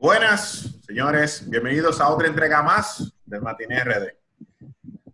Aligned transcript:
Buenas, 0.00 0.76
señores. 0.86 1.44
Bienvenidos 1.50 2.00
a 2.00 2.08
otra 2.08 2.26
entrega 2.26 2.62
más 2.62 3.12
del 3.26 3.42
Matiné 3.42 3.84
RD. 3.84 4.06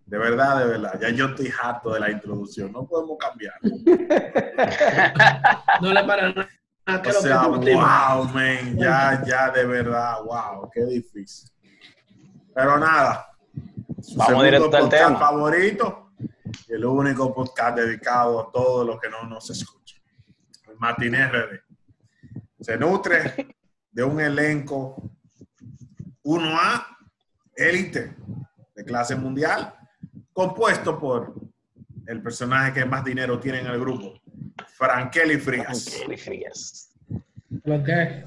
De 0.06 0.16
verdad, 0.16 0.60
de 0.60 0.66
verdad. 0.66 0.96
Ya 1.00 1.10
yo 1.10 1.26
estoy 1.26 1.52
harto 1.60 1.92
de 1.92 1.98
la 1.98 2.12
introducción. 2.12 2.70
No 2.70 2.86
podemos 2.86 3.18
cambiar. 3.18 3.54
No 5.82 5.92
le 5.92 6.04
para 6.04 6.32
nada. 6.32 6.48
O 7.04 7.12
sea, 7.20 7.48
wow, 7.48 8.28
man. 8.28 8.76
Ya, 8.78 9.24
ya, 9.26 9.50
de 9.50 9.66
verdad. 9.66 10.22
Wow, 10.22 10.70
qué 10.72 10.84
difícil. 10.84 11.50
Pero 12.54 12.78
nada. 12.78 13.26
Su 14.00 14.16
Vamos 14.16 14.44
directo 14.44 14.76
al 14.76 14.88
tema. 14.88 15.18
favorito 15.18 16.12
y 16.68 16.74
el 16.74 16.84
único 16.84 17.34
podcast 17.34 17.76
dedicado 17.76 18.40
a 18.40 18.52
todos 18.52 18.86
los 18.86 19.00
que 19.00 19.10
no 19.10 19.24
nos 19.24 19.50
escuchan. 19.50 20.00
El 20.68 20.78
Matiné 20.78 21.26
RD. 21.26 21.60
Se 22.60 22.76
nutre 22.78 23.55
de 23.96 24.04
un 24.04 24.20
elenco 24.20 25.10
1A, 26.22 26.86
élite, 27.56 28.14
de 28.74 28.84
clase 28.84 29.16
mundial, 29.16 29.72
compuesto 30.34 30.98
por 30.98 31.32
el 32.06 32.22
personaje 32.22 32.74
que 32.74 32.84
más 32.84 33.02
dinero 33.02 33.40
tiene 33.40 33.60
en 33.60 33.68
el 33.68 33.80
grupo, 33.80 34.12
Frankeli 34.74 35.38
Frías. 35.38 35.86
Kelly 35.86 36.18
Frías. 36.18 36.92
¿Lo 37.64 37.82
qué? 37.82 38.26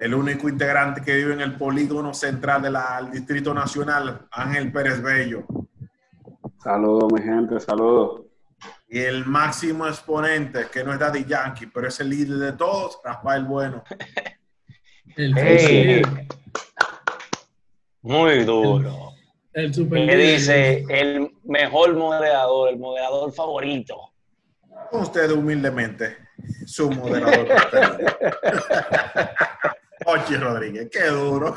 El 0.00 0.14
único 0.14 0.48
integrante 0.48 1.02
que 1.02 1.16
vive 1.16 1.34
en 1.34 1.42
el 1.42 1.58
polígono 1.58 2.14
central 2.14 2.62
del 2.62 2.78
Distrito 3.12 3.52
Nacional, 3.52 4.26
Ángel 4.32 4.72
Pérez 4.72 5.02
Bello. 5.02 5.44
Saludos, 6.62 7.12
mi 7.12 7.20
gente, 7.20 7.60
saludos. 7.60 8.23
Y 8.94 9.00
el 9.00 9.26
máximo 9.26 9.88
exponente, 9.88 10.68
que 10.72 10.84
no 10.84 10.92
es 10.92 11.00
Daddy 11.00 11.24
Yankee, 11.24 11.66
pero 11.66 11.88
es 11.88 11.98
el 11.98 12.10
líder 12.10 12.38
de 12.38 12.52
todos, 12.52 13.00
Rafael 13.02 13.42
Bueno. 13.42 13.82
El, 15.16 16.06
Muy 18.02 18.44
duro. 18.44 19.12
el 19.52 19.74
super 19.74 20.08
¿Qué 20.08 20.16
dice 20.16 20.84
el 20.88 21.30
mejor 21.44 21.94
moderador, 21.94 22.70
el 22.70 22.78
moderador 22.78 23.32
favorito? 23.32 24.12
Con 24.90 25.02
ustedes 25.02 25.32
humildemente, 25.32 26.16
su 26.66 26.90
moderador. 26.90 27.48
Ochi 30.06 30.36
Rodríguez, 30.36 30.88
qué 30.90 31.06
duro. 31.06 31.56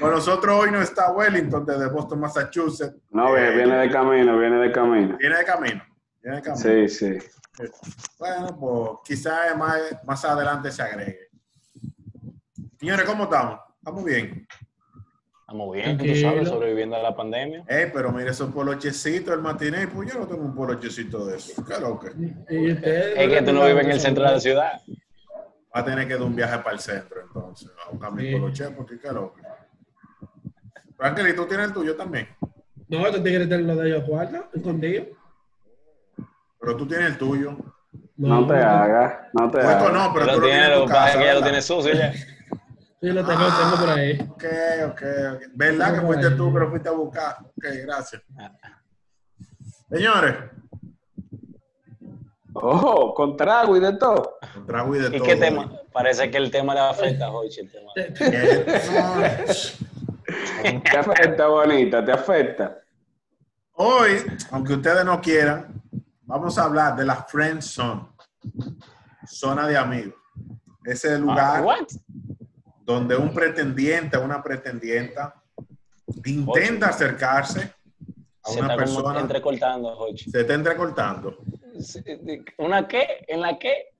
Con 0.00 0.10
nosotros 0.12 0.54
hoy 0.60 0.70
no 0.70 0.80
está 0.80 1.12
Wellington 1.12 1.66
desde 1.66 1.88
Boston, 1.88 2.20
Massachusetts. 2.20 2.94
No, 3.10 3.36
Eh, 3.36 3.54
viene 3.56 3.76
de 3.78 3.90
camino, 3.90 4.38
viene 4.38 4.56
de 4.58 4.72
camino. 4.72 5.16
Viene 5.18 5.38
de 5.38 5.44
camino. 5.44 5.82
Viene 6.22 6.36
de 6.36 6.42
camino. 6.42 6.62
Sí, 6.62 6.88
sí. 6.88 7.18
Bueno, 8.18 8.56
pues 8.58 8.90
quizás 9.04 9.56
más, 9.56 9.76
más 10.04 10.24
adelante 10.24 10.70
se 10.70 10.82
agregue. 10.82 11.28
Señores, 12.78 13.04
¿cómo 13.06 13.24
estamos? 13.24 13.58
Estamos 13.78 14.04
bien. 14.04 14.46
Estamos 15.40 15.74
bien, 15.74 15.96
tú 15.98 16.04
sabes, 16.14 16.48
sobreviviendo 16.48 16.94
a 16.96 17.02
la 17.02 17.16
pandemia. 17.16 17.64
Eh, 17.68 17.90
pero 17.92 18.12
mire 18.12 18.30
esos 18.30 18.52
polochecitos, 18.52 19.32
el 19.34 19.40
matiné, 19.40 19.88
pues 19.88 20.12
yo 20.12 20.18
no 20.20 20.26
tengo 20.28 20.42
un 20.44 20.54
polochecito 20.54 21.24
de 21.26 21.38
eso. 21.38 21.64
¿Qué 21.64 21.80
lo 21.80 21.98
que? 21.98 22.08
Es 22.48 23.28
que 23.30 23.42
tú 23.42 23.52
no 23.52 23.64
vives 23.64 23.84
en 23.86 23.90
el 23.92 24.00
centro 24.00 24.24
de 24.24 24.32
la 24.32 24.40
ciudad. 24.40 24.72
Va 25.74 25.80
a 25.80 25.84
tener 25.84 26.06
que 26.06 26.14
dar 26.14 26.22
un 26.22 26.36
viaje 26.36 26.58
para 26.58 26.72
el 26.72 26.80
centro, 26.80 27.22
entonces, 27.22 27.70
a 27.86 27.90
buscar 27.90 28.12
mi 28.12 28.26
Sí. 28.26 28.32
poloche, 28.32 28.70
porque 28.70 28.98
qué 29.00 29.10
lo 29.10 29.32
que. 30.98 31.02
Franklin, 31.14 31.36
¿tú 31.36 31.46
tienes 31.46 31.66
el 31.68 31.72
tuyo 31.72 31.96
también? 31.96 32.28
No, 32.88 33.06
estos 33.06 33.22
tigres 33.22 33.48
tienen 33.48 33.66
lo 33.66 33.76
de 33.76 33.88
ellos 33.88 34.04
cuarta, 34.08 34.48
escondido. 34.54 35.06
Pero 36.60 36.76
tú 36.76 36.86
tienes 36.88 37.08
el 37.10 37.18
tuyo. 37.18 37.56
No 38.16 38.46
te 38.46 38.56
hagas, 38.56 39.14
no 39.32 39.50
te 39.50 39.60
hagas. 39.60 39.92
no, 39.92 40.12
pero 40.12 40.26
tú 40.26 40.32
lo 40.32 40.40
tiene, 40.42 40.46
tienes 40.58 40.64
en 40.66 40.72
lo 40.72 40.80
tu 40.80 40.86
que 40.88 40.92
pasa 40.94 41.06
es 41.08 41.12
casa. 41.14 41.18
que 41.18 41.24
ya 41.24 41.34
lo 41.34 41.40
¿verdad? 41.40 41.48
tiene 41.50 41.62
sucio 41.62 41.92
ya. 41.94 42.12
Sí, 43.00 43.06
lo 43.12 43.24
tengo, 43.24 43.40
lo 43.42 43.48
tengo 43.56 43.76
por 43.78 43.90
ahí. 43.90 44.18
Ok, 44.28 44.44
ok, 44.90 45.02
ok. 45.34 45.42
¿Verdad 45.54 45.94
que 45.94 46.00
fuiste 46.00 46.30
tú 46.32 46.52
que 46.52 46.58
lo 46.58 46.70
fuiste 46.70 46.88
a 46.88 46.92
buscar? 46.92 47.36
Ok, 47.42 47.64
gracias. 47.84 48.22
Señores, 49.88 50.34
Ojo, 52.54 53.14
con 53.14 53.36
trago 53.36 53.76
y 53.76 53.80
de 53.80 53.92
todo. 53.98 54.36
con 54.52 54.66
trago 54.66 54.96
y 54.96 54.98
de 54.98 55.08
¿Y 55.08 55.18
todo. 55.18 55.24
qué 55.28 55.36
tema? 55.36 55.72
Parece 55.92 56.28
que 56.28 56.38
el 56.38 56.50
tema 56.50 56.74
le 56.74 56.80
afecta 56.80 57.26
a 57.26 57.30
Hochi, 57.30 57.60
el 57.60 57.70
tema. 57.70 57.92
Te 60.28 60.98
afecta, 60.98 61.46
bonita, 61.46 62.04
te 62.04 62.12
afecta. 62.12 62.78
Hoy, 63.72 64.22
aunque 64.50 64.74
ustedes 64.74 65.04
no 65.04 65.20
quieran, 65.20 65.80
vamos 66.22 66.58
a 66.58 66.64
hablar 66.64 66.96
de 66.96 67.04
la 67.06 67.16
Friend 67.16 67.62
Zone, 67.62 68.08
zona 69.26 69.66
de 69.66 69.76
amigos. 69.76 70.14
Ese 70.84 71.14
Ah, 71.14 71.18
lugar 71.18 71.64
what? 71.64 71.86
donde 72.84 73.16
un 73.16 73.32
pretendiente 73.32 74.16
o 74.16 74.24
una 74.24 74.42
pretendienta 74.42 75.34
intenta 76.24 76.88
acercarse 76.88 77.72
a 78.42 78.50
Se 78.50 78.60
una 78.60 78.74
está 78.74 78.84
como 78.84 78.96
persona, 78.96 79.20
entrecortando, 79.20 80.06
se 80.16 80.40
está 80.40 80.54
entrecortando. 80.54 81.38
¿Una 82.58 82.88
qué? 82.88 83.24
¿En 83.28 83.40
la 83.42 83.58
qué? 83.58 83.94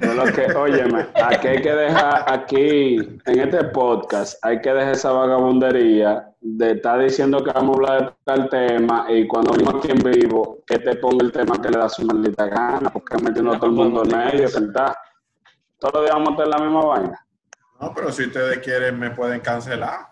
Yo 0.00 0.14
lo 0.14 0.24
que, 0.24 0.46
óyeme, 0.54 1.06
aquí 1.14 1.48
hay 1.48 1.60
que 1.60 1.72
dejar, 1.72 2.24
aquí, 2.26 2.96
en 3.26 3.40
este 3.40 3.64
podcast, 3.64 4.42
hay 4.42 4.60
que 4.60 4.72
dejar 4.72 4.92
esa 4.92 5.12
vagabundería 5.12 6.26
de 6.40 6.72
estar 6.72 7.00
diciendo 7.00 7.44
que 7.44 7.52
vamos 7.52 7.76
a 7.76 7.78
hablar 7.78 8.04
de 8.04 8.12
tal 8.24 8.48
tema 8.48 9.06
y 9.10 9.26
cuando 9.26 9.52
venimos 9.52 9.74
aquí 9.74 9.90
en 9.90 9.98
vivo, 9.98 10.60
que 10.66 10.78
te 10.78 10.96
ponga 10.96 11.24
el 11.24 11.32
tema 11.32 11.60
que 11.60 11.68
le 11.68 11.78
da 11.78 11.88
su 11.88 12.04
maldita 12.06 12.46
gana, 12.46 12.90
porque 12.90 13.22
metiendo 13.22 13.52
a 13.52 13.58
todo 13.58 13.66
el 13.66 13.72
mundo 13.72 14.02
en 14.04 14.16
medio, 14.16 14.46
está. 14.46 14.96
Todos 15.78 15.94
los 15.94 16.04
días 16.04 16.14
vamos 16.14 16.32
a 16.32 16.36
tener 16.36 16.48
la 16.48 16.58
misma 16.58 16.84
vaina. 16.84 17.26
No, 17.80 17.94
pero 17.94 18.10
si 18.10 18.24
ustedes 18.24 18.58
quieren, 18.60 18.98
me 18.98 19.10
pueden 19.10 19.40
cancelar. 19.40 20.08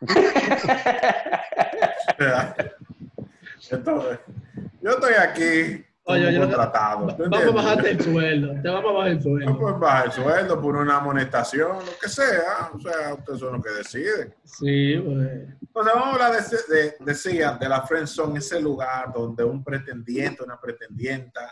Entonces, 3.70 4.18
yo 4.82 4.90
estoy 4.90 5.14
aquí 5.14 5.84
Oye, 6.06 6.30
que- 6.32 6.38
contratado. 6.38 7.06
¿tú 7.16 7.24
Vamos 7.30 7.48
a 7.48 7.50
bajarte 7.50 7.90
el 7.92 8.00
sueldo. 8.02 8.62
Te 8.62 8.68
vamos 8.68 8.90
a 8.90 8.92
bajar 8.92 9.08
el 9.08 9.16
No 9.16 9.22
sueldo. 9.22 9.58
pueden 9.58 9.80
bajar 9.80 10.04
el 10.06 10.12
sueldo 10.12 10.60
por 10.60 10.76
una 10.76 10.96
amonestación, 10.98 11.78
lo 11.78 11.98
que 12.00 12.08
sea. 12.10 12.70
O 12.74 12.78
sea, 12.78 13.14
ustedes 13.14 13.40
son 13.40 13.52
los 13.54 13.64
que 13.64 13.70
deciden. 13.70 14.34
Sí, 14.44 14.96
pues. 15.02 15.28
Entonces, 15.62 15.92
vamos 15.94 16.06
a 16.08 16.12
hablar 16.12 16.32
de, 16.32 16.74
de, 16.74 16.96
decía, 17.00 17.52
de 17.52 17.68
la 17.70 17.82
friendzone, 17.82 18.38
ese 18.38 18.60
lugar 18.60 19.12
donde 19.14 19.44
un 19.44 19.64
pretendiente, 19.64 20.42
una 20.42 20.60
pretendienta 20.60 21.50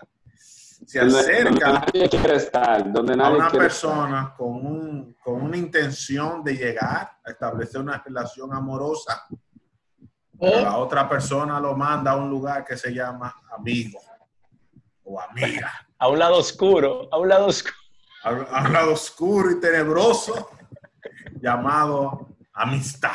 se 0.84 0.98
Donde, 0.98 1.14
donde 1.14 1.32
acerca 1.32 1.72
nadie 1.72 2.08
quiere 2.10 2.34
estar, 2.36 2.92
donde 2.92 3.12
a 3.12 3.16
nadie 3.16 3.36
una 3.36 3.48
quiere 3.50 3.64
persona 3.66 4.34
con, 4.36 4.66
un, 4.66 5.16
con 5.22 5.40
una 5.40 5.56
intención 5.56 6.42
de 6.44 6.56
llegar 6.56 7.08
a 7.24 7.30
establecer 7.30 7.80
una 7.80 8.02
relación 8.04 8.52
amorosa, 8.52 9.24
pero 10.40 10.60
la 10.60 10.76
otra 10.78 11.08
persona 11.08 11.58
lo 11.60 11.74
manda 11.76 12.10
a 12.10 12.16
un 12.16 12.28
lugar 12.28 12.64
que 12.64 12.76
se 12.76 12.92
llama 12.92 13.32
amigo 13.56 14.00
o 15.12 15.20
amiga. 15.20 15.70
A 15.98 16.08
un 16.08 16.18
lado 16.18 16.36
oscuro, 16.38 17.08
a 17.12 17.18
un 17.18 17.28
lado 17.28 17.46
oscuro. 17.46 17.76
a 18.24 18.28
a 18.30 18.64
un 18.66 18.72
lado 18.72 18.92
oscuro 18.92 19.50
y 19.50 19.60
tenebroso 19.60 20.48
llamado 21.40 22.28
amistad. 22.54 23.12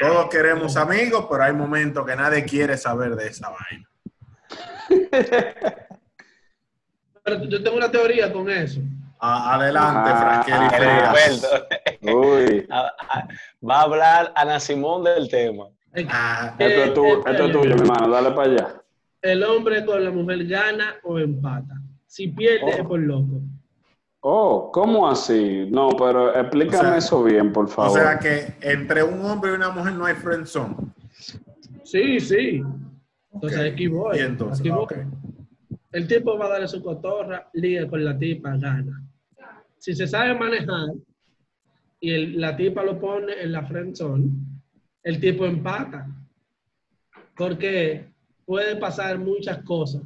Todos 0.00 0.28
queremos 0.30 0.76
amigos, 0.76 1.26
pero 1.30 1.42
hay 1.44 1.52
momentos 1.52 2.06
que 2.06 2.16
nadie 2.16 2.44
quiere 2.44 2.76
saber 2.76 3.14
de 3.16 3.28
esa 3.28 3.50
vaina. 3.50 3.88
pero 7.22 7.44
yo 7.44 7.62
tengo 7.62 7.76
una 7.76 7.90
teoría 7.90 8.32
con 8.32 8.50
eso. 8.50 8.80
A- 9.20 9.54
adelante, 9.54 10.10
Ah, 10.12 10.42
Frankelly 10.44 10.64
El 10.64 10.80
Frías. 10.80 11.26
experto. 11.40 11.66
Uy, 12.18 12.66
A- 12.70 12.92
a- 13.08 13.28
Va 13.66 13.78
a 13.78 13.82
hablar 13.82 14.32
Ana 14.34 14.58
Simón 14.58 15.04
del 15.04 15.28
tema. 15.28 15.66
Ah, 16.08 16.54
esto 16.58 16.82
es, 16.82 16.94
tu- 16.94 17.04
Eh, 17.06 17.18
esto 17.26 17.44
es 17.44 17.50
eh, 17.50 17.52
tuyo, 17.52 17.74
mi 17.76 17.80
hermano, 17.82 18.08
dale 18.08 18.30
para 18.32 18.50
allá. 18.50 18.81
El 19.22 19.42
hombre 19.44 19.84
con 19.86 20.02
la 20.04 20.10
mujer 20.10 20.46
gana 20.46 20.96
o 21.04 21.18
empata. 21.18 21.80
Si 22.06 22.28
pierde 22.28 22.64
Oh. 22.64 22.68
es 22.68 22.82
por 22.84 22.98
loco. 23.00 23.40
Oh, 24.20 24.70
¿cómo 24.72 25.08
así? 25.08 25.66
No, 25.70 25.90
pero 25.90 26.34
explícame 26.34 26.78
O 26.78 26.90
sea- 26.90 26.96
eso 26.98 27.24
bien, 27.24 27.52
por 27.52 27.64
o 27.64 27.68
favor. 27.68 27.98
sea 27.98 28.18
que 28.18 28.54
entre 28.60 29.02
un 29.02 29.24
hombre 29.24 29.50
y 29.52 29.54
una 29.54 29.70
mujer 29.70 29.94
no 29.94 30.04
hay 30.04 30.14
friendzone. 30.14 30.76
Sí, 31.84 32.20
sí. 32.20 32.62
Entonces 33.32 33.58
Ok. 33.60 33.72
aquí 33.72 33.86
voy. 33.88 34.16
Y 34.18 34.20
entonces, 34.20 34.60
aquí 34.60 34.70
voy. 34.70 34.86
El 35.90 36.06
tipo 36.06 36.38
va 36.38 36.46
a 36.46 36.48
darle 36.50 36.68
su 36.68 36.82
cotorra, 36.82 37.48
liga 37.52 37.86
con 37.88 38.04
la 38.04 38.16
tipa, 38.18 38.56
gana. 38.56 39.02
Si 39.78 39.94
se 39.94 40.06
sabe 40.06 40.34
manejar 40.38 40.90
y 42.00 42.10
el- 42.12 42.40
la 42.40 42.56
tipa 42.56 42.82
lo 42.84 42.98
pone 43.00 43.32
en 43.42 43.52
la 43.52 43.62
friendzone, 43.64 44.30
el 45.02 45.18
tipo 45.20 45.44
empata. 45.46 46.06
Porque 47.36 48.11
puede 48.46 48.76
pasar 48.76 49.18
muchas 49.18 49.58
cosas. 49.64 50.02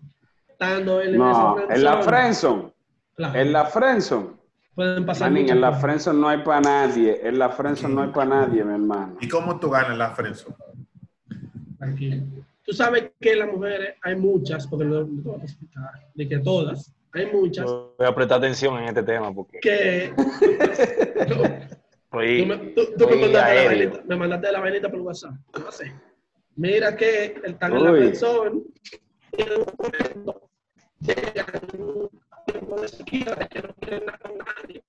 Estando 0.48 1.00
en 1.02 1.16
No, 1.18 1.56
en 1.58 1.82
la 1.84 2.00
claro, 2.00 3.34
en 3.34 3.52
la 3.52 3.64
friendzone. 3.66 4.28
pueden 4.74 5.04
pasar 5.06 5.30
Manín, 5.30 5.42
muchas 5.44 5.54
en 5.56 5.60
la 5.60 5.68
cosas. 5.68 5.82
friendzone 5.82 6.20
no 6.20 6.28
hay 6.28 6.38
para 6.38 6.60
nadie, 6.60 7.20
en 7.28 7.38
la 7.38 7.48
friendzone 7.50 7.94
no 7.94 8.02
hay 8.02 8.08
para 8.10 8.26
nadie, 8.26 8.64
mi 8.64 8.72
hermano. 8.74 9.16
¿Y 9.20 9.28
cómo 9.28 9.58
tú 9.60 9.70
ganas 9.70 9.96
la 9.98 10.10
friendzone? 10.10 10.56
Tranquilo. 11.78 12.22
Tú 12.64 12.72
sabes 12.72 13.10
que 13.20 13.36
las 13.36 13.48
mujeres 13.52 13.94
hay 14.02 14.16
muchas, 14.16 14.66
porque 14.66 14.84
no, 14.86 15.00
no 15.04 15.22
te 15.22 15.28
voy 15.28 15.40
a 15.40 15.44
explicar, 15.44 15.90
de 16.14 16.28
que 16.28 16.38
todas, 16.40 16.92
hay 17.12 17.26
muchas 17.32 17.64
Voy 17.64 18.06
a 18.06 18.14
prestar 18.14 18.38
atención 18.38 18.76
en 18.78 18.84
este 18.88 19.02
tema 19.02 19.32
porque 19.32 19.60
que 19.60 20.12
tú, 21.26 21.34
tú- 22.74 22.92
tú 22.98 23.08
me 23.08 23.16
mandaste 23.16 23.32
la 23.32 23.44
aéreo. 23.44 23.66
vainita, 23.90 24.02
me 24.08 24.16
mandaste 24.16 24.52
la 24.52 24.60
vainita 24.60 24.88
por 24.90 25.00
WhatsApp. 25.00 25.32
No 25.58 25.70
sé. 25.70 25.92
Mira 26.56 26.96
que 26.96 27.40
están 27.44 27.76
en 27.76 27.84
la 27.84 27.92
persona 27.92 28.50
y 29.36 29.42
en 29.42 29.48
un 29.52 29.66
momento 29.78 30.50
llegan 31.00 31.60
un 31.78 32.10
tiempo 32.46 32.80
de 32.80 32.88
sequía 32.88 33.34
de 33.34 33.48
que 33.48 33.62
no 33.62 33.74
quieren 33.74 34.06
nada 34.06 34.18
con 34.18 34.38
nadie. 34.38 34.82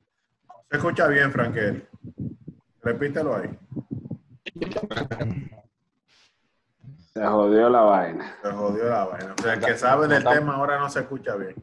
Se 0.69 0.77
escucha 0.77 1.07
bien, 1.07 1.31
Frankel. 1.31 1.87
Repítelo 2.81 3.35
ahí. 3.35 3.49
Se 7.13 7.25
jodió 7.25 7.69
la 7.69 7.81
vaina. 7.81 8.37
Se 8.41 8.51
jodió 8.51 8.85
la 8.85 9.05
vaina. 9.05 9.35
O 9.37 9.41
sea, 9.41 9.53
el 9.53 9.59
que 9.59 9.75
sabe 9.75 10.07
del 10.07 10.23
tema 10.23 10.55
ahora 10.55 10.79
no 10.79 10.89
se 10.89 11.01
escucha 11.01 11.35
bien. 11.35 11.55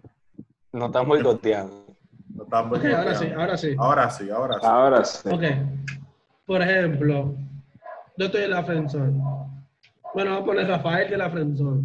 No 0.73 0.87
están 0.87 1.09
boicoteando. 1.09 1.87
No 2.35 2.45
están 2.45 2.67
Ok, 2.67 2.85
ahora 2.85 3.15
sí, 3.15 3.29
ahora 3.35 3.57
sí. 3.57 3.77
Ahora 3.79 4.11
sí, 4.11 4.31
ahora 4.31 4.55
sí. 4.61 4.67
Ahora 4.67 5.05
sí. 5.05 5.29
Ok. 5.31 5.43
Por 6.45 6.61
ejemplo, 6.61 7.35
yo 8.19 8.27
estoy 8.27 8.43
en 8.43 8.51
la 8.51 8.65
friendzone. 8.65 9.54
Bueno, 10.15 10.31
vamos 10.31 10.43
a 10.43 10.47
poner 10.47 10.69
Rafael 10.69 11.11
de 11.11 11.17
la 11.17 11.31
friendzone. 11.31 11.83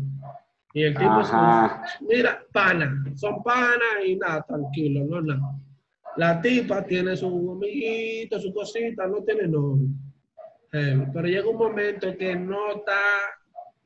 Y 0.73 0.83
el 0.83 0.93
tipo 0.93 1.09
Ajá. 1.09 1.83
es, 1.83 2.01
mira, 2.01 2.43
pana, 2.53 3.03
son 3.15 3.41
pana 3.41 4.03
y 4.05 4.15
nada, 4.15 4.43
tranquilo, 4.47 5.03
no 5.05 5.21
nada. 5.21 5.55
La 6.15 6.39
tipa 6.41 6.83
tiene 6.85 7.17
su 7.17 7.27
amiguito, 7.51 8.39
su 8.39 8.53
cosita, 8.53 9.07
no 9.07 9.23
tiene 9.23 9.47
novio. 9.47 9.87
Eh, 10.71 11.07
pero 11.11 11.27
llega 11.27 11.49
un 11.49 11.57
momento 11.57 12.15
que 12.15 12.35
no 12.35 12.71
está 12.75 12.99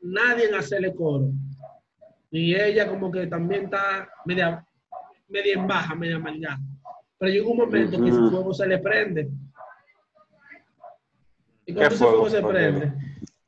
nadie 0.01 0.49
en 0.49 0.55
hacerle 0.55 0.93
coro. 0.93 1.29
Y 2.31 2.53
ella 2.53 2.87
como 2.87 3.09
que 3.11 3.27
también 3.27 3.65
está 3.65 4.09
media, 4.25 4.65
media 5.29 5.53
en 5.53 5.67
baja, 5.67 5.95
media 5.95 6.19
maldad. 6.19 6.57
Pero 7.17 7.31
llega 7.31 7.47
un 7.47 7.57
momento 7.57 8.03
que 8.03 8.11
su 8.11 8.29
fuego 8.29 8.53
se 8.53 8.67
le 8.67 8.79
prende. 8.79 9.29
¿Y 11.65 11.73
¿Qué 11.73 11.75
cuando 11.75 11.95
ese 11.95 11.97
fuego? 12.03 12.25
fuego 12.25 12.29
se 12.29 12.41
prende? 12.41 12.93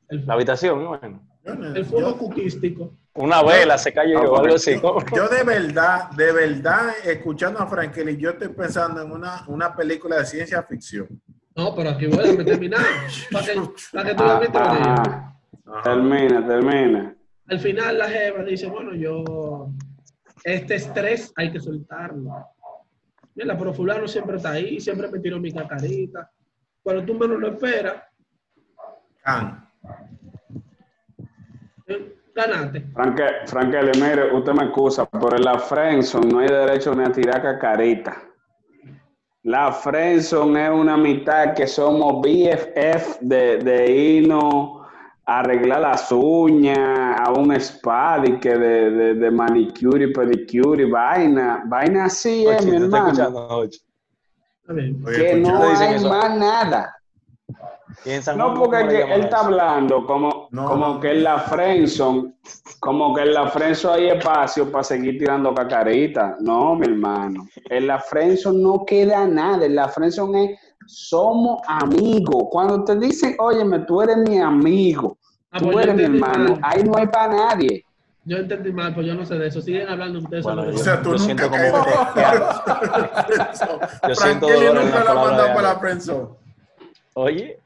El, 0.08 0.26
La 0.26 0.34
habitación, 0.34 0.86
bueno. 0.86 1.22
Yo, 1.44 1.54
no- 1.54 1.74
el 1.74 1.84
fuego 1.84 2.10
yo- 2.10 2.18
cuquístico. 2.18 2.92
Una 3.14 3.42
vela 3.42 3.78
se 3.78 3.92
cayó 3.94 4.20
o 4.30 4.38
algo 4.40 4.56
así. 4.56 4.78
¿cómo? 4.78 5.00
yo 5.16 5.26
de 5.28 5.42
verdad, 5.42 6.10
de 6.10 6.32
verdad, 6.32 6.90
escuchando 7.04 7.60
a 7.60 7.66
Frankel, 7.66 8.14
yo 8.18 8.30
estoy 8.30 8.48
pensando 8.48 9.00
en 9.00 9.10
una, 9.10 9.42
una 9.46 9.74
película 9.74 10.16
de 10.18 10.26
ciencia 10.26 10.62
ficción. 10.64 11.08
No, 11.54 11.74
pero 11.74 11.90
aquí 11.90 12.06
voy 12.08 12.28
a 12.38 12.44
terminar. 12.44 12.84
Para 13.32 13.46
que, 13.46 13.60
para 13.90 14.40
que 14.40 14.48
tú. 14.48 14.58
Ajá. 14.58 15.38
Termina, 15.82 16.46
termina. 16.46 17.16
Al 17.48 17.58
final 17.60 17.96
la 17.98 18.08
jeva 18.10 18.42
dice, 18.44 18.66
bueno, 18.66 18.94
yo, 18.94 19.70
este 20.44 20.74
estrés 20.74 21.32
hay 21.36 21.50
que 21.50 21.58
soltarlo. 21.60 22.30
Mira, 23.34 23.56
pero 23.56 23.72
fulano 23.72 24.06
siempre 24.06 24.36
está 24.36 24.50
ahí, 24.52 24.78
siempre 24.80 25.08
me 25.08 25.18
tiró 25.20 25.40
mi 25.40 25.52
cacarita. 25.52 26.30
Cuando 26.82 27.04
tú 27.04 27.14
menos 27.14 27.38
lo 27.40 27.48
esperas, 27.48 28.02
Can. 29.22 29.65
Ganaste. 32.36 32.86
Franque, 32.94 33.24
Frankel, 33.46 33.90
mire, 34.00 34.32
usted 34.34 34.52
me 34.52 34.64
excusa, 34.64 35.06
pero 35.06 35.36
en 35.36 35.42
la 35.42 35.58
Friendzone 35.58 36.28
no 36.28 36.38
hay 36.40 36.48
derecho 36.48 36.94
ni 36.94 37.04
a 37.04 37.10
tirar 37.10 37.42
cacarita. 37.42 38.22
La 39.42 39.72
Friendzone 39.72 40.64
es 40.66 40.70
una 40.70 40.96
mitad 40.96 41.54
que 41.54 41.66
somos 41.66 42.20
BFF 42.20 43.20
de, 43.20 43.58
de 43.58 43.90
irnos 43.90 44.82
a 45.24 45.40
arreglar 45.40 45.80
las 45.80 46.12
uñas, 46.12 47.20
a 47.20 47.32
un 47.32 47.52
spa 47.52 48.20
de, 48.20 48.38
de, 48.38 49.14
de 49.14 49.30
manicure 49.30 50.04
y 50.04 50.12
pedicure 50.12 50.84
y 50.84 50.90
vaina. 50.90 51.62
Vaina 51.66 52.04
así 52.04 52.46
es, 52.46 52.64
mi 52.64 52.72
¿te 52.72 52.84
estás 52.84 53.18
hermano. 53.18 53.60
Que 54.68 54.86
escucha. 54.86 55.36
no 55.36 55.62
hay 55.62 55.94
eso. 55.94 56.08
más 56.08 56.38
nada. 56.38 56.96
No, 58.36 58.48
¿cómo 58.54 58.64
porque 58.70 58.86
que 58.88 59.14
él 59.14 59.20
está 59.22 59.40
hablando 59.40 60.04
como, 60.06 60.48
No, 60.50 60.66
como 60.68 60.86
no. 60.94 61.00
que 61.00 61.10
en 61.12 61.24
la 61.24 61.38
Friendzone, 61.38 62.34
como 62.80 63.14
que 63.14 63.22
en 63.22 63.34
la 63.34 63.48
Friendzone 63.48 63.94
hay 63.96 64.08
espacio 64.18 64.70
para 64.70 64.84
seguir 64.84 65.18
tirando 65.18 65.54
cacarita. 65.54 66.36
No, 66.40 66.74
mi 66.76 66.86
hermano. 66.86 67.46
En 67.70 67.86
la 67.86 67.98
Friendzone 68.00 68.62
no 68.62 68.84
queda 68.84 69.26
nada. 69.26 69.64
En 69.66 69.74
la 69.76 69.88
Friendzone 69.88 70.44
es 70.52 70.60
somos 70.86 71.60
amigos. 71.66 72.44
Cuando 72.50 72.84
te 72.84 72.96
dicen, 72.96 73.34
óyeme, 73.38 73.80
tú 73.80 74.02
eres 74.02 74.18
mi 74.18 74.38
amigo, 74.38 75.16
Ah, 75.50 75.58
tú 75.58 75.64
pues 75.66 75.74
yo 75.76 75.80
eres 75.92 75.96
mi 75.96 76.04
hermano, 76.04 76.50
mal. 76.56 76.60
ahí 76.62 76.82
no 76.84 76.96
hay 76.96 77.06
para 77.06 77.28
nadie. 77.34 77.84
Yo 78.24 78.36
entendí 78.38 78.72
mal, 78.72 78.92
pues 78.94 79.06
yo 79.06 79.14
no 79.14 79.24
sé 79.24 79.36
de 79.36 79.46
eso. 79.46 79.60
Siguen 79.60 79.88
hablando 79.88 80.18
ustedes 80.18 80.42
Bueno, 80.44 80.62
sobre 80.62 80.74
O 80.74 80.78
yo- 80.78 80.84
sea, 80.84 81.00
tú 81.02 81.10
yo 81.16 81.18
nunca 81.18 81.24
siento 81.24 81.50
como 81.50 81.62
caído 82.14 82.48
Yo 84.08 84.14
siento 84.14 84.46
dolor 84.46 84.62
en 84.64 84.74
nunca 84.84 84.98
la 84.98 85.04
palabra 85.14 85.42
de 85.44 85.54
para 85.54 85.62
la. 85.62 85.80
Oye, 87.18 87.58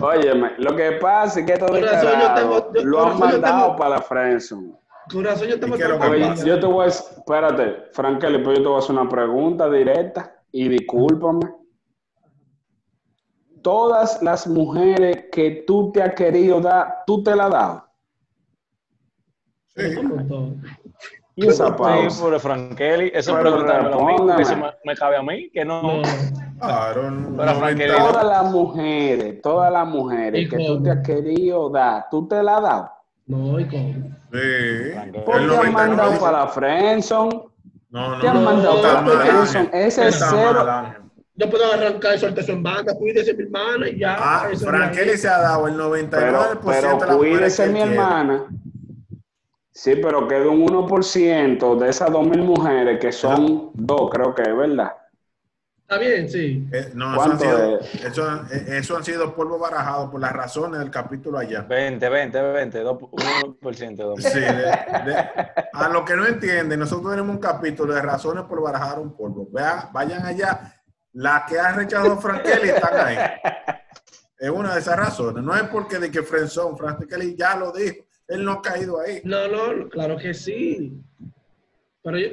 Óyeme, 0.00 0.52
lo 0.58 0.74
que 0.74 0.92
pasa 0.92 1.40
es 1.40 1.46
que 1.46 1.52
descarados 1.52 2.34
tengo- 2.34 2.72
yo- 2.74 2.84
lo 2.84 3.06
han 3.06 3.18
mandado 3.18 3.62
tengo- 3.66 3.76
para 3.76 3.90
la 3.96 4.02
Friendzone. 4.02 4.72
Con 5.12 5.24
razón 5.24 5.48
yo 5.48 5.60
tengo 5.60 5.74
¿Y 5.74 5.78
qué 5.78 5.84
es 5.84 5.90
lo 5.90 5.98
tanta 5.98 6.16
que 6.16 6.22
Oye, 6.24 6.44
yo 6.46 6.60
te 6.60 6.66
voy 6.66 6.84
a... 6.84 6.88
Espérate, 6.88 7.76
Frankel, 7.92 8.36
pero 8.42 8.52
yo 8.54 8.62
te 8.62 8.68
voy 8.68 8.76
a 8.76 8.78
hacer 8.78 8.96
una 8.96 9.08
pregunta 9.10 9.68
directa 9.70 10.34
y 10.52 10.68
discúlpame. 10.68 11.54
Todas 13.62 14.22
las 14.22 14.46
mujeres 14.46 15.26
que 15.30 15.64
tú 15.66 15.92
te 15.92 16.02
has 16.02 16.14
querido 16.14 16.60
dar, 16.60 17.02
tú 17.06 17.22
te 17.22 17.36
la 17.36 17.44
has 17.44 17.50
dado. 17.52 17.84
Sí. 19.76 19.82
Y 21.34 21.48
esa 21.48 21.66
sí, 21.68 21.72
pausa. 21.78 22.22
pobre 22.22 22.38
Frankeli, 22.38 23.10
eso 23.14 23.34
Pero 23.36 23.54
a 23.54 24.04
mí, 24.04 24.14
porque 24.18 24.42
eso 24.42 24.56
me, 24.56 24.66
me 24.84 24.94
cabe 24.94 25.16
a 25.16 25.22
mí, 25.22 25.50
que 25.50 25.64
no. 25.64 25.82
No. 25.82 26.02
Claro, 26.60 27.10
no- 27.10 27.36
Pero 27.36 27.96
Todas 27.96 28.24
las 28.26 28.50
mujeres, 28.50 29.42
todas 29.42 29.72
las 29.72 29.86
mujeres 29.88 30.42
¿Y 30.42 30.48
que 30.48 30.56
tú 30.66 30.82
te 30.82 30.90
has 30.90 30.98
querido 31.06 31.70
dar, 31.70 32.06
tú 32.10 32.28
te 32.28 32.42
la 32.42 32.56
has 32.56 32.62
dado. 32.62 32.90
No, 33.26 33.58
y 33.58 33.64
cómo. 33.66 33.92
Sí. 34.32 35.20
¿Por 35.24 35.40
El 35.40 35.48
qué 35.50 35.56
han 35.56 35.72
99 35.72 35.72
mandado 35.72 36.20
para 36.20 36.38
la 36.40 36.46
Friendzone? 36.48 37.40
No, 37.90 38.08
no, 38.16 38.20
Te 38.20 38.28
han 38.28 38.34
no, 38.34 38.40
mandado 38.42 38.82
para. 38.82 39.04
Friendzone. 39.06 39.70
Ese 39.72 40.08
es 40.08 40.24
cero. 40.30 40.66
Yo 41.34 41.48
puedo 41.48 41.72
arrancar 41.72 42.14
y 42.14 42.18
soltar 42.18 42.44
eso 42.44 42.52
en 42.52 42.62
banda. 42.62 42.94
Cuídese, 42.94 43.32
mi 43.32 43.44
hermana, 43.44 43.88
y 43.88 43.98
ya. 43.98 44.16
Ah, 44.18 44.48
Frankeli 44.54 45.16
se 45.16 45.28
ha 45.28 45.38
dado 45.38 45.66
el 45.66 45.74
Pero, 45.74 45.88
99% 45.88 46.60
pero 46.62 46.98
de 46.98 47.06
las 47.06 47.16
mujeres 47.16 47.16
cuídese, 47.56 47.66
mi 47.68 47.80
hermana. 47.80 48.44
Sí, 49.82 49.96
pero 49.96 50.28
queda 50.28 50.48
un 50.48 50.64
1% 50.64 51.76
de 51.76 51.88
esas 51.88 52.08
2.000 52.08 52.40
mujeres 52.44 53.00
que 53.00 53.10
son 53.10 53.72
dos, 53.74 54.10
creo 54.12 54.32
que 54.32 54.42
es 54.42 54.56
verdad. 54.56 54.92
Está 55.80 55.98
bien, 55.98 56.28
sí. 56.30 56.68
Eh, 56.72 56.92
no, 56.94 57.12
eso 57.12 57.22
han, 57.22 57.36
¿Cuánto 57.36 57.44
sido, 57.44 57.80
eso, 58.08 58.36
eh, 58.52 58.64
eso 58.78 58.96
han 58.96 59.02
sido 59.04 59.34
polvo 59.34 59.58
barajado 59.58 60.08
por 60.08 60.20
las 60.20 60.30
razones 60.32 60.78
del 60.78 60.88
capítulo 60.88 61.36
allá. 61.36 61.62
20, 61.62 62.08
20, 62.08 62.40
20, 62.40 62.78
2, 62.78 62.96
1%. 62.96 63.96
dos. 64.04 64.22
Sí, 64.22 64.38
de- 64.38 64.46
de- 64.46 65.28
a 65.72 65.88
lo 65.88 66.04
que 66.04 66.14
no 66.14 66.26
entienden, 66.26 66.78
nosotros 66.78 67.10
tenemos 67.10 67.34
un 67.34 67.40
capítulo 67.42 67.92
de 67.92 68.02
razones 68.02 68.44
por 68.44 68.62
barajar 68.62 69.00
un 69.00 69.16
polvo. 69.16 69.48
Vean, 69.50 69.88
vayan 69.92 70.24
allá. 70.24 70.80
Las 71.14 71.42
que 71.50 71.58
ha 71.58 71.72
rechazado 71.72 72.16
Frankeli 72.18 72.68
están 72.68 73.04
ahí. 73.04 73.16
Es 74.38 74.48
una 74.48 74.74
de 74.74 74.78
esas 74.78 74.96
razones. 74.96 75.42
No 75.42 75.56
es 75.56 75.64
porque 75.64 75.98
de 75.98 76.08
que 76.08 76.22
Frenzón, 76.22 76.78
Frankeli 76.78 77.34
ya 77.36 77.56
lo 77.56 77.72
dijo. 77.72 78.04
Él 78.32 78.44
no 78.44 78.52
ha 78.52 78.62
caído 78.62 79.00
ahí. 79.00 79.20
No, 79.24 79.48
no, 79.48 79.88
claro 79.88 80.16
que 80.16 80.32
sí. 80.34 81.00
Pero 82.02 82.18
yo. 82.18 82.28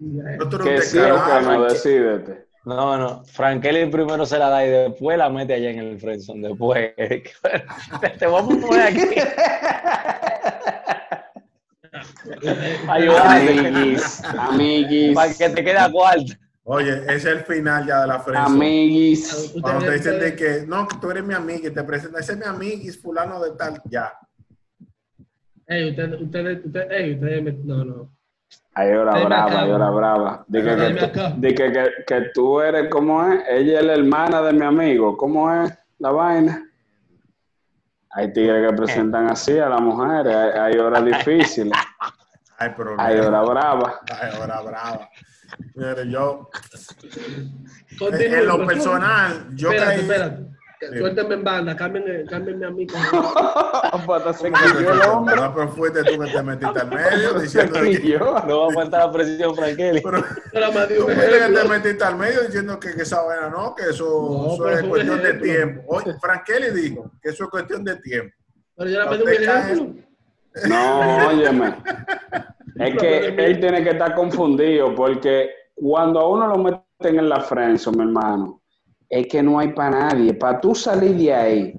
Nosotros 0.00 0.68
Que 0.68 0.74
un 0.76 0.82
sí 0.82 0.98
o 0.98 1.02
que 1.02 1.08
descarado. 1.08 1.52
no, 1.58 1.64
decídete. 1.64 2.48
No, 2.64 2.98
no, 2.98 3.24
Frankeli 3.24 3.86
primero 3.90 4.26
se 4.26 4.38
la 4.38 4.50
da 4.50 4.66
y 4.66 4.68
después 4.68 5.16
la 5.16 5.30
mete 5.30 5.54
allá 5.54 5.70
en 5.70 5.78
el 5.78 5.98
friendzone. 5.98 6.48
Después, 6.48 6.92
te 8.18 8.26
vamos 8.26 8.62
a 8.62 8.66
poner 8.66 8.82
aquí. 8.82 9.00
Ayúdate, 12.88 13.68
Amiguis, 13.68 14.22
amiguis, 14.24 15.14
para 15.14 15.32
que 15.34 15.48
te 15.48 15.64
quede 15.64 15.78
a 15.78 15.90
cuarto. 15.90 16.34
Oye, 16.64 16.98
ese 17.04 17.14
es 17.16 17.24
el 17.24 17.40
final 17.44 17.86
ya 17.86 18.02
de 18.02 18.08
la 18.08 18.20
Frenzón. 18.20 18.52
amiguis. 18.56 19.54
Cuando 19.62 19.86
te 19.86 19.92
dicen 19.92 20.20
de 20.20 20.36
que, 20.36 20.64
no, 20.66 20.86
que 20.86 20.98
tú 20.98 21.10
eres 21.10 21.24
mi 21.24 21.32
amiga 21.32 21.68
y 21.68 21.72
te 21.72 21.82
presentan, 21.82 22.20
ese 22.20 22.32
es 22.34 22.58
mi 22.58 22.72
es 22.86 23.00
fulano 23.00 23.42
de 23.42 23.52
tal, 23.52 23.80
ya. 23.86 24.12
Ey, 25.68 25.90
ustedes, 25.90 26.20
ustedes, 26.20 26.64
ustedes, 26.64 26.88
ey, 26.90 27.14
ustedes, 27.14 27.42
me- 27.42 27.52
no, 27.64 27.84
no. 27.84 28.10
Ay, 28.74 28.92
hora 28.92 29.24
brava, 29.24 29.60
ay, 29.62 29.70
hora 29.70 29.90
brava. 29.90 30.44
Dije 30.48 30.76
que, 30.76 31.32
di 31.36 31.54
que, 31.54 31.72
que, 31.72 31.90
que 32.06 32.20
tú 32.32 32.60
eres, 32.60 32.88
¿cómo 32.88 33.22
es? 33.30 33.42
Ella 33.50 33.80
es 33.80 33.84
la 33.84 33.94
hermana 33.94 34.40
de 34.42 34.52
mi 34.52 34.64
amigo. 34.64 35.16
¿Cómo 35.16 35.52
es 35.52 35.72
la 35.98 36.10
vaina? 36.10 36.64
Hay 38.10 38.32
tigres 38.32 38.70
que 38.70 38.76
presentan 38.76 39.28
así 39.28 39.58
a 39.58 39.68
las 39.68 39.80
mujeres. 39.82 40.34
Hay, 40.34 40.50
hay 40.72 40.78
horas 40.78 41.04
difíciles. 41.04 41.72
Ay, 42.60 42.72
pero 42.76 42.96
Hay 42.98 43.18
horas 43.18 43.46
bravas. 43.46 43.94
Ay, 44.20 44.30
hora 44.40 44.60
brava. 44.62 45.08
Mire, 45.74 46.10
yo, 46.10 46.48
Continúe, 47.98 48.34
en 48.38 48.46
lo 48.46 48.66
personal, 48.66 49.48
yo 49.54 49.70
espérate, 49.70 49.94
caí, 49.96 50.00
espérate. 50.00 50.46
Suéltenme 50.80 51.34
en 51.34 51.44
banda, 51.44 51.76
cámbienme, 51.76 52.24
cámbienme 52.26 52.66
a 52.66 52.70
mí. 52.70 52.86
se 52.88 52.96
¿Cómo 53.10 54.06
que 54.32 54.52
cayó 54.52 54.92
el 54.92 55.00
hombre. 55.02 55.36
No, 55.36 55.54
pero 55.54 55.68
fuiste 55.70 56.04
tú 56.04 56.20
que 56.20 56.30
te 56.30 56.42
metiste 56.42 56.80
al 56.80 56.88
medio 56.88 57.34
diciendo 57.40 57.80
que. 57.80 58.18
No 58.46 58.60
va 58.60 58.68
a 58.68 58.74
faltar 58.74 59.06
la 59.06 59.12
presión, 59.12 59.56
Frankeli. 59.56 60.00
pero 60.00 60.22
de 60.22 60.96
tú 60.96 61.04
fuiste 61.04 61.38
que 61.38 61.54
te 61.54 61.68
metiste 61.68 62.04
al 62.04 62.16
medio 62.16 62.42
diciendo 62.42 62.78
que, 62.78 62.94
que 62.94 63.02
esa 63.02 63.22
vaina 63.22 63.50
no, 63.50 63.74
que 63.74 63.90
eso, 63.90 64.04
No, 64.04 64.54
eso 64.54 64.62
pero 64.62 64.78
es 64.78 64.84
cuestión 64.84 65.22
de 65.22 65.34
tiempo. 65.34 65.82
Oye, 65.88 66.14
Frankeli 66.20 66.70
dijo 66.70 67.10
que 67.20 67.30
eso 67.30 67.44
es 67.44 67.50
cuestión 67.50 67.84
de 67.84 67.96
tiempo. 67.96 68.34
Pero 68.76 68.90
yo 68.90 69.04
más 69.04 69.18
de 69.18 69.24
un 69.24 69.30
ejemplo. 69.30 70.08
No, 70.68 71.28
óyeme. 71.28 71.76
Es 72.76 72.96
que 72.96 73.26
él 73.26 73.60
tiene 73.60 73.82
que 73.82 73.90
estar 73.90 74.14
confundido 74.14 74.94
porque 74.94 75.50
cuando 75.74 76.20
a 76.20 76.28
uno 76.28 76.46
lo 76.46 76.58
meten 76.58 77.18
en 77.18 77.28
la 77.28 77.40
friendzone, 77.40 77.96
mi 77.96 78.02
hermano, 78.04 78.60
es 79.08 79.26
que 79.26 79.42
no 79.42 79.58
hay 79.58 79.72
para 79.72 79.90
nadie. 79.90 80.34
Para 80.34 80.60
tú 80.60 80.74
salir 80.74 81.16
de 81.16 81.34
ahí, 81.34 81.74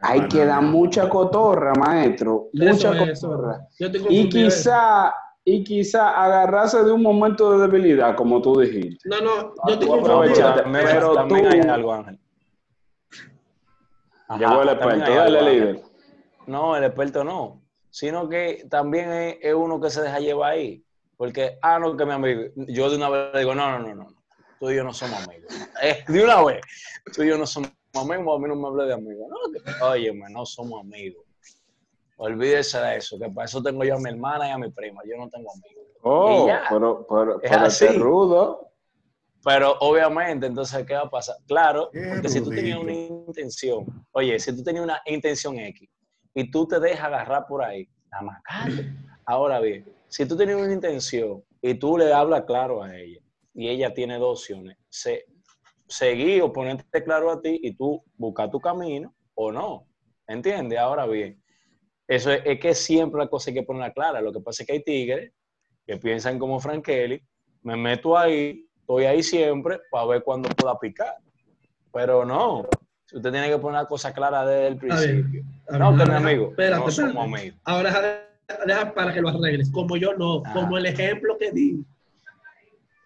hay 0.00 0.28
que 0.28 0.44
dar 0.44 0.62
mucha 0.62 1.08
cotorra, 1.08 1.72
maestro. 1.74 2.48
Mucha 2.52 2.70
Eso 2.70 2.92
es, 2.94 3.08
eso 3.10 3.28
cotorra. 3.30 3.66
Yo 3.78 3.88
Y 4.10 4.28
quizá, 4.28 5.14
y 5.44 5.64
quizá 5.64 6.10
agarrarse 6.22 6.82
de 6.84 6.92
un 6.92 7.02
momento 7.02 7.52
de 7.58 7.66
debilidad, 7.66 8.14
como 8.14 8.42
tú 8.42 8.60
dijiste. 8.60 9.08
No, 9.08 9.20
no, 9.20 9.54
yo 9.66 9.72
estoy 9.74 9.86
Tú 9.86 9.92
confundido. 9.94 10.48
aprovechate. 10.48 10.62
pero 10.82 11.14
también 11.14 11.42
tú- 11.44 11.48
hay 11.50 11.60
algo, 11.60 11.92
Ángel. 11.92 12.20
Ajá, 14.28 14.38
Llegó 14.40 14.62
el 14.62 14.68
experto, 14.70 15.14
dale 15.14 15.42
líder. 15.42 15.82
No, 16.46 16.76
el 16.76 16.84
experto 16.84 17.24
no. 17.24 17.62
Sino 17.90 18.28
que 18.28 18.66
también 18.68 19.10
es, 19.10 19.36
es 19.40 19.54
uno 19.54 19.80
que 19.80 19.88
se 19.88 20.02
deja 20.02 20.18
llevar 20.20 20.52
ahí. 20.52 20.82
Porque, 21.16 21.58
ah, 21.62 21.78
no, 21.78 21.96
que 21.96 22.04
mi 22.04 22.12
amigo. 22.12 22.42
Yo 22.56 22.90
de 22.90 22.96
una 22.96 23.08
vez 23.08 23.32
le 23.32 23.40
digo, 23.40 23.54
no, 23.54 23.70
no, 23.78 23.88
no, 23.88 23.94
no. 23.94 24.08
Tú 24.58 24.70
y 24.70 24.76
yo 24.76 24.84
no 24.84 24.92
somos 24.92 25.22
amigos. 25.26 25.52
Eh, 25.82 26.04
de 26.08 26.24
una 26.24 26.42
vez. 26.44 26.60
Tú 27.14 27.22
y 27.22 27.28
yo 27.28 27.38
no 27.38 27.46
somos 27.46 27.70
amigos. 27.94 28.36
A 28.36 28.42
mí 28.42 28.48
no 28.48 28.56
me 28.56 28.66
hables 28.68 28.86
de 28.88 28.94
amigos. 28.94 29.28
No, 29.28 29.86
óyeme, 29.88 30.26
no 30.30 30.46
somos 30.46 30.80
amigos. 30.80 31.24
Olvídese 32.16 32.78
de 32.80 32.96
eso. 32.96 33.18
Que 33.18 33.28
para 33.28 33.44
eso 33.44 33.62
tengo 33.62 33.84
yo 33.84 33.96
a 33.96 33.98
mi 33.98 34.08
hermana 34.10 34.48
y 34.48 34.50
a 34.52 34.58
mi 34.58 34.70
prima. 34.70 35.02
Yo 35.04 35.16
no 35.18 35.28
tengo 35.28 35.50
amigos. 35.52 35.84
Oh, 36.02 36.48
pero, 36.70 37.06
pero, 37.08 37.42
Es 37.42 37.50
pero 37.50 37.64
así. 37.66 37.84
este 37.84 37.98
rudo. 37.98 38.70
Pero 39.44 39.76
obviamente, 39.80 40.46
entonces, 40.46 40.84
¿qué 40.86 40.94
va 40.94 41.02
a 41.02 41.10
pasar? 41.10 41.36
Claro, 41.46 41.88
Qué 41.92 42.00
porque 42.14 42.28
si 42.28 42.40
tú 42.40 42.50
tenías 42.50 42.78
una 42.80 42.92
intención, 42.92 43.86
oye, 44.10 44.40
si 44.40 44.56
tú 44.56 44.64
tenías 44.64 44.82
una 44.84 45.00
intención 45.06 45.56
X 45.58 45.88
y 46.34 46.50
tú 46.50 46.66
te 46.66 46.80
dejas 46.80 47.04
agarrar 47.06 47.46
por 47.46 47.62
ahí, 47.62 47.88
nada 48.10 48.24
más 48.24 48.42
cállate. 48.42 48.92
Ahora 49.24 49.60
bien, 49.60 49.84
si 50.08 50.26
tú 50.26 50.36
tenías 50.36 50.60
una 50.60 50.72
intención 50.72 51.44
y 51.62 51.74
tú 51.74 51.96
le 51.96 52.12
hablas 52.12 52.42
claro 52.42 52.82
a 52.82 52.96
ella 52.96 53.20
y 53.56 53.68
ella 53.68 53.92
tiene 53.94 54.18
dos 54.18 54.40
opciones, 54.40 54.76
se, 54.90 55.24
seguir 55.88 56.42
o 56.42 56.52
ponerte 56.52 57.02
claro 57.02 57.30
a 57.30 57.40
ti 57.40 57.58
y 57.62 57.74
tú 57.74 58.02
buscar 58.16 58.50
tu 58.50 58.60
camino 58.60 59.14
o 59.34 59.50
no. 59.50 59.86
¿Entiendes? 60.28 60.78
Ahora 60.78 61.06
bien, 61.06 61.40
eso 62.08 62.30
es, 62.32 62.42
es 62.44 62.60
que 62.60 62.74
siempre 62.74 63.20
la 63.20 63.28
cosa 63.28 63.50
hay 63.50 63.54
que 63.54 63.62
ponerla 63.62 63.92
clara. 63.92 64.20
Lo 64.20 64.32
que 64.32 64.40
pasa 64.40 64.62
es 64.62 64.66
que 64.66 64.72
hay 64.74 64.82
tigres 64.84 65.32
que 65.86 65.96
piensan 65.96 66.38
como 66.38 66.58
Frank 66.60 66.84
Kelly, 66.84 67.22
me 67.62 67.76
meto 67.76 68.16
ahí, 68.18 68.66
estoy 68.80 69.04
ahí 69.04 69.22
siempre 69.22 69.78
para 69.90 70.06
ver 70.06 70.22
cuándo 70.22 70.48
pueda 70.50 70.78
picar. 70.78 71.14
Pero 71.92 72.24
no, 72.24 72.66
usted 73.12 73.30
tiene 73.32 73.48
que 73.48 73.58
poner 73.58 73.80
la 73.82 73.86
cosa 73.88 74.12
clara 74.12 74.44
desde 74.44 74.66
el 74.66 74.76
principio. 74.76 75.44
A 75.68 75.78
No, 75.78 75.90
que 75.92 75.96
mi 75.98 76.04
deja- 76.04 76.16
amigo, 76.16 76.50
espérate, 76.50 76.84
no 76.84 76.90
somos 76.90 77.10
espérate. 77.14 77.38
amigos. 77.40 77.60
Ahora 77.64 77.88
deja, 78.48 78.64
deja 78.66 78.94
para 78.94 79.14
que 79.14 79.20
lo 79.22 79.28
arregles. 79.30 79.70
Como 79.70 79.96
yo 79.96 80.14
no, 80.14 80.42
Ah. 80.44 80.52
como 80.52 80.76
el 80.76 80.86
ejemplo 80.86 81.38
que 81.38 81.52
di. 81.52 81.84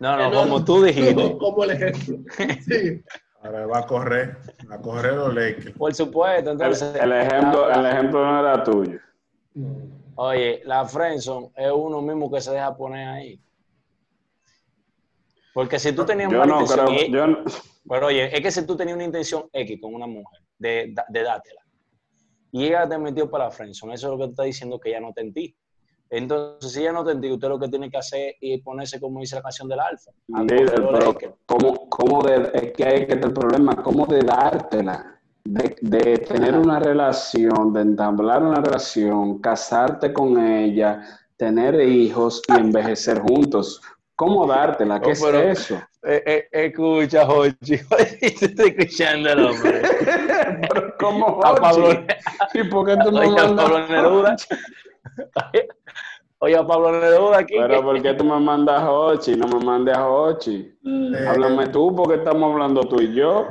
No, 0.00 0.16
no, 0.16 0.33
como 0.33 0.64
tú 0.64 0.83
dijiste. 0.83 1.14
no, 1.14 1.38
como 1.38 1.64
el 1.64 1.71
ejemplo. 1.71 2.16
Sí. 2.66 3.02
Ahora 3.42 3.66
va 3.66 3.78
a 3.78 3.87
correr, 3.87 4.37
va 4.71 4.75
a 4.75 4.80
correr 4.83 5.14
los 5.14 5.35
Lakers. 5.35 5.73
Por 5.73 5.95
supuesto, 5.95 6.50
El, 6.50 6.57
entonces. 6.61 6.95
el 6.95 7.12
ejemplo, 7.12 7.71
el 7.71 7.87
ejemplo 7.87 8.25
no 8.26 8.40
era 8.40 8.62
tuyo. 8.64 8.99
Oye, 10.16 10.61
la 10.64 10.85
Friendzone 10.85 11.50
es 11.57 11.71
uno 11.73 12.02
mismo 12.02 12.30
que 12.30 12.40
se 12.40 12.50
deja 12.52 12.76
poner 12.76 13.09
ahí. 13.09 13.40
Porque 15.54 15.78
si 15.78 15.92
tú 15.92 16.04
tenías 16.04 16.30
Yo 16.30 16.45
no 16.45 16.61
intención, 16.61 16.87
creo, 16.87 17.07
y- 17.07 17.12
yo 17.12 17.26
no- 17.26 17.38
pero 17.88 18.07
oye, 18.07 18.35
es 18.35 18.40
que 18.40 18.50
si 18.50 18.66
tú 18.66 18.76
tenías 18.76 18.95
una 18.95 19.04
intención 19.04 19.49
X 19.52 19.78
con 19.80 19.95
una 19.95 20.07
mujer, 20.07 20.40
de, 20.59 20.95
de 21.09 21.23
dátela, 21.23 21.62
y 22.52 22.66
ella 22.66 22.88
te 22.88 22.99
metió 22.99 23.30
para 23.30 23.45
la 23.47 23.50
friendzone, 23.50 23.95
eso 23.95 24.07
es 24.07 24.11
lo 24.12 24.19
que 24.19 24.25
te 24.26 24.30
está 24.30 24.42
diciendo 24.45 24.78
que 24.78 24.90
ella 24.90 25.00
no 25.00 25.12
te 25.12 25.23
entiende. 25.23 25.57
Entonces, 26.11 26.73
si 26.73 26.81
ella 26.81 26.93
no 26.93 27.05
te 27.05 27.12
entiende, 27.12 27.35
usted 27.35 27.49
lo 27.49 27.61
que 27.61 27.69
tiene 27.69 27.88
que 27.88 27.99
hacer 27.99 28.35
es 28.40 28.61
ponerse 28.62 29.00
como 29.00 29.21
dice 29.21 29.37
la 29.37 29.43
canción 29.43 29.69
del 29.69 29.81
alfa. 29.81 30.11
líder, 30.26 30.75
pero. 30.93 31.17
¿cómo, 31.47 31.88
cómo 31.88 32.23
de, 32.23 32.50
es 32.52 32.73
que 32.73 32.85
hay 32.85 33.07
que 33.07 33.12
el 33.12 33.33
problema, 33.33 33.76
cómo 33.76 34.07
de 34.07 34.21
dártela, 34.21 35.21
de, 35.45 35.76
de 35.81 36.19
tener 36.19 36.59
una 36.59 36.81
relación, 36.81 37.73
de 37.73 37.83
entablar 37.83 38.43
una 38.43 38.61
relación, 38.61 39.38
casarte 39.38 40.12
con 40.12 40.37
ella, 40.38 41.00
tener 41.40 41.81
hijos 41.81 42.43
y 42.49 42.52
envejecer 42.52 43.19
juntos. 43.21 43.81
¿Cómo 44.14 44.47
dártela? 44.47 45.00
¿Qué 45.00 45.14
No, 45.19 45.29
es 45.29 45.61
eso? 45.61 45.81
Eh, 46.02 46.23
eh, 46.26 46.49
escucha, 46.52 47.25
Jochi. 47.25 47.79
Te 48.21 48.45
estoy 48.47 48.75
escuchando 48.76 49.31
el 49.31 49.47
hombre. 49.47 49.81
Pero 50.69 50.95
¿Cómo, 50.99 51.40
Jochi? 51.40 51.99
¿Y 52.52 52.64
por 52.64 52.87
qué 52.87 52.97
tú 53.02 53.09
a 53.09 53.26
mandas? 53.26 53.52
Pablo 53.52 53.88
Neruda. 53.88 54.37
Oye, 56.43 56.57
a 56.57 56.67
Pablo 56.67 56.99
Neruda 56.99 57.39
aquí. 57.39 57.55
Pero 57.59 57.83
¿por 57.83 58.00
qué 58.00 58.15
tú 58.15 58.25
me 58.25 58.41
mandas 58.41 58.81
a 58.81 58.91
Hochi? 58.91 59.37
No 59.37 59.47
me 59.47 59.62
mandes 59.62 59.95
a 59.95 60.09
Hochi. 60.09 60.75
Eh, 60.85 61.27
Háblame 61.29 61.69
tú 61.69 61.95
porque 61.95 62.15
estamos 62.15 62.50
hablando 62.50 62.81
tú 62.83 63.00
y 63.00 63.15
yo. 63.15 63.47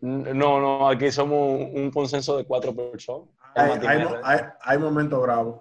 No, 0.00 0.60
no, 0.60 0.88
aquí 0.88 1.10
somos 1.12 1.38
un, 1.38 1.72
un 1.74 1.90
consenso 1.90 2.36
de 2.36 2.44
cuatro 2.44 2.74
personas. 2.74 3.28
hay, 3.54 3.68
Martín 3.68 3.88
hay, 3.90 3.98
R. 4.00 4.08
hay, 4.24 4.40
hay 4.60 4.78
momentos 4.78 5.22
bravos. 5.22 5.60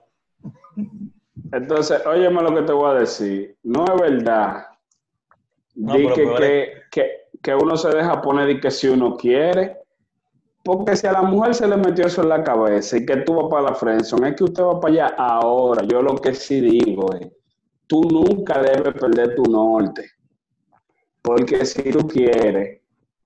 Entonces, 1.52 2.06
óyeme 2.06 2.42
lo 2.42 2.54
que 2.54 2.62
te 2.64 2.72
voy 2.72 2.92
a 2.92 3.00
decir. 3.00 3.56
No 3.64 3.86
es 3.86 4.02
verdad. 4.02 4.66
No, 5.76 5.94
Di 5.94 6.08
que, 6.14 6.82
que, 6.90 7.12
que 7.42 7.56
uno 7.56 7.78
se 7.78 7.90
deja 7.90 8.22
poner 8.22 8.50
y 8.50 8.60
que 8.60 8.72
si 8.72 8.88
uno 8.88 9.16
quiere. 9.16 9.77
Porque 10.68 10.98
si 10.98 11.08
a 11.08 11.14
la 11.14 11.22
mujer 11.22 11.56
se 11.56 11.66
le 11.66 11.78
metió 11.78 12.08
eso 12.08 12.24
en 12.24 12.28
la 12.28 12.44
cabeza 12.44 12.98
y 12.98 13.06
que 13.06 13.16
tú 13.22 13.36
vas 13.36 13.50
para 13.50 13.70
la 13.70 13.76
friendzone, 13.76 14.32
es 14.32 14.36
que 14.36 14.44
usted 14.44 14.64
va 14.64 14.82
para 14.82 14.94
allá 14.94 15.16
ahora. 15.18 15.82
Yo 15.86 16.02
lo 16.02 16.16
que 16.18 16.34
sí 16.34 16.60
digo 16.60 17.06
es, 17.14 17.30
tú 17.88 18.02
nunca 18.04 18.62
debes 18.62 18.94
perder 18.96 19.34
tu 19.34 19.44
norte. 19.44 20.12
Porque 21.22 21.66
si 21.66 21.90
tú 21.90 22.06
quieres 22.06 22.82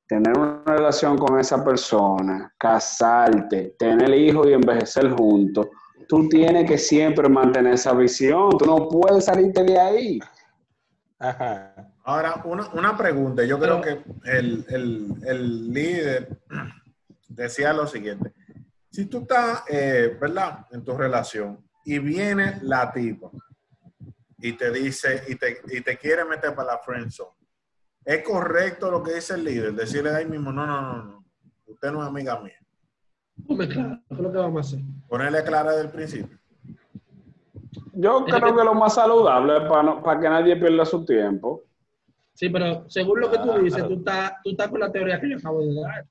tener 0.05 0.37
una 0.37 0.61
relación 0.67 1.17
con 1.17 1.39
esa 1.39 1.65
persona, 1.65 2.53
casarte, 2.59 3.75
tener 3.79 4.13
hijos 4.13 4.45
y 4.45 4.53
envejecer 4.53 5.09
juntos, 5.09 5.65
tú 6.07 6.29
tienes 6.29 6.69
que 6.69 6.77
siempre 6.77 7.27
mantener 7.27 7.73
esa 7.73 7.93
visión. 7.93 8.55
Tú 8.59 8.67
no 8.67 8.87
puedes 8.87 9.25
salirte 9.25 9.63
de 9.63 9.79
ahí. 9.79 10.19
Ajá. 11.17 11.73
Ahora, 12.03 12.43
una, 12.45 12.69
una 12.73 12.95
pregunta. 12.95 13.43
Yo 13.43 13.57
creo 13.57 13.81
que 13.81 13.99
el, 14.25 14.63
el, 14.69 15.15
el 15.25 15.73
líder 15.73 16.37
decía 17.35 17.73
lo 17.73 17.87
siguiente. 17.87 18.33
Si 18.89 19.05
tú 19.05 19.19
estás, 19.19 19.63
eh, 19.69 20.17
¿verdad? 20.19 20.65
En 20.71 20.83
tu 20.83 20.95
relación 20.97 21.63
y 21.85 21.99
viene 21.99 22.59
la 22.63 22.91
tipa 22.91 23.29
y 24.39 24.53
te 24.53 24.71
dice, 24.71 25.23
y 25.27 25.35
te, 25.35 25.61
y 25.71 25.81
te 25.81 25.97
quiere 25.97 26.25
meter 26.25 26.53
para 26.55 26.73
la 26.73 26.77
friendzone, 26.79 27.31
¿es 28.03 28.23
correcto 28.23 28.89
lo 28.91 29.01
que 29.01 29.13
dice 29.13 29.35
el 29.35 29.43
líder? 29.43 29.73
Decirle 29.73 30.09
ahí 30.13 30.25
mismo, 30.25 30.51
no, 30.51 30.65
no, 30.65 30.81
no, 30.81 31.03
no. 31.03 31.25
Usted 31.67 31.91
no 31.91 32.01
es 32.01 32.07
amiga 32.09 32.39
mía. 32.41 32.55
Hombre, 33.47 33.67
claro, 33.69 33.99
¿qué 34.09 34.13
es 34.15 34.19
lo 34.19 34.31
que 34.31 34.37
vamos 34.37 34.57
a 34.57 34.67
hacer? 34.75 34.85
Ponerle 35.07 35.43
clara 35.43 35.71
desde 35.71 35.85
el 35.85 35.91
principio. 35.91 36.37
Yo 37.93 38.25
creo 38.25 38.55
que 38.55 38.63
lo 38.63 38.73
más 38.73 38.95
saludable 38.95 39.57
es 39.57 39.63
para, 39.69 39.83
no- 39.83 40.03
para 40.03 40.19
que 40.19 40.29
nadie 40.29 40.55
pierda 40.57 40.85
su 40.85 41.05
tiempo. 41.05 41.63
Sí, 42.33 42.49
pero 42.49 42.89
según 42.89 43.19
lo 43.21 43.29
que 43.31 43.37
tú 43.37 43.43
Claro. 43.43 43.61
dices, 43.63 43.87
tú 43.87 43.93
estás, 43.95 44.33
tú 44.43 44.51
estás 44.51 44.67
con 44.69 44.79
la 44.79 44.91
teoría 44.91 45.19
que 45.19 45.29
yo 45.29 45.37
acabo 45.37 45.61
de 45.61 45.73
dar. 45.81 46.05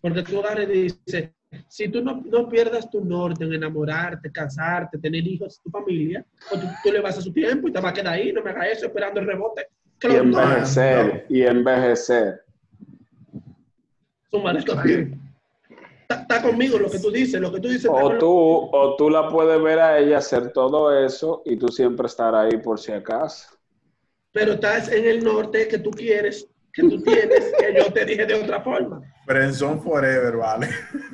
Porque 0.00 0.22
tú 0.22 0.40
agarras 0.40 0.68
y 0.68 0.72
dices, 0.82 1.30
si 1.68 1.88
tú 1.88 2.02
no, 2.02 2.22
no 2.24 2.48
pierdas 2.48 2.88
tu 2.90 3.04
norte 3.04 3.44
en 3.44 3.52
enamorarte, 3.52 4.30
casarte, 4.30 4.98
tener 4.98 5.26
hijos, 5.26 5.60
tu 5.62 5.70
familia, 5.70 6.24
pues 6.48 6.60
tú, 6.60 6.66
tú 6.82 6.92
le 6.92 7.00
vas 7.00 7.18
a 7.18 7.20
su 7.20 7.32
tiempo 7.32 7.68
y 7.68 7.72
te 7.72 7.80
vas 7.80 7.92
a 7.92 7.94
quedar 7.94 8.14
ahí, 8.14 8.32
no 8.32 8.42
me 8.42 8.50
hagas 8.50 8.68
eso, 8.78 8.86
esperando 8.86 9.20
el 9.20 9.26
rebote. 9.26 9.62
Y 9.62 9.98
Claro, 9.98 10.24
no, 10.24 10.40
envejecer, 10.40 11.26
y 11.28 11.42
envejecer. 11.42 12.42
Está, 16.02 16.22
está 16.22 16.42
conmigo 16.42 16.78
lo 16.78 16.90
que 16.90 16.98
tú 16.98 17.10
dices, 17.10 17.40
lo 17.40 17.52
que 17.52 17.60
tú 17.60 17.68
dices. 17.68 17.90
O 17.92 18.16
tú, 18.16 18.30
o 18.72 18.96
tú 18.96 19.10
la 19.10 19.28
puedes 19.28 19.60
ver 19.62 19.78
a 19.78 19.98
ella 19.98 20.18
hacer 20.18 20.52
todo 20.52 20.96
eso 21.04 21.42
y 21.44 21.56
tú 21.56 21.68
siempre 21.68 22.06
estar 22.06 22.34
ahí 22.34 22.56
por 22.56 22.78
si 22.80 22.92
acaso. 22.92 23.56
Pero 24.32 24.52
estás 24.52 24.90
en 24.90 25.06
el 25.06 25.22
norte 25.22 25.68
que 25.68 25.78
tú 25.78 25.90
quieres, 25.90 26.48
que 26.72 26.82
tú 26.82 27.02
tienes, 27.02 27.52
que 27.58 27.74
yo 27.76 27.92
te 27.92 28.04
dije 28.04 28.24
de 28.24 28.34
otra 28.34 28.60
forma. 28.62 29.02
Friendzone 29.30 29.80
forever, 29.80 30.36
¿vale? 30.36 30.68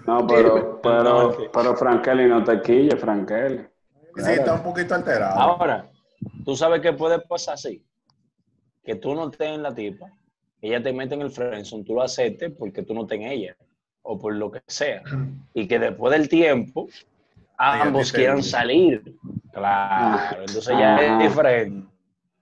No, 0.07 0.27
pero, 0.27 0.81
pero, 0.81 1.37
pero 1.53 1.77
Frankeli 1.77 2.27
no 2.27 2.43
te 2.43 2.63
quille, 2.63 2.97
Frankeli. 2.97 3.67
Sí, 4.17 4.31
está 4.31 4.55
un 4.55 4.63
poquito 4.63 4.95
alterado. 4.95 5.39
Ahora, 5.39 5.91
tú 6.45 6.57
sabes 6.57 6.81
que 6.81 6.93
puede 6.95 7.19
pasar 7.19 7.55
así. 7.55 7.85
Que 8.83 8.95
tú 8.95 9.15
no 9.15 9.29
estés 9.31 9.49
en 9.49 9.63
la 9.63 9.75
tipa, 9.75 10.07
ella 10.63 10.83
te 10.83 10.93
mete 10.93 11.15
en 11.15 11.23
el 11.23 11.31
friendzone, 11.31 11.85
tú 11.85 11.95
lo 11.95 12.03
aceptes 12.03 12.53
porque 12.59 12.83
tú 12.83 12.95
no 12.95 13.03
estés 13.03 13.19
en 13.21 13.27
ella. 13.27 13.57
o 14.07 14.19
por 14.19 14.35
lo 14.35 14.51
que 14.51 14.63
sea, 14.67 15.03
y 15.53 15.67
que 15.67 15.79
después 15.79 16.13
del 16.13 16.29
tiempo 16.29 16.89
ambos 17.59 18.13
quieran 18.13 18.43
salir. 18.43 19.17
Claro, 19.53 20.41
entonces 20.41 20.79
ya 20.79 20.97
es 20.97 21.29
diferente. 21.29 21.89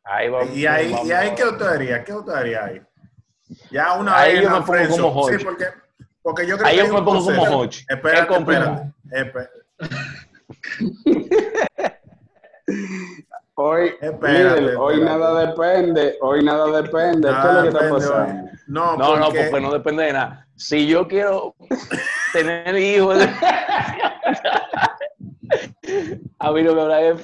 Ahí 0.04 0.28
vamos. 0.28 0.54
Y 0.54 0.66
ahí, 0.66 0.92
vamos. 0.92 1.08
y 1.08 1.12
ahí 1.12 1.34
¿qué 1.34 1.44
usted 1.44 1.66
haría? 1.66 2.04
¿Qué 2.04 2.12
usted 2.12 2.32
haría 2.32 2.64
ahí? 2.64 2.82
Ya 3.70 3.92
una 3.94 4.18
Ahí 4.18 4.34
vez 4.34 4.42
yo 4.42 4.50
me 4.50 4.62
pongo 4.62 5.12
como. 5.12 5.28
Sí, 5.28 5.36
porque, 5.44 5.64
porque 6.22 6.46
yo 6.46 6.56
creo 6.56 6.66
Ahí 6.68 6.76
que 6.78 6.86
yo 6.86 6.92
me 6.92 6.98
un 7.00 7.04
pongo 7.04 7.24
como. 7.24 7.64
Espérate, 7.64 8.20
Es 8.20 8.26
complicado. 8.26 8.92
espérate, 9.10 9.50
Hoy, 13.56 13.92
Espérate, 14.00 14.60
líder, 14.60 14.76
hoy 14.76 14.94
espérate. 14.94 15.18
nada 15.18 15.46
depende, 15.46 16.18
hoy 16.20 16.42
nada 16.42 16.82
depende. 16.82 17.28
¿Qué 17.28 17.34
es 17.48 17.54
lo 17.54 17.62
que 17.62 17.68
está 17.68 17.88
pasando? 17.90 18.50
No, 18.66 18.96
No, 18.96 19.16
no, 19.16 19.26
porque, 19.26 19.60
no 19.60 19.72
depende 19.72 20.02
de 20.04 20.12
nada. 20.12 20.48
Si 20.56 20.86
yo 20.88 21.06
quiero 21.06 21.54
tener 22.32 22.74
hijos, 22.76 23.18
a 26.40 26.52
mí 26.52 26.62
no 26.62 26.74
me 26.74 26.80
habla 26.82 26.96
de 26.96 27.14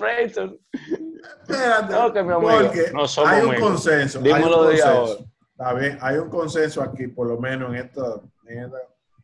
espérate, 1.48 1.92
No, 1.92 2.12
que 2.12 2.22
mi 2.22 2.32
amigo, 2.32 2.50
porque 2.60 2.90
no 2.92 3.08
somos 3.08 3.30
hay 3.30 3.42
un 3.42 3.48
amigos. 3.50 3.70
consenso. 3.70 4.18
hay 4.18 4.24
Dímelo 4.24 4.64
de 4.64 4.82
ahora. 4.82 5.12
Está 5.60 5.74
bien, 5.74 5.98
hay 6.00 6.16
un 6.16 6.30
consenso 6.30 6.80
aquí, 6.82 7.06
por 7.08 7.26
lo 7.28 7.38
menos 7.38 7.68
en 7.68 7.76
esto, 7.84 8.30
en 8.46 8.64
esta- 8.64 8.78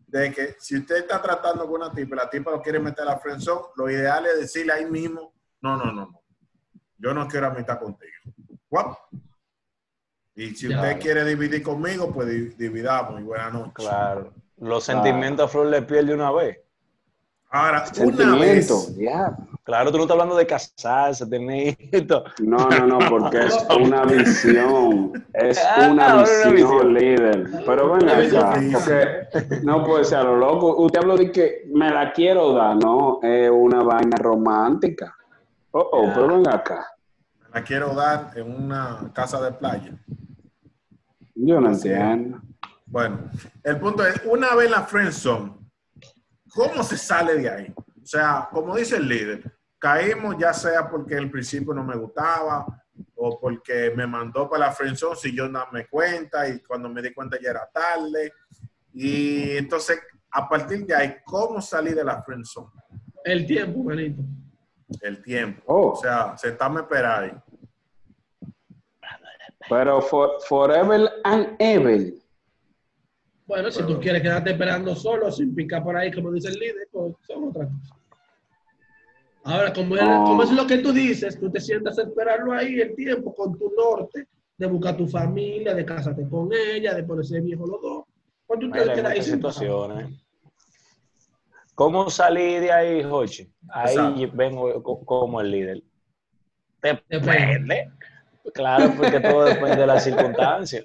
de 0.08 0.30
que 0.32 0.56
si 0.60 0.76
usted 0.76 0.96
está 0.98 1.20
tratando 1.22 1.64
con 1.64 1.80
una 1.80 1.90
tipa 1.90 2.14
y 2.14 2.18
la 2.18 2.28
tipa 2.28 2.50
lo 2.50 2.60
quiere 2.60 2.78
meter 2.78 3.04
a 3.04 3.12
la 3.12 3.18
friendzone, 3.18 3.68
lo 3.74 3.88
ideal 3.90 4.26
es 4.26 4.40
decirle 4.40 4.74
ahí 4.74 4.84
mismo, 4.84 5.32
no, 5.62 5.78
no, 5.78 5.86
no, 5.86 5.92
no, 6.10 6.20
yo 6.98 7.14
no 7.14 7.26
quiero 7.26 7.46
amistad 7.46 7.78
contigo. 7.80 8.12
What? 8.68 8.96
Y 10.34 10.54
si 10.54 10.68
Ya. 10.68 10.76
usted 10.76 11.00
quiere 11.00 11.24
dividir 11.24 11.62
conmigo, 11.62 12.12
pues 12.12 12.28
di- 12.28 12.50
dividamos 12.50 13.18
y 13.18 13.24
buenas 13.24 13.54
noches. 13.54 13.72
Claro. 13.74 14.34
Los 14.58 14.84
sentimientos 14.84 15.46
a 15.46 15.48
flor 15.48 15.66
le 15.68 15.80
piel 15.82 16.06
de 16.06 16.12
una 16.14 16.30
vez. 16.32 16.58
Ahora, 17.48 17.78
una 17.78 17.94
Sentimiento, 17.94 18.38
vez, 18.38 18.96
ya. 18.96 19.34
Claro, 19.66 19.90
tú 19.90 19.96
no 19.98 20.04
estás 20.04 20.14
hablando 20.14 20.36
de 20.36 20.46
casarse, 20.46 21.26
tener 21.26 21.76
esto. 21.90 22.22
No, 22.38 22.56
no, 22.68 22.86
no, 22.86 22.98
porque 23.10 23.46
es 23.46 23.66
una 23.80 24.04
visión. 24.04 25.12
Es 25.34 25.58
Ah, 25.58 25.88
una 25.90 26.14
una 26.14 26.22
visión, 26.22 26.94
líder. 26.94 27.50
Pero 27.66 27.94
acá, 27.96 28.14
visión. 28.20 28.72
porque 28.72 29.26
no 29.64 29.84
puede 29.84 30.04
ser 30.04 30.18
a 30.18 30.22
lo 30.22 30.36
loco. 30.36 30.76
Usted 30.84 31.00
habló 31.00 31.16
de 31.16 31.32
que 31.32 31.64
me 31.74 31.90
la 31.90 32.12
quiero 32.12 32.52
dar, 32.52 32.76
¿no? 32.76 33.18
Es 33.22 33.50
una 33.50 33.82
vaina 33.82 34.16
romántica. 34.18 35.16
Oh, 35.72 35.88
oh, 35.92 36.06
Ya. 36.06 36.14
pero 36.14 36.28
ven 36.28 36.48
acá. 36.48 36.86
la 37.52 37.62
quiero 37.64 37.92
dar 37.92 38.30
en 38.36 38.54
una 38.64 39.10
casa 39.12 39.40
de 39.42 39.50
playa. 39.50 39.92
Yo 41.34 41.60
no 41.60 41.70
Así 41.70 41.88
es. 41.88 41.96
entiendo. 41.96 42.40
Bueno, 42.86 43.18
el 43.64 43.80
punto 43.80 44.06
es, 44.06 44.22
una 44.26 44.54
vez 44.54 44.70
la 44.70 44.82
friendzone, 44.82 45.52
¿cómo 46.54 46.84
se 46.84 46.96
sale 46.96 47.34
de 47.34 47.50
ahí? 47.50 47.74
O 47.76 48.06
sea, 48.06 48.48
como 48.52 48.76
dice 48.76 48.96
el 48.98 49.08
líder, 49.08 49.55
caímos 49.78 50.36
ya 50.38 50.52
sea 50.52 50.88
porque 50.88 51.14
el 51.14 51.30
principio 51.30 51.72
no 51.74 51.84
me 51.84 51.96
gustaba 51.96 52.66
o 53.14 53.38
porque 53.38 53.92
me 53.94 54.06
mandó 54.06 54.48
para 54.48 54.66
la 54.66 54.72
friendzone 54.72 55.16
si 55.16 55.36
yo 55.36 55.48
no 55.48 55.64
me 55.72 55.86
cuenta 55.86 56.48
y 56.48 56.60
cuando 56.60 56.88
me 56.88 57.02
di 57.02 57.12
cuenta 57.12 57.38
ya 57.40 57.50
era 57.50 57.68
tarde. 57.72 58.32
Y 58.92 59.56
entonces, 59.56 60.00
a 60.30 60.48
partir 60.48 60.86
de 60.86 60.94
ahí, 60.94 61.16
¿cómo 61.24 61.60
salí 61.60 61.92
de 61.92 62.04
la 62.04 62.22
friendzone? 62.22 62.70
El 63.24 63.46
tiempo, 63.46 63.82
manito. 63.82 64.22
El 65.02 65.22
tiempo. 65.22 65.62
Oh. 65.66 65.88
O 65.92 65.96
sea, 65.96 66.36
sentarme 66.38 66.80
a 66.80 66.82
esperar 66.82 67.24
ahí. 67.24 67.32
Pero 69.68 70.00
for- 70.00 70.40
forever 70.48 71.10
and 71.24 71.56
ever. 71.58 72.14
Bueno, 73.46 73.70
si 73.70 73.82
tú 73.84 74.00
quieres 74.00 74.22
quedarte 74.22 74.50
esperando 74.50 74.94
solo, 74.94 75.30
sin 75.30 75.54
picar 75.54 75.82
por 75.82 75.96
ahí, 75.96 76.10
como 76.12 76.32
dice 76.32 76.48
el 76.48 76.54
líder, 76.58 76.88
pues 76.90 77.14
son 77.26 77.48
otras 77.48 77.68
cosas. 77.68 77.95
Ahora, 79.46 79.72
como, 79.72 79.96
es- 79.96 80.02
No. 80.02 80.24
como 80.24 80.42
es 80.42 80.50
lo 80.50 80.66
que 80.66 80.78
tú 80.78 80.92
dices, 80.92 81.38
tú 81.38 81.50
te 81.50 81.60
sientas 81.60 81.98
a 81.98 82.02
esperarlo 82.02 82.52
ahí 82.52 82.80
el 82.80 82.94
tiempo 82.96 83.34
con 83.34 83.56
tu 83.56 83.70
norte, 83.76 84.26
de 84.58 84.66
buscar 84.66 84.96
tu 84.96 85.06
familia, 85.06 85.72
de 85.74 85.84
casarte 85.84 86.28
con 86.28 86.50
ella, 86.52 86.94
de 86.94 87.04
ponerse 87.04 87.40
viejo 87.40 87.66
los 87.66 87.80
dos. 87.80 88.04
Pues 88.46 88.60
tú 88.60 88.70
te 88.70 88.78
quedas 88.82 88.88
ahí 88.88 89.02
muchas 89.02 89.24
sin 89.26 89.40
nada. 89.40 89.52
situaciones. 89.52 90.22
¿Cómo 91.74 92.08
salí 92.10 92.54
de 92.58 92.72
ahí, 92.72 93.02
Jochi? 93.04 93.52
Ahí 93.68 93.94
Exacto. 93.96 94.30
vengo 94.36 94.82
co- 94.82 95.04
como 95.04 95.40
el 95.40 95.50
líder. 95.50 95.82
Depende. 96.82 97.04
Depende. 97.26 97.92
Claro, 98.54 98.94
porque 98.96 99.20
todo 99.20 99.44
depende 99.44 99.76
de 99.76 99.86
las 99.86 100.02
circunstancias. 100.04 100.84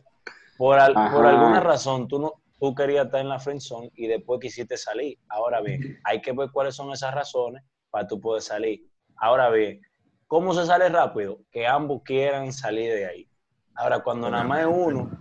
Por, 0.58 0.78
al- 0.80 0.94
por 0.94 1.26
alguna 1.26 1.60
razón, 1.62 2.08
tú, 2.08 2.20
no, 2.20 2.34
tú 2.60 2.76
querías 2.76 3.06
estar 3.06 3.22
en 3.22 3.30
la 3.30 3.40
friendzone 3.40 3.92
y 3.96 4.08
después 4.08 4.40
quisiste 4.42 4.76
salir. 4.78 5.18
Ahora 5.30 5.62
bien, 5.62 5.98
hay 6.04 6.22
que 6.22 6.34
ver 6.34 6.50
cuáles 6.52 6.76
son 6.76 6.92
esas 6.92 7.14
razones 7.14 7.64
para 7.92 8.08
tú 8.08 8.20
poder 8.20 8.42
salir. 8.42 8.84
Ahora 9.18 9.50
bien, 9.52 9.82
¿cómo 10.28 10.54
se 10.54 10.66
sale 10.66 10.90
rápido? 10.90 11.40
Que 11.52 11.68
ambos 11.68 12.02
quieran 12.04 12.52
salir 12.54 12.92
de 12.94 13.06
ahí. 13.06 13.28
Ahora, 13.76 14.00
cuando 14.00 14.30
nada 14.30 14.44
más 14.44 14.62
es 14.62 14.68
uno, 14.70 15.12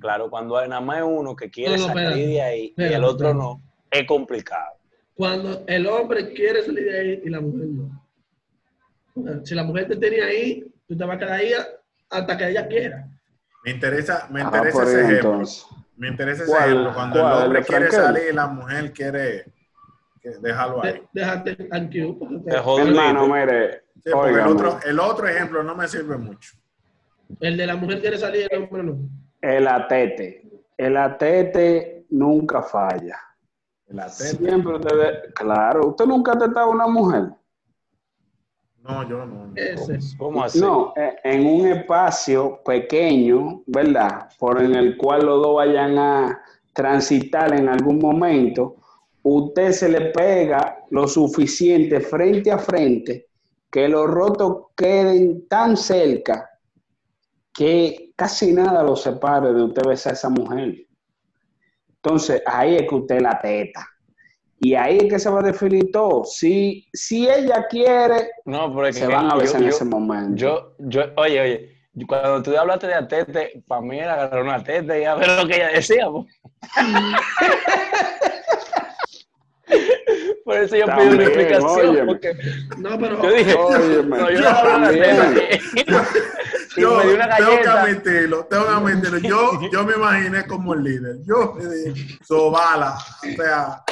claro, 0.00 0.28
cuando 0.30 0.56
hay 0.56 0.68
nada 0.68 0.80
más 0.80 0.98
es 0.98 1.04
uno 1.06 1.36
que 1.36 1.50
quiere 1.50 1.76
No, 1.76 1.86
no, 1.88 1.94
salir 1.94 2.02
espérate. 2.08 2.26
de 2.28 2.42
ahí 2.42 2.74
y 2.76 2.82
el 2.82 3.04
otro 3.04 3.28
espérate. 3.28 3.38
no, 3.38 3.62
es 3.90 4.06
complicado. 4.06 4.72
Cuando 5.14 5.64
el 5.66 5.86
hombre 5.86 6.32
quiere 6.32 6.62
salir 6.62 6.84
de 6.84 6.98
ahí 7.00 7.22
y 7.24 7.28
la 7.30 7.40
mujer 7.40 7.66
no. 7.68 8.04
Si 9.44 9.54
la 9.54 9.64
mujer 9.64 9.88
te 9.88 9.96
tenía 9.96 10.26
ahí, 10.26 10.64
tú 10.86 10.96
te 10.96 11.04
vas 11.04 11.16
a 11.16 11.18
quedar 11.18 11.32
ahí 11.32 11.52
hasta 12.10 12.36
que 12.38 12.48
ella 12.50 12.68
quiera. 12.68 13.08
Me 13.64 13.72
interesa, 13.72 14.28
me 14.30 14.40
Ah, 14.42 14.44
interesa 14.44 14.82
ese 14.84 15.00
ejemplo. 15.02 15.30
entonces. 15.32 15.66
Me 15.96 16.08
interesa 16.08 16.44
ese 16.44 16.52
ejemplo. 16.52 16.94
Cuando 16.94 17.20
¿Cuál? 17.20 17.32
el 17.32 17.38
¿El 17.40 17.44
hombre 17.46 17.62
quiere 17.64 17.86
Frankel? 17.90 18.04
salir 18.14 18.22
y 18.30 18.34
la 18.34 18.46
mujer 18.46 18.92
quiere 18.92 19.44
que 20.32 20.38
dejarlo 20.40 20.84
ahí. 20.84 21.02
Déjate 21.12 21.56
jodí. 22.62 22.88
Hermano, 22.88 23.26
mire. 23.26 23.84
Sí, 24.04 24.12
el 24.12 24.40
otro, 24.40 24.78
el 24.84 25.00
otro 25.00 25.28
ejemplo 25.28 25.62
no 25.62 25.74
me 25.74 25.88
sirve 25.88 26.16
mucho. 26.16 26.56
El 27.40 27.56
de 27.56 27.66
la 27.66 27.76
mujer 27.76 28.00
quiere 28.00 28.16
salir, 28.16 28.48
el 28.50 28.62
hombre 28.62 28.82
no. 28.82 28.98
el 29.42 29.68
atete. 29.68 30.48
El 30.76 30.96
atete 30.96 32.06
nunca 32.10 32.62
falla. 32.62 33.18
El 33.86 34.00
atete. 34.00 34.36
Siempre 34.36 34.76
usted, 34.76 35.34
claro, 35.34 35.88
usted 35.88 36.06
nunca 36.06 36.32
ha 36.32 36.38
tratado 36.38 36.66
a 36.66 36.70
una 36.70 36.86
mujer. 36.86 37.24
No, 38.82 39.06
yo 39.06 39.26
no. 39.26 39.52
Ese. 39.54 39.98
¿Cómo 40.16 40.42
así? 40.42 40.60
No, 40.60 40.94
eh, 40.96 41.16
en 41.24 41.46
un 41.46 41.66
espacio 41.66 42.62
pequeño, 42.64 43.62
¿verdad? 43.66 44.30
Por 44.38 44.62
en 44.62 44.74
el 44.74 44.96
cual 44.96 45.26
los 45.26 45.42
dos 45.42 45.56
vayan 45.56 45.98
a 45.98 46.42
transitar 46.72 47.52
en 47.54 47.68
algún 47.68 47.98
momento, 47.98 48.76
usted 49.22 49.72
se 49.72 49.88
le 49.88 50.00
pega 50.12 50.84
lo 50.90 51.06
suficiente 51.08 52.00
frente 52.00 52.50
a 52.50 52.58
frente 52.58 53.26
que 53.70 53.88
los 53.88 54.06
rotos 54.08 54.66
queden 54.76 55.46
tan 55.48 55.76
cerca 55.76 56.48
que 57.52 58.12
casi 58.16 58.52
nada 58.52 58.82
los 58.82 59.02
separe 59.02 59.52
de 59.52 59.62
usted 59.64 59.82
besar 59.86 60.12
a 60.12 60.16
esa 60.16 60.28
mujer. 60.30 60.74
Entonces, 61.96 62.42
ahí 62.46 62.76
es 62.76 62.88
que 62.88 62.94
usted 62.94 63.20
la 63.20 63.38
teta. 63.40 63.86
Y 64.60 64.74
ahí 64.74 64.98
es 64.98 65.04
que 65.12 65.18
se 65.18 65.28
va 65.30 65.40
a 65.40 65.42
definir 65.42 65.90
todo. 65.92 66.24
Si, 66.24 66.86
si 66.92 67.28
ella 67.28 67.66
quiere, 67.68 68.30
No, 68.44 68.72
pero 68.74 68.86
es 68.88 68.96
que 68.96 69.02
se 69.02 69.08
van 69.08 69.26
a 69.26 69.34
yo- 69.34 69.40
besar 69.40 69.60
en 69.60 69.68
yo- 69.68 69.74
ese 69.74 69.84
momento. 69.84 70.36
Yo, 70.36 70.74
yo, 70.78 71.02
oye, 71.16 71.40
oye, 71.40 71.78
cuando 72.06 72.42
tú 72.42 72.56
hablaste 72.56 72.86
de 72.86 72.94
atete, 72.94 73.62
para 73.66 73.80
mí 73.82 73.98
era 73.98 74.14
agarrar 74.14 74.42
una 74.42 74.62
teta 74.62 74.98
y 74.98 75.04
a 75.04 75.14
ver 75.16 75.28
lo 75.28 75.46
que 75.46 75.56
ella 75.56 75.68
decía. 75.68 76.06
po. 80.48 80.54
Por 80.54 80.62
eso 80.62 80.76
yo 80.76 80.86
pido 80.86 81.10
una 81.14 81.24
explicación. 81.24 82.06
Porque 82.06 82.36
No, 82.78 82.98
pero. 82.98 83.22
yo 83.22 83.30
dije, 83.32 83.54
Óyeme, 83.54 84.18
no, 84.18 84.30
yo 84.30 84.38
y 86.76 86.80
Yo 86.80 86.96
me 86.96 87.14
una 87.14 87.28
tengo 87.36 87.50
que 87.50 87.56
galleta. 87.56 87.82
admitirlo, 87.82 88.44
tengo 88.46 88.64
que 88.66 88.72
admitirlo. 88.72 89.18
Yo, 89.18 89.60
yo 89.72 89.84
me 89.84 89.94
imaginé 89.94 90.46
como 90.46 90.74
el 90.74 90.84
líder. 90.84 91.16
Yo 91.26 91.54
me 91.54 91.64
dije, 91.74 92.18
sobala. 92.24 92.94
O 92.96 93.42
sea, 93.42 93.82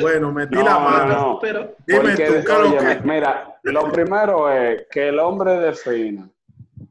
bueno, 0.00 0.32
metí 0.32 0.56
No, 0.56 0.62
la 0.64 0.70
no, 0.72 0.80
mano. 0.80 1.14
no. 1.14 1.38
pero 1.40 1.74
Dime 1.86 2.00
Porque, 2.00 2.26
tú, 2.26 2.32
¿qué 2.32 2.38
es 2.38 2.48
lo 2.48 2.60
óyeme, 2.70 2.98
que? 2.98 3.04
mira, 3.08 3.58
lo 3.62 3.92
primero 3.92 4.50
es 4.50 4.82
que 4.90 5.08
el 5.08 5.18
hombre 5.18 5.58
defina. 5.60 6.28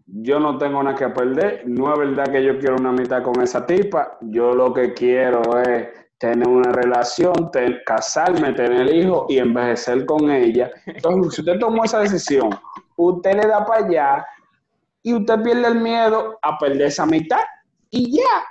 Yo 0.08 0.40
no 0.40 0.58
tengo 0.58 0.82
nada 0.82 0.96
que 0.96 1.10
perder. 1.10 1.64
No 1.66 1.92
es 1.92 2.00
verdad 2.00 2.32
que 2.32 2.42
yo 2.44 2.58
quiero 2.58 2.78
una 2.78 2.94
mitad 2.94 3.22
con 3.22 3.42
esa 3.42 3.66
tipa. 3.66 4.18
Yo 4.22 4.54
lo 4.56 4.74
que 4.74 4.94
quiero 4.94 5.42
es 5.62 5.88
tener 6.18 6.48
una 6.48 6.72
relación, 6.72 7.52
casarme, 7.86 8.54
tener 8.54 8.94
hijos 8.94 9.26
y 9.30 9.38
envejecer 9.38 10.06
con 10.06 10.30
ella. 10.32 10.72
Entonces, 10.86 11.36
si 11.36 11.42
usted 11.42 11.60
tomó 11.60 11.84
esa 11.84 12.00
decisión, 12.00 12.50
usted 12.96 13.34
le 13.36 13.48
da 13.48 13.66
para 13.66 13.86
allá 13.86 14.26
y 15.04 15.14
usted 15.14 15.42
pierde 15.44 15.68
el 15.68 15.76
miedo 15.82 16.40
a 16.42 16.58
perder 16.58 16.84
esa 16.88 17.06
mitad 17.06 17.42
y 17.90 18.18
ya. 18.18 18.44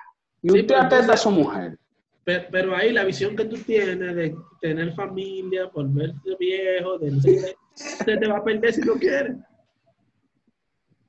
Y 0.43 0.51
Sí, 0.51 0.61
usted 0.61 0.67
pero 0.75 0.81
atenta 0.83 1.15
a 1.15 1.17
su 1.17 1.31
mujer. 1.31 1.79
Pe- 2.25 2.47
Pero 2.51 2.75
ahí 2.77 2.93
la 2.93 3.05
visión 3.05 3.35
que 3.37 3.45
tú 3.47 3.57
tienes 3.59 3.99
de 3.99 4.35
tener 4.61 4.93
familia, 4.95 5.67
volverte 5.73 6.37
viejo, 6.39 6.99
de 6.99 7.11
no 7.11 7.21
sé 7.21 7.57
se 7.75 8.17
te 8.17 8.27
va 8.29 8.39
a 8.39 8.45
perder 8.45 8.73
si 8.73 8.81
no 8.83 8.95
quieres. 8.95 9.37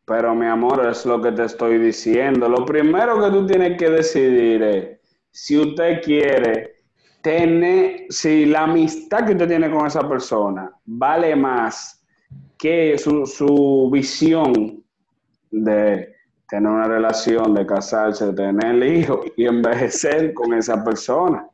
Pero 0.05 0.35
mi 0.35 0.45
amor, 0.45 0.85
es 0.87 1.05
lo 1.05 1.21
que 1.21 1.31
te 1.31 1.43
estoy 1.45 1.77
diciendo. 1.79 2.47
Lo 2.47 2.65
primero 2.65 3.19
que 3.21 3.29
tú 3.31 3.45
tienes 3.47 3.77
que 3.77 3.89
decidir 3.89 4.61
es 4.63 4.99
si 5.35 5.57
usted 5.57 6.01
quiere 6.01 6.77
tener, 7.21 8.05
si 8.09 8.45
la 8.45 8.63
amistad 8.63 9.25
que 9.25 9.33
usted 9.33 9.49
tiene 9.49 9.69
con 9.69 9.85
esa 9.85 10.07
persona 10.07 10.71
vale 10.85 11.35
más 11.35 12.01
que 12.57 12.97
su, 12.97 13.25
su 13.25 13.89
visión 13.91 14.81
de 15.51 16.15
tener 16.47 16.71
una 16.71 16.87
relación, 16.87 17.53
de 17.53 17.65
casarse, 17.65 18.27
de 18.27 18.33
tener 18.33 18.81
hijos 18.81 19.25
y 19.35 19.45
envejecer 19.45 20.33
con 20.33 20.53
esa 20.53 20.81
persona. 20.81 21.45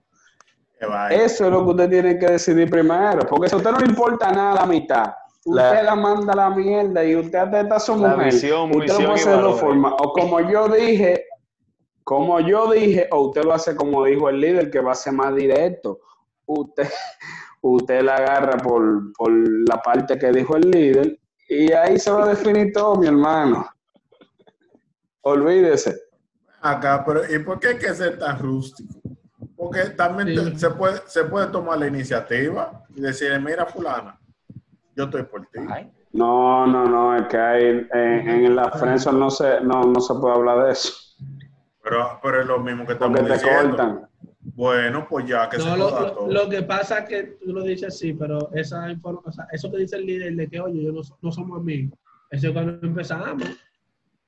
Eso 1.09 1.45
es 1.45 1.51
lo 1.51 1.65
que 1.65 1.71
usted 1.71 1.89
tiene 1.89 2.19
que 2.19 2.27
decidir 2.27 2.69
primero, 2.69 3.25
porque 3.27 3.49
si 3.49 3.55
a 3.55 3.57
usted 3.57 3.71
no 3.71 3.79
le 3.79 3.87
importa 3.87 4.31
nada 4.31 4.61
la 4.61 4.65
mitad, 4.67 5.11
usted 5.43 5.83
la 5.83 5.95
manda 5.95 6.33
a 6.33 6.35
la 6.35 6.49
mierda 6.51 7.03
y 7.03 7.15
usted 7.15 7.39
atenta 7.39 7.77
a 7.77 7.79
su 7.79 7.97
La 7.97 8.09
mujer. 8.09 8.25
visión, 8.25 8.69
usted 8.75 8.77
lo 8.77 8.79
misión 8.79 9.05
puede 9.05 9.17
y 9.17 9.21
hacer 9.21 9.35
de 9.37 9.41
dos 9.41 9.59
formas, 9.59 9.93
o 9.97 10.13
como 10.13 10.39
yo 10.39 10.69
dije, 10.69 11.25
como 12.03 12.39
yo 12.39 12.71
dije, 12.71 13.07
o 13.11 13.27
usted 13.27 13.43
lo 13.43 13.53
hace 13.53 13.75
como 13.75 14.03
dijo 14.05 14.29
el 14.29 14.39
líder, 14.41 14.69
que 14.71 14.79
va 14.79 14.91
a 14.91 14.95
ser 14.95 15.13
más 15.13 15.33
directo. 15.35 15.99
Usted, 16.45 16.87
usted 17.61 18.01
la 18.01 18.15
agarra 18.15 18.57
por, 18.57 19.13
por 19.13 19.31
la 19.69 19.81
parte 19.81 20.17
que 20.17 20.31
dijo 20.31 20.55
el 20.55 20.69
líder 20.71 21.19
y 21.47 21.71
ahí 21.73 21.99
se 21.99 22.11
va 22.11 22.23
a 22.23 22.29
definir 22.29 22.71
todo, 22.73 22.95
mi 22.95 23.07
hermano. 23.07 23.67
Olvídese. 25.21 25.95
Acá, 26.61 27.03
pero 27.05 27.21
¿y 27.33 27.39
por 27.39 27.59
qué 27.59 27.69
hay 27.69 27.77
que 27.77 27.93
ser 27.93 28.17
tan 28.19 28.37
rústico? 28.39 28.95
Porque 29.55 29.81
también 29.91 30.29
Sí. 30.29 30.51
te- 30.53 30.59
se, 30.59 30.69
puede, 30.71 31.01
se 31.07 31.23
puede 31.25 31.47
tomar 31.47 31.77
la 31.79 31.87
iniciativa 31.87 32.83
y 32.95 33.01
decir, 33.01 33.39
mira 33.39 33.65
fulana, 33.65 34.19
yo 34.95 35.05
estoy 35.05 35.23
por 35.23 35.41
ti. 35.47 35.59
Ay, 35.69 35.91
No, 36.13 36.65
no, 36.67 36.85
no, 36.85 37.15
es 37.15 37.27
que 37.27 37.37
hay, 37.37 37.63
en, 37.65 37.89
en 37.93 38.55
la 38.55 38.71
Friendzone 38.71 39.19
no 39.19 39.29
se, 39.29 39.61
no, 39.61 39.83
no 39.83 39.99
se 40.01 40.13
puede 40.15 40.35
hablar 40.35 40.65
de 40.65 40.71
eso, 40.71 40.93
Pero, 41.83 42.19
pero 42.21 42.41
es 42.41 42.47
lo 42.47 42.59
mismo 42.59 42.85
que 42.85 42.93
estamos 42.93 43.19
porque 43.19 43.33
te 43.33 43.39
diciendo. 43.39 43.69
cortan. 43.77 44.07
Bueno, 44.43 45.07
pues 45.09 45.25
ya 45.27 45.49
que 45.49 45.57
No, 45.57 45.63
se 45.63 45.69
lo, 45.69 45.77
lo- 45.77 46.11
todo. 46.13 46.31
lo 46.31 46.49
que 46.49 46.61
pasa 46.63 46.99
es 46.99 47.09
que 47.09 47.23
tú 47.43 47.53
lo 47.53 47.63
dices 47.63 47.87
así, 47.95 48.13
pero 48.13 48.51
esa 48.53 48.85
o 49.03 49.31
sea, 49.31 49.47
eso 49.51 49.71
que 49.71 49.77
dice 49.77 49.95
el 49.97 50.05
líder 50.05 50.35
de 50.35 50.47
que, 50.47 50.59
oye, 50.59 50.83
yo 50.83 50.91
no, 50.91 51.01
no 51.21 51.31
somos 51.31 51.59
amigos, 51.59 51.97
eso 52.29 52.47
es 52.47 52.53
cuando 52.53 52.85
empezamos, 52.85 53.43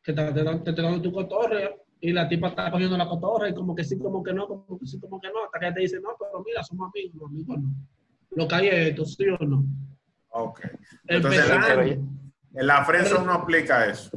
que 0.03 0.13
te, 0.13 0.31
te, 0.31 0.43
te, 0.43 0.73
te 0.73 0.81
dan 0.81 1.01
tu 1.01 1.11
cotorre 1.11 1.77
y 1.99 2.11
la 2.11 2.27
tipa 2.27 2.49
está 2.49 2.69
cogiendo 2.71 2.97
la 2.97 3.07
cotorra 3.07 3.49
y 3.49 3.53
como 3.53 3.75
que 3.75 3.83
sí, 3.83 3.97
como 3.97 4.21
que 4.23 4.33
no, 4.33 4.47
como 4.47 4.79
que 4.79 4.85
sí, 4.85 4.99
como 4.99 5.19
que 5.19 5.27
no, 5.29 5.45
hasta 5.45 5.59
que 5.59 5.71
te 5.73 5.79
dice, 5.81 5.99
no, 6.01 6.09
pero 6.19 6.43
mira, 6.45 6.63
somos 6.63 6.89
amigos, 6.93 7.15
no, 7.15 7.25
amigos 7.27 7.57
no. 7.59 7.69
Lo 8.35 8.47
que 8.47 8.55
hay 8.55 8.67
es 8.67 8.87
esto, 8.89 9.05
sí 9.05 9.25
o 9.27 9.45
no. 9.45 9.63
Ok. 10.29 10.61
Entonces, 11.07 11.49
Empezando. 11.49 11.81
en 12.55 12.67
la 12.67 12.83
friendzone 12.85 13.25
no 13.25 13.33
aplica 13.33 13.85
eso. 13.85 14.11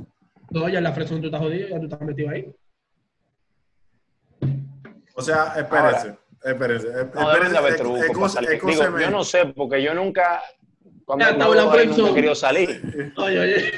No, 0.50 0.68
ya 0.68 0.78
en 0.78 0.84
la 0.84 0.92
fresa 0.92 1.18
tú 1.20 1.26
estás 1.26 1.40
jodido, 1.40 1.68
ya 1.68 1.78
tú 1.78 1.84
estás 1.84 2.00
metido 2.02 2.30
ahí. 2.30 2.50
O 5.16 5.22
sea, 5.22 5.54
espérese. 5.56 6.18
Espérese. 6.44 6.88
no 7.14 7.20
haber 7.28 7.42
espérese. 7.46 7.84
Digo, 7.84 8.26
excúseme. 8.26 9.02
yo 9.02 9.10
no 9.10 9.24
sé, 9.24 9.46
porque 9.46 9.82
yo 9.82 9.94
nunca, 9.94 10.42
cuando 11.04 11.24
Ya 11.24 11.30
estaba 11.32 11.56
en 11.56 11.66
la 11.66 11.72
ahí, 11.72 11.86
nunca 11.88 12.10
he 12.10 12.14
querido 12.14 12.34
salir. 12.34 13.12
Oye, 13.16 13.38
oye, 13.40 13.72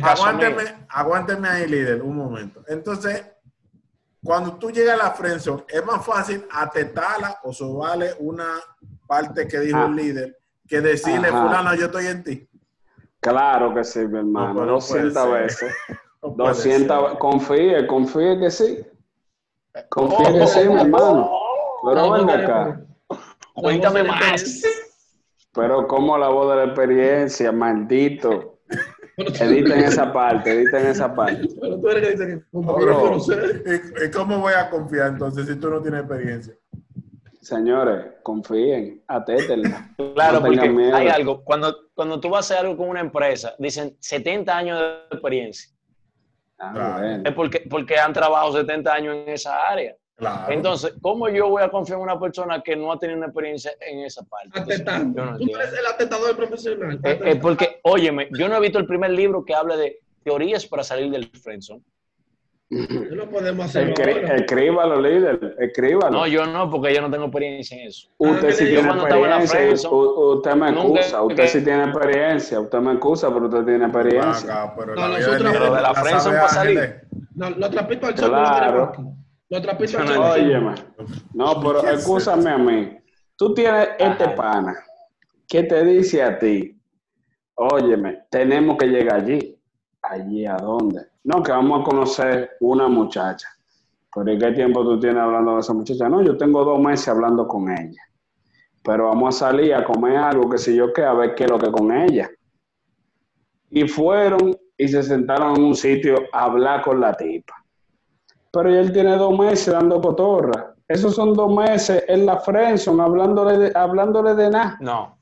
caso 0.00 0.22
Aguánteme, 0.24 0.62
aguánteme 0.88 1.48
ahí, 1.48 1.68
líder, 1.68 2.02
un 2.02 2.16
momento. 2.16 2.62
Entonces, 2.68 3.24
cuando 4.22 4.54
tú 4.56 4.70
llegas 4.70 4.98
a 5.00 5.04
la 5.04 5.10
friendzone, 5.12 5.64
es 5.68 5.84
más 5.84 6.04
fácil 6.04 6.46
atetarla 6.50 7.38
o 7.42 7.52
sobarle 7.52 8.14
una 8.20 8.54
parte 9.06 9.46
que 9.46 9.60
dijo 9.60 9.78
Ah. 9.78 9.86
el 9.86 9.96
líder 9.96 10.38
que 10.68 10.80
decirle, 10.80 11.28
Ajá. 11.28 11.42
fulano, 11.46 11.74
yo 11.74 11.86
estoy 11.86 12.06
en 12.06 12.24
ti. 12.24 12.48
Claro 13.20 13.74
que 13.74 13.84
sí, 13.84 14.00
mi 14.00 14.18
hermano, 14.18 14.48
No, 14.48 14.54
pero 14.54 14.66
no 14.72 14.78
puede 14.78 15.02
200 15.10 15.22
ser. 15.22 15.42
veces. 15.42 15.74
No 16.22 16.34
puede 16.34 16.48
200, 16.48 17.10
ser. 17.10 17.18
confíe, 17.18 17.86
confíe 17.86 18.38
que 18.40 18.50
sí. 18.50 18.86
Confíe 19.88 20.26
Oh, 20.68 20.72
mi 20.74 20.80
hermano. 20.80 21.30
Pero 21.84 21.94
La 21.94 22.02
voz 22.02 22.18
venga 22.18 22.36
de 22.36 22.42
la- 22.42 22.44
acá. 22.62 22.80
Cuéntame 23.54 24.02
voz 24.02 24.08
de 24.10 24.20
la- 24.24 24.30
más. 24.30 24.62
Pero 25.54 25.86
como 25.86 26.18
la 26.18 26.28
voz 26.28 26.50
de 26.50 26.56
la 26.56 26.64
experiencia, 26.64 27.52
maldito. 27.52 28.58
Pero 29.16 29.30
Editen 29.50 29.78
esa 29.84 30.12
parte, 30.12 30.52
editen 30.52 30.86
esa 30.88 31.14
parte. 31.14 31.48
Pero 31.58 31.80
tú 31.80 31.88
eres 31.88 32.20
que 32.20 32.26
que 32.26 32.42
No. 32.52 33.16
¿Y, 33.16 34.04
y 34.06 34.10
cómo 34.10 34.40
voy 34.40 34.52
a 34.52 34.68
confiar 34.68 35.08
entonces 35.08 35.46
si 35.46 35.56
tú 35.56 35.70
no 35.70 35.80
tienes 35.80 36.00
experiencia? 36.00 36.54
Señores, 37.40 38.06
confíen, 38.22 39.02
atétenla. 39.06 39.94
Claro, 40.14 40.40
No 40.40 40.46
porque 40.46 40.68
miedo. 40.68 40.96
hay 40.96 41.08
algo, 41.08 41.42
cuando, 41.44 41.74
cuando 41.94 42.18
tú 42.20 42.28
vas 42.28 42.50
a 42.50 42.54
hacer 42.54 42.66
algo 42.66 42.76
con 42.76 42.88
una 42.90 43.00
empresa, 43.00 43.54
dicen 43.58 43.96
70 44.00 44.54
años 44.56 44.78
de 44.80 45.16
experiencia. 45.16 45.70
Ah, 46.58 46.72
Claro. 46.74 47.22
Es 47.24 47.34
porque, 47.34 47.60
porque 47.68 47.98
han 47.98 48.12
trabajado 48.12 48.52
70 48.52 48.92
años 48.92 49.16
en 49.16 49.28
esa 49.28 49.68
área. 49.68 49.94
Claro. 50.16 50.50
Entonces, 50.50 50.94
¿cómo 51.02 51.28
yo 51.28 51.50
voy 51.50 51.62
a 51.62 51.68
confiar 51.68 51.98
en 51.98 52.04
una 52.04 52.18
persona 52.18 52.62
que 52.62 52.74
no 52.74 52.90
ha 52.90 52.98
tenido 52.98 53.18
una 53.18 53.26
experiencia 53.26 53.72
en 53.80 54.00
esa 54.00 54.22
parte? 54.24 54.50
Entonces, 54.54 55.14
no 55.14 55.36
Tú 55.36 55.54
eres 55.54 55.78
el 55.78 55.86
atetador 55.86 56.34
profesional. 56.34 56.98
Eh, 57.04 57.20
eh, 57.22 57.36
porque, 57.36 57.80
óyeme, 57.82 58.28
yo 58.32 58.48
no 58.48 58.56
he 58.56 58.60
visto 58.60 58.78
el 58.78 58.86
primer 58.86 59.10
libro 59.10 59.44
que 59.44 59.54
habla 59.54 59.76
de 59.76 60.00
teorías 60.24 60.64
para 60.66 60.82
salir 60.82 61.10
del 61.10 61.26
friendzone. 61.26 61.82
No 62.68 63.30
podemos 63.30 63.66
hacerlo 63.66 63.94
Escri- 63.94 64.22
ahora. 64.22 64.36
escríbalo, 64.36 65.00
líder, 65.00 65.56
escríbalo. 65.60 66.10
No, 66.10 66.26
yo 66.26 66.46
no, 66.46 66.68
porque 66.68 66.92
yo 66.92 67.00
no 67.00 67.08
tengo 67.10 67.26
experiencia 67.26 67.80
en 67.80 67.86
eso. 67.86 68.08
Usted 68.18 68.48
Ah, 68.48 68.52
sí 68.52 68.64
tiene 68.64 68.88
experiencia, 68.88 69.88
usted 69.88 70.54
me 70.56 70.70
excusa, 70.70 71.22
usted 71.22 71.46
sí 71.46 71.62
tiene 71.64 71.84
experiencia, 71.84 72.58
usted 72.60 72.78
me 72.80 72.92
excusa, 72.92 73.32
pero 73.32 73.46
usted 73.46 73.64
tiene 73.64 73.84
experiencia. 73.84 74.72
Pero 74.76 74.94
de 74.94 75.80
la 75.80 75.94
sabe 75.94 76.36
para 76.36 76.48
salir. 76.48 77.00
No, 77.36 77.50
lo 77.50 77.70
trapito 77.70 78.06
al 78.06 78.16
sol 78.16 78.30
lo 78.30 78.36
Claro. 78.36 78.92
tenemos 78.92 78.98
aquí. 78.98 79.22
Lo 79.48 79.62
trapito 79.62 79.98
al 79.98 80.08
sol. 80.08 80.74
no 81.34 81.60
pero 81.62 81.80
¿Qué 81.82 81.86
es 81.92 81.98
escúchame 82.00 82.50
a 82.50 82.58
mí. 82.58 82.98
Tú 83.36 83.54
tienes 83.54 83.90
este 83.98 84.28
pana 84.30 84.74
que 85.46 85.62
te 85.62 85.84
dice 85.84 86.22
a 86.22 86.36
ti, 86.36 86.76
óyeme, 87.54 88.24
tenemos 88.30 88.76
que 88.76 88.86
llegar 88.86 89.20
allí. 89.20 89.52
¿Allí 90.02 90.46
a 90.46 90.56
dónde? 90.56 91.00
No, 91.26 91.42
que 91.42 91.50
vamos 91.50 91.80
a 91.80 91.84
conocer 91.84 92.50
una 92.60 92.86
muchacha. 92.86 93.48
¿Pero 94.14 94.38
qué 94.38 94.52
tiempo 94.52 94.84
tú 94.84 95.00
tienes 95.00 95.20
hablando 95.20 95.54
de 95.54 95.60
esa 95.60 95.72
muchacha? 95.72 96.08
No, 96.08 96.22
yo 96.22 96.36
tengo 96.36 96.64
dos 96.64 96.78
meses 96.78 97.08
hablando 97.08 97.48
con 97.48 97.68
ella. 97.68 98.00
Pero 98.84 99.06
vamos 99.06 99.34
a 99.34 99.46
salir 99.48 99.74
a 99.74 99.84
comer 99.84 100.18
algo, 100.18 100.48
que 100.48 100.56
si 100.56 100.76
yo 100.76 100.92
qué, 100.92 101.02
a 101.02 101.14
ver 101.14 101.34
qué 101.34 101.44
es 101.44 101.50
lo 101.50 101.58
que 101.58 101.72
con 101.72 101.90
ella. 101.90 102.30
Y 103.70 103.88
fueron 103.88 104.56
y 104.78 104.86
se 104.86 105.02
sentaron 105.02 105.56
en 105.56 105.64
un 105.64 105.74
sitio 105.74 106.14
a 106.32 106.44
hablar 106.44 106.82
con 106.82 107.00
la 107.00 107.12
tipa. 107.12 107.54
Pero 108.52 108.72
él 108.72 108.92
tiene 108.92 109.16
dos 109.16 109.36
meses 109.36 109.74
dando 109.74 110.00
cotorra. 110.00 110.76
Esos 110.86 111.16
son 111.16 111.34
dos 111.34 111.52
meses 111.52 112.04
en 112.06 112.24
la 112.24 112.38
friendzone 112.38 113.02
hablándole 113.02 113.72
hablándole 113.74 114.36
de 114.36 114.48
nada. 114.48 114.78
No. 114.80 115.15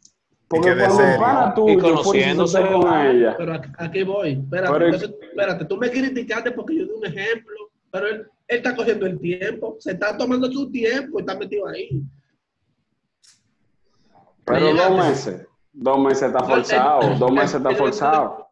Porque 0.55 0.69
que 0.71 0.75
de 0.75 0.85
cuando 0.85 0.95
un 0.97 1.09
serio. 1.11 1.21
pana 1.21 1.51
Y 1.51 1.55
tuyo 1.55 1.81
conociéndose, 1.81 2.61
con 2.61 3.07
ella. 3.07 3.35
Pero 3.39 3.55
aquí, 3.55 3.69
aquí 3.79 4.03
voy. 4.03 4.31
Espérate, 4.33 4.73
Pero- 4.73 4.85
entonces, 4.87 5.11
espérate, 5.23 5.65
tú 5.67 5.77
me 5.77 5.91
criticaste 5.91 6.51
porque 6.53 6.77
yo 6.77 6.85
di 6.85 6.91
un 6.91 7.07
ejemplo, 7.07 7.55
pero 7.91 8.07
él, 8.09 8.15
él 8.49 8.57
está 8.59 8.75
cogiendo 8.77 9.07
el 9.07 9.19
tiempo, 9.21 9.77
se 9.81 9.93
está 9.93 10.17
tomando 10.17 10.51
su 10.51 10.71
tiempo 10.71 11.19
y 11.19 11.23
está 11.23 11.37
metido 11.37 11.67
ahí. 11.69 12.03
Pero 14.45 14.75
dos 14.75 14.97
meses. 14.99 15.47
Dos 15.73 15.99
meses 15.99 16.23
está 16.29 16.45
forzado. 16.45 17.01
el- 17.03 17.19
Dos 17.19 17.33
meses 17.33 17.55
está 17.57 17.71
el- 17.71 17.77
forzado. 17.77 18.45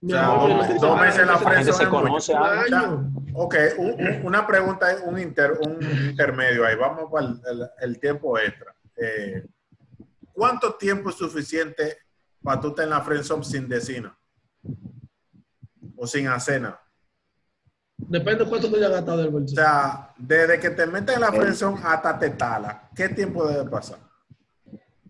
Dos 0.00 0.20
no 0.20 0.56
meses- 0.58 0.80
dos 0.80 0.96
la 1.44 1.50
gente 1.52 1.72
se 1.72 1.88
conoce. 1.88 2.32
Ok, 3.34 3.54
un- 3.78 3.90
un- 3.92 4.20
una 4.26 4.46
pregunta, 4.46 4.86
un, 5.04 5.18
inter- 5.18 5.58
un 5.66 5.78
intermedio 6.10 6.64
ahí. 6.66 6.76
Vamos 6.76 7.10
para 7.10 7.26
el, 7.26 7.40
el- 7.50 7.70
el 7.80 8.00
tiempo 8.00 8.38
extra. 8.38 8.74
Eh, 8.96 9.44
¿Cuánto 10.36 10.74
tiempo 10.74 11.08
es 11.08 11.16
suficiente 11.16 11.96
para 12.42 12.60
tú 12.60 12.68
estar 12.68 12.84
en 12.84 12.90
la 12.90 13.00
friendzone 13.00 13.42
sin 13.42 13.66
decir 13.66 14.02
nada? 14.02 14.18
O 15.96 16.06
sin 16.06 16.28
hacer 16.28 16.60
nada? 16.60 16.78
Depende 17.96 18.44
de 18.44 18.50
cuánto 18.50 18.68
tú 18.68 18.76
hayas 18.76 18.90
gastado 18.90 19.16
del 19.16 19.28
O 19.28 19.32
bolsillo. 19.32 19.62
sea, 19.62 20.12
desde 20.18 20.60
que 20.60 20.68
te 20.68 20.86
metes 20.86 21.14
en 21.14 21.22
la 21.22 21.32
friendzone 21.32 21.80
hasta 21.82 22.18
te 22.18 22.28
tala, 22.30 22.90
¿qué 22.94 23.08
tiempo 23.08 23.46
debe 23.46 23.68
pasar? 23.70 23.98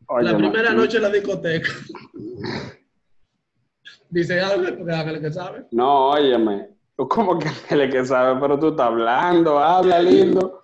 Oye, 0.07 0.31
la 0.31 0.37
primera 0.39 0.63
Martín. 0.63 0.77
noche 0.77 0.97
en 0.99 1.03
la 1.03 1.09
discoteca. 1.09 1.71
Dice 4.09 4.41
Ángel, 4.41 4.77
porque 4.79 4.93
Ángel 4.93 5.17
es 5.17 5.21
que 5.23 5.33
sabe. 5.33 5.67
No, 5.73 6.11
óyeme. 6.11 6.69
Tú 6.97 7.09
como 7.09 7.37
que 7.37 7.49
él 7.71 7.91
que 7.91 8.05
sabe, 8.05 8.41
pero 8.41 8.57
tú 8.61 8.69
estás 8.69 8.87
hablando, 8.87 9.59
habla 9.59 9.99
lindo. 9.99 10.63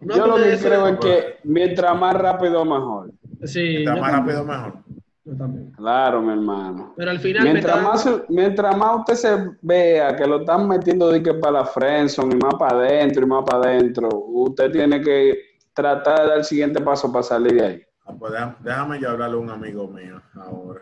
No, 0.00 0.16
yo 0.16 0.26
lo 0.26 0.32
porque 0.34 0.50
que 0.50 0.58
creo 0.58 0.86
es 0.88 0.98
que 0.98 1.38
mientras 1.44 1.96
más 1.96 2.14
rápido, 2.16 2.64
mejor. 2.64 3.12
Sí, 3.44 3.76
Está 3.78 3.96
más 3.96 4.10
también, 4.12 4.36
rápido, 4.36 4.44
mejor. 4.44 4.84
yo 5.24 5.36
también. 5.36 5.72
Claro, 5.72 6.22
mi 6.22 6.32
hermano. 6.32 6.94
Pero 6.96 7.10
al 7.10 7.18
final 7.20 7.42
Mientras 7.44 7.76
está- 7.76 7.88
más, 7.88 8.10
mientras 8.28 8.76
más 8.76 8.98
usted 9.00 9.14
se 9.14 9.50
vea 9.62 10.14
que 10.16 10.26
lo 10.26 10.40
están 10.40 10.68
metiendo 10.68 11.10
de 11.10 11.22
que 11.22 11.34
para 11.34 11.60
la 11.60 11.64
friendzone 11.64 12.34
y 12.34 12.38
más 12.38 12.54
para 12.54 12.78
adentro 12.78 13.22
y 13.24 13.26
más 13.26 13.44
para 13.44 13.68
adentro, 13.68 14.08
usted 14.12 14.70
tiene 14.70 15.00
que 15.00 15.38
tratar 15.74 16.20
de 16.22 16.26
dar 16.28 16.38
el 16.38 16.44
siguiente 16.44 16.80
paso 16.80 17.10
para 17.12 17.22
salir 17.22 17.52
de 17.54 17.66
ahí. 17.66 17.82
Ah, 18.06 18.12
pues 18.18 18.32
déjame, 18.32 18.54
déjame 18.60 19.00
yo 19.00 19.10
hablarle 19.10 19.36
a 19.36 19.40
un 19.40 19.50
amigo 19.50 19.88
mío 19.88 20.22
ahora. 20.34 20.80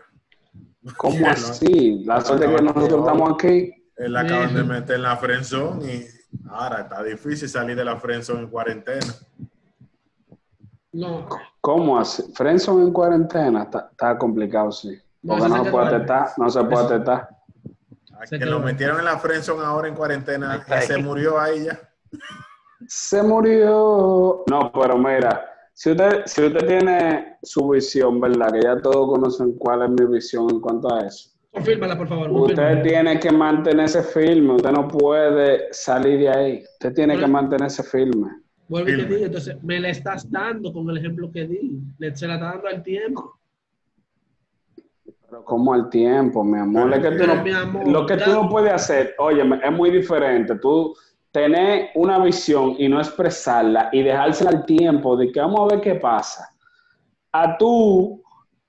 ¿Cómo 0.97 1.27
así? 1.27 2.03
La 2.05 2.21
suerte 2.21 2.45
que 2.45 2.61
no, 2.61 2.71
nosotros 2.73 2.91
no. 3.01 3.07
estamos 3.07 3.33
aquí. 3.33 3.71
Él 3.97 4.13
la 4.13 4.21
acaban 4.21 4.53
de 4.53 4.63
meter 4.63 4.95
en 4.97 5.01
la 5.03 5.17
friendzone 5.17 5.93
y 5.93 6.05
Ahora 6.49 6.81
está 6.81 7.01
difícil 7.01 7.47
salir 7.47 7.77
de 7.77 7.85
la 7.85 7.95
friendzone 7.97 8.41
en 8.41 8.49
cuarentena. 8.49 9.05
No, 10.95 11.27
¿Cómo 11.59 11.97
así? 11.99 12.23
Friendzone 12.33 12.83
en 12.83 12.93
cuarentena 12.93 13.63
está, 13.63 13.89
está 13.91 14.17
complicado, 14.17 14.71
sí. 14.71 14.97
No, 15.23 15.37
Porque 15.37 15.49
no, 15.49 15.63
se 15.65 15.71
puede 15.71 15.97
testar, 15.99 16.27
no 16.37 16.49
se 16.49 16.63
puede 16.63 16.87
testar. 16.97 17.29
A 18.17 18.25
Se 18.25 18.39
que 18.39 18.45
lo 18.45 18.59
metieron 18.59 18.99
en 18.99 19.05
la 19.05 19.17
friendzone 19.17 19.65
ahora 19.65 19.87
en 19.89 19.95
cuarentena, 19.95 20.63
que 20.65 20.81
se 20.83 20.97
murió 20.97 21.39
ahí 21.39 21.65
ya. 21.65 21.79
Se 22.87 23.21
murió. 23.23 24.43
No, 24.49 24.71
pero 24.71 24.97
mira, 24.97 25.45
si 25.73 25.91
usted, 25.91 26.21
si 26.25 26.43
usted 26.45 26.65
tiene 26.67 27.37
su 27.43 27.67
visión, 27.69 28.21
¿verdad? 28.21 28.51
Que 28.53 28.61
ya 28.61 28.77
todos 28.81 29.09
conocen 29.09 29.57
cuál 29.57 29.81
es 29.83 29.89
mi 29.89 30.13
visión 30.13 30.47
en 30.49 30.61
cuanto 30.61 30.93
a 30.93 31.01
eso. 31.01 31.29
confírmala, 31.51 31.97
por 31.97 32.07
favor. 32.07 32.29
Usted 32.31 32.55
confírmala. 32.55 32.83
tiene 32.83 33.19
que 33.19 33.31
mantenerse 33.31 34.01
firme, 34.03 34.53
usted 34.55 34.71
no 34.71 34.87
puede 34.87 35.73
salir 35.73 36.19
de 36.19 36.29
ahí. 36.29 36.63
Usted 36.79 36.93
tiene 36.93 37.15
que 37.15 37.21
Pero- 37.21 37.31
mantenerse 37.33 37.83
firme. 37.83 38.29
Vuelvo 38.67 38.89
y 38.89 38.91
te 38.93 38.97
Firme. 38.99 39.15
digo, 39.15 39.25
entonces 39.27 39.63
me 39.63 39.79
la 39.79 39.89
estás 39.89 40.29
dando 40.31 40.73
con 40.73 40.89
el 40.89 40.97
ejemplo 40.97 41.31
que 41.31 41.45
di. 41.47 41.79
Le, 41.99 42.15
se 42.15 42.27
la 42.27 42.35
está 42.35 42.47
dando 42.51 42.67
al 42.67 42.81
tiempo. 42.83 43.39
Pero 45.29 45.43
como 45.43 45.73
al 45.73 45.89
tiempo, 45.89 46.43
mi 46.43 46.57
amor, 46.59 46.93
es 46.93 46.99
que 46.99 47.11
tú 47.11 47.17
Pero, 47.17 47.35
no, 47.35 47.43
mi 47.43 47.51
amor, 47.51 47.87
lo 47.87 48.05
que 48.05 48.17
ya- 48.17 48.25
tú 48.25 48.31
no 48.31 48.49
puedes 48.49 48.71
hacer, 48.73 49.15
oye, 49.19 49.43
es 49.63 49.71
muy 49.71 49.91
diferente. 49.91 50.55
Tú 50.59 50.95
tener 51.31 51.89
una 51.95 52.19
visión 52.23 52.75
y 52.79 52.87
no 52.87 52.99
expresarla 52.99 53.89
y 53.91 54.01
dejársela 54.03 54.51
al 54.51 54.65
tiempo 54.65 55.17
de 55.17 55.31
que 55.31 55.39
vamos 55.39 55.61
a 55.61 55.75
ver 55.75 55.81
qué 55.83 55.95
pasa. 55.95 56.47
A 57.31 57.57
tú 57.57 58.23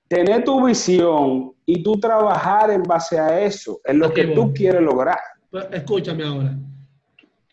tener 0.07 0.43
tu 0.43 0.65
visión 0.65 1.53
y 1.65 1.81
tú 1.81 1.99
trabajar 1.99 2.69
en 2.71 2.83
base 2.83 3.17
a 3.19 3.39
eso, 3.41 3.79
en 3.85 3.99
lo 3.99 4.11
que 4.13 4.25
tú 4.27 4.35
bueno. 4.41 4.53
quieres 4.53 4.81
lograr. 4.81 5.17
Pues, 5.49 5.65
escúchame 5.71 6.23
ahora. 6.25 6.53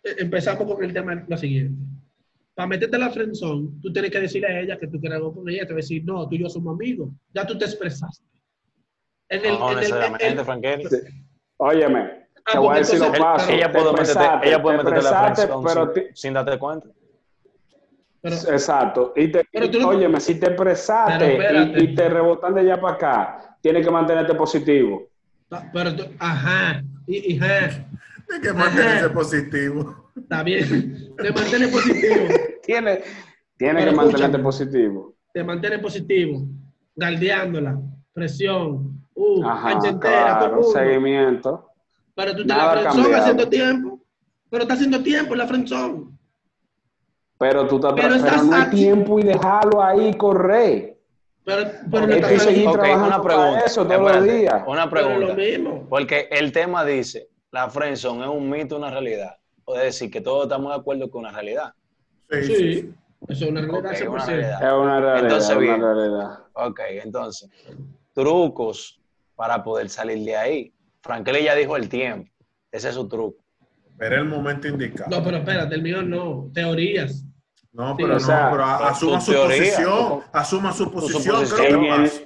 Eh, 0.03 0.17
Empezamos 0.19 0.65
con 0.73 0.83
el 0.85 0.93
tema 0.93 1.25
lo 1.29 1.37
siguiente. 1.37 1.81
Para 2.55 2.69
meterte 2.69 2.97
la 2.99 3.11
friendzone, 3.11 3.69
tú 3.83 3.93
tienes 3.93 4.11
que 4.13 4.21
decirle 4.21 4.47
a 4.49 4.61
ella 4.61 4.79
que 4.79 4.87
tú 4.87 5.01
quieres 5.01 5.17
algo 5.17 5.35
con 5.35 5.49
ella. 5.49 5.67
Te 5.67 5.73
va 5.73 5.79
a 5.79 5.83
decir, 5.83 6.05
no, 6.05 6.29
tú 6.29 6.37
y 6.37 6.39
yo 6.39 6.49
somos 6.49 6.75
amigos. 6.75 7.11
Ya 7.35 7.45
tú 7.47 7.59
te 7.59 7.65
expresaste. 7.65 8.25
En 9.29 9.45
el, 9.45 9.59
No, 9.59 9.73
en 9.73 9.79
el-. 10.21 11.25
Óyeme, 11.57 12.25
Ah, 12.47 12.53
te 12.53 12.59
voy 12.59 12.75
a 12.75 12.79
decir 12.79 12.99
los 13.01 13.19
pasos. 13.19 13.49
Ella 13.49 13.73
puede 13.73 13.93
meterte, 13.93 14.49
ella 14.49 14.63
puede 14.63 14.79
te 14.79 14.85
meterte 14.85 15.03
la 15.03 15.35
pero 15.65 15.93
sin, 16.13 16.35
darte 16.35 16.59
cuenta. 16.59 16.89
pero, 18.21 18.37
Exacto. 18.37 19.13
Y 19.17 19.29
te, 19.33 19.47
Pero 19.51 19.71
tú 19.71 19.81
no- 19.81 19.89
óyeme, 19.89 20.21
si 20.21 20.39
te 20.39 20.47
expresaste 20.47 21.39
y 21.79 21.95
te 21.95 22.09
rebotan 22.11 22.55
de 22.55 22.61
allá 22.61 22.79
para 22.81 22.95
acá, 22.95 23.57
tienes 23.63 23.85
que 23.85 23.91
mantenerte 23.91 24.35
positivo. 24.35 25.09
pero 25.73 25.97
tú, 25.97 26.05
ajá, 26.19 26.83
y, 27.07 27.33
y, 27.35 27.39
ajá, 27.39 27.87
Hay 28.33 28.41
que 28.41 28.53
mantenerse 28.53 29.05
Ajá. 29.07 29.15
positivo. 29.15 30.11
está 30.17 30.43
bien. 30.43 31.15
Te 31.17 31.33
mantiene 31.33 31.69
positivo. 31.69 32.25
Tienes, 32.63 32.99
tienes 33.57 33.85
Pero 33.85 33.91
que 33.91 33.97
mantenerte 33.97 34.39
positivo. 34.39 35.15
Te 35.33 35.45
mantiene 35.45 35.79
positivo. 35.79 36.43
Galdeándola. 36.97 37.79
Presión. 38.13 39.01
Uh, 39.15 39.45
Ajá, 39.45 39.71
cancha 39.73 39.89
entera, 39.91 40.39
claro, 40.39 40.63
seguimiento. 40.65 41.69
Pero 42.15 42.35
tú 42.37 42.45
Nada 42.45 42.75
la 42.77 42.81
friendzone 42.81 43.03
cambiado. 43.03 43.23
haciendo 43.23 43.49
tiempo. 43.49 44.01
Pero 44.51 44.63
está 44.63 44.75
haciendo 44.75 45.03
tiempo 45.03 45.33
en 45.35 45.39
la 45.39 45.47
friendzone. 45.47 46.05
Pero 47.39 47.67
tú 47.67 47.77
estás 47.77 47.93
Pero 47.95 48.03
pero 48.09 48.15
estás 48.15 48.45
no 48.45 48.57
hay 48.57 48.71
tiempo 48.71 49.19
y 49.19 49.23
dejarlo 49.25 49.83
ahí 49.83 50.15
correr. 50.17 50.97
Pero, 51.45 51.71
pero 51.91 52.07
no 52.07 52.13
Es 52.13 52.17
está 52.23 52.29
que 52.31 52.39
seguir 52.41 52.69
ok, 52.69 52.73
trabajando 52.75 53.07
una 53.07 53.23
pregunta. 53.23 53.61
eso 53.67 53.87
todos 53.87 54.15
los 54.17 54.25
días. 54.25 54.63
Una 54.67 54.89
pero 54.89 55.07
pregunta. 55.09 55.27
lo 55.29 55.35
mismo. 55.35 55.87
Porque 55.91 56.29
el 56.31 56.53
tema 56.53 56.85
dice, 56.85 57.29
la 57.55 57.71
friendzone 57.71 58.23
es 58.25 58.29
un 58.29 58.51
mito, 58.51 58.77
una 58.77 58.91
realidad. 58.91 59.37
O 59.65 59.75
decir 59.77 60.11
que 60.11 60.21
todos 60.21 60.43
estamos 60.45 60.73
de 60.75 60.81
acuerdo 60.81 61.09
con 61.09 61.21
una 61.21 61.31
realidad. 61.31 61.73
Sí, 62.29 62.43
sí, 62.43 62.95
eso 63.29 63.45
es 63.45 63.51
una 63.51 63.61
realidad. 63.61 63.93
Ok, 63.93 63.97
100%. 63.97 64.09
una 64.09 64.27
realidad. 64.27 64.63
Es 64.67 64.73
una 64.73 65.01
realidad, 65.01 65.19
Entonces, 65.23 65.51
es 65.51 65.57
una 65.57 65.61
bien. 65.65 65.81
realidad. 65.81 66.39
Ok, 66.55 66.81
entonces, 67.05 67.51
trucos 68.13 69.01
para 69.37 69.63
poder 69.63 69.89
salir 69.89 70.19
de 70.25 70.37
ahí. 70.37 70.75
Frankelli 71.01 71.45
ya 71.45 71.55
dijo 71.55 71.77
el 71.77 71.89
tiempo. 71.89 72.29
Ese 72.73 72.89
es 72.89 72.95
su 72.97 73.07
truco. 73.07 73.39
Pero 73.99 74.17
el 74.17 74.25
momento 74.25 74.67
indicado. 74.67 75.09
No, 75.17 75.23
pero 75.25 75.37
espérate, 75.37 75.77
el 75.77 75.83
mío 75.83 76.03
no. 76.03 76.51
Teorías. 76.53 77.25
No, 77.73 77.91
Sí, 77.97 78.03
pero 78.03 78.11
o 78.17 78.19
no, 78.19 78.21
sea, 78.21 78.51
pero 78.51 78.65
asuma 78.65 79.21
su 79.21 79.31
teoría, 79.33 79.57
posición. 79.59 80.21
Asuma 80.33 80.73
su 80.73 80.91
posición. 80.91 81.45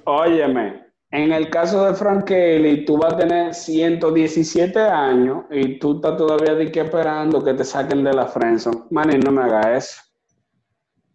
óyeme, 0.04 0.87
en 1.10 1.32
el 1.32 1.48
caso 1.48 1.86
de 1.86 1.94
Frank 1.94 2.24
Kelly, 2.24 2.84
tú 2.84 2.98
vas 2.98 3.14
a 3.14 3.16
tener 3.16 3.54
117 3.54 4.78
años 4.78 5.44
y 5.50 5.78
tú 5.78 5.96
estás 5.96 6.16
todavía 6.18 6.54
de 6.54 6.70
que 6.70 6.80
esperando 6.80 7.42
que 7.42 7.54
te 7.54 7.64
saquen 7.64 8.04
de 8.04 8.12
la 8.12 8.26
friendzone. 8.26 8.82
Manny, 8.90 9.18
no 9.18 9.30
me 9.32 9.42
hagas 9.42 9.66
eso. 9.84 10.02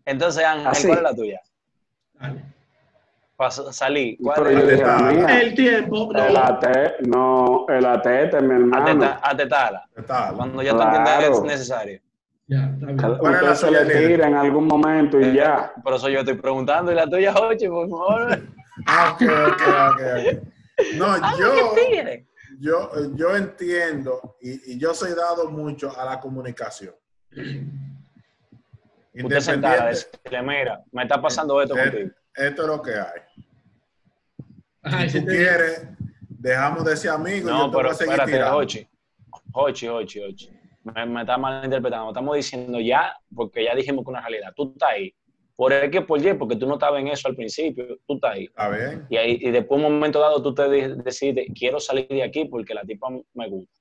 Entonces, 0.05 0.43
Ángel, 0.43 0.67
Así. 0.67 0.87
¿cuál 0.87 0.97
es 0.97 1.03
la 1.03 1.15
tuya? 1.15 1.41
Dale. 2.19 2.43
Para 3.35 3.51
salir. 3.51 4.17
¿Cuál 4.21 4.35
Pero 4.43 4.49
es 4.69 4.79
yo. 4.79 5.27
El 5.29 5.55
tiempo. 5.55 6.09
No. 6.13 6.25
El 6.27 6.37
AT, 6.37 6.65
no, 7.07 7.65
el 7.67 7.85
AT, 7.85 8.05
mi 8.41 8.53
hermano. 8.53 8.77
Ateta- 8.77 9.19
Atetala. 9.23 9.85
Cuando 10.35 10.61
ya 10.61 10.71
tú 10.71 10.77
Claro. 10.77 10.97
entiendes 10.97 11.37
es 11.37 11.43
necesario. 11.43 12.01
Ya, 12.47 12.57
está 12.73 12.85
bien. 12.87 12.97
¿Cuál 12.97 13.35
es 13.35 13.41
la 13.41 13.51
Usted 13.51 13.55
se 13.55 13.67
tuya, 13.67 13.83
le 13.83 14.07
tira 14.07 14.27
en 14.27 14.35
algún 14.35 14.67
momento 14.67 15.19
y 15.19 15.33
ya. 15.33 15.71
Por 15.83 15.93
eso 15.95 16.09
yo 16.09 16.19
estoy 16.19 16.35
preguntando. 16.35 16.91
¿Y 16.91 16.95
la 16.95 17.07
tuya, 17.07 17.33
Ochi, 17.33 17.67
por 17.67 17.89
favor? 17.89 18.39
Ah, 18.87 19.11
ok, 19.13 19.21
ok, 19.21 19.61
ok, 19.91 20.01
ok. 20.19 20.27
No, 20.95 21.07
yo, 21.37 21.75
yo, 22.59 23.15
yo 23.15 23.35
entiendo 23.35 24.37
y, 24.41 24.73
y 24.73 24.79
yo 24.79 24.93
soy 24.93 25.13
dado 25.13 25.49
mucho 25.49 25.95
a 25.97 26.05
la 26.05 26.19
comunicación. 26.19 26.95
Usted 29.15 29.39
sentada, 29.41 29.91
Independiente, 29.91 30.09
decirle, 30.23 30.41
mira, 30.41 30.83
me 30.91 31.03
está 31.03 31.21
pasando 31.21 31.61
esto 31.61 31.77
eh, 31.77 31.81
contigo. 31.83 32.09
esto 32.35 32.61
es 32.63 32.67
lo 32.67 32.81
que 32.81 32.93
hay. 32.95 33.21
Si 35.09 35.19
tú 35.21 35.27
te- 35.27 35.37
quieres, 35.37 35.87
dejamos 36.29 36.83
de 36.83 36.97
ser 36.97 37.11
amigos 37.11 37.43
y 37.51 37.53
yo 37.53 37.59
No, 37.59 37.69
te 37.69 37.75
voy 37.75 37.83
pero 37.83 37.89
a 37.91 37.93
seguir 37.93 38.11
espérate, 38.13 38.31
tirando. 38.31 38.57
Ochi. 38.57 38.89
Ochi, 39.53 39.87
Ochi, 39.87 40.19
Ochi. 40.23 40.49
Me, 40.83 41.05
me 41.05 41.21
está 41.21 41.37
malinterpretando. 41.37 42.09
Estamos 42.09 42.35
diciendo 42.35 42.79
ya, 42.79 43.15
porque 43.33 43.63
ya 43.63 43.75
dijimos 43.75 44.03
que 44.03 44.09
una 44.09 44.21
realidad. 44.21 44.51
Tú 44.55 44.71
estás 44.73 44.89
ahí. 44.89 45.13
Por 45.55 45.71
el 45.71 45.91
que 45.91 46.01
por 46.01 46.19
Y, 46.25 46.33
porque 46.33 46.55
tú 46.55 46.65
no 46.67 46.73
estabas 46.73 46.99
en 47.01 47.07
eso 47.09 47.27
al 47.27 47.35
principio. 47.35 47.99
Tú 48.07 48.15
estás 48.15 48.31
ahí. 48.31 48.49
Y, 49.09 49.17
ahí, 49.17 49.37
y 49.41 49.51
después, 49.51 49.77
un 49.81 49.91
momento 49.93 50.19
dado, 50.19 50.41
tú 50.41 50.53
te 50.53 50.67
de- 50.67 50.95
decides, 50.95 51.47
quiero 51.57 51.79
salir 51.79 52.07
de 52.07 52.23
aquí 52.23 52.45
porque 52.45 52.73
la 52.73 52.81
tipa 52.83 53.07
me 53.33 53.49
gusta. 53.49 53.79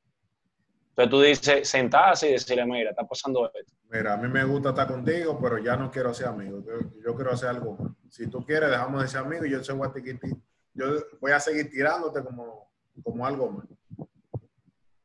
Entonces 0.91 1.11
tú 1.11 1.21
dices, 1.23 1.69
sentarse 1.69 2.29
y 2.29 2.33
decirle, 2.33 2.67
mira, 2.67 2.91
está 2.91 3.07
pasando 3.07 3.51
esto. 3.55 3.73
Mira, 3.91 4.13
a 4.13 4.17
mí 4.19 4.29
me 4.29 4.45
gusta 4.45 4.69
estar 4.71 4.87
contigo, 4.87 5.39
pero 5.41 5.57
ya 5.57 5.75
no 5.77 5.91
quiero 5.91 6.13
ser 6.13 6.27
amigo. 6.27 6.63
Yo, 6.63 6.73
yo 7.03 7.15
quiero 7.17 7.33
hacer 7.33 7.49
algo 7.49 7.79
más. 7.79 7.93
Si 8.11 8.27
tú 8.29 8.45
quieres, 8.45 8.69
dejamos 8.69 9.01
de 9.01 9.09
ser 9.09 9.21
amigos. 9.21 9.49
Yo 9.49 9.65
soy. 9.65 9.79
Yo 10.75 10.87
voy 11.21 11.33
a 11.33 11.41
seguir 11.41 11.71
tirándote 11.71 12.23
como, 12.23 12.71
como 13.03 13.27
algo 13.27 13.51
más. 13.51 13.67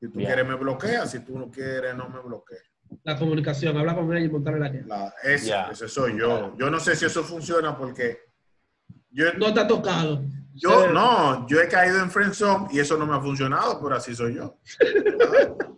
Si 0.02 0.08
tú 0.10 0.20
quieres, 0.20 0.46
me 0.46 0.56
bloqueas. 0.56 1.10
Si 1.12 1.22
tú 1.24 1.40
no 1.40 1.50
quieres, 1.50 1.96
no 1.96 2.10
me 2.10 2.20
bloqueas. 2.20 2.67
La 3.04 3.18
comunicación, 3.18 3.78
habla 3.78 3.96
con 3.96 4.12
ella 4.16 4.26
y 4.26 4.30
montarle 4.30 4.60
la 4.60 4.72
que. 4.72 4.82
La, 4.82 5.14
ese, 5.24 5.54
ese 5.72 5.88
soy 5.88 6.18
yo. 6.20 6.56
Yo 6.58 6.70
no 6.70 6.80
sé 6.80 6.96
si 6.96 7.06
eso 7.06 7.24
funciona 7.24 7.78
porque 7.78 8.20
yo, 9.12 9.34
No 9.38 9.54
te 9.54 9.62
ha 9.62 9.68
tocado. 9.68 10.24
yo 10.54 10.84
Sí. 10.84 10.88
no, 10.94 11.48
yo 11.48 11.62
he 11.62 11.68
caído 11.68 12.00
en 12.00 12.12
friendzone 12.12 12.68
y 12.72 12.80
eso 12.80 12.98
no 12.98 13.06
me 13.06 13.16
ha 13.16 13.22
funcionado, 13.22 13.80
pero 13.82 13.96
así 13.96 14.14
soy 14.16 14.36
yo. 14.36 14.58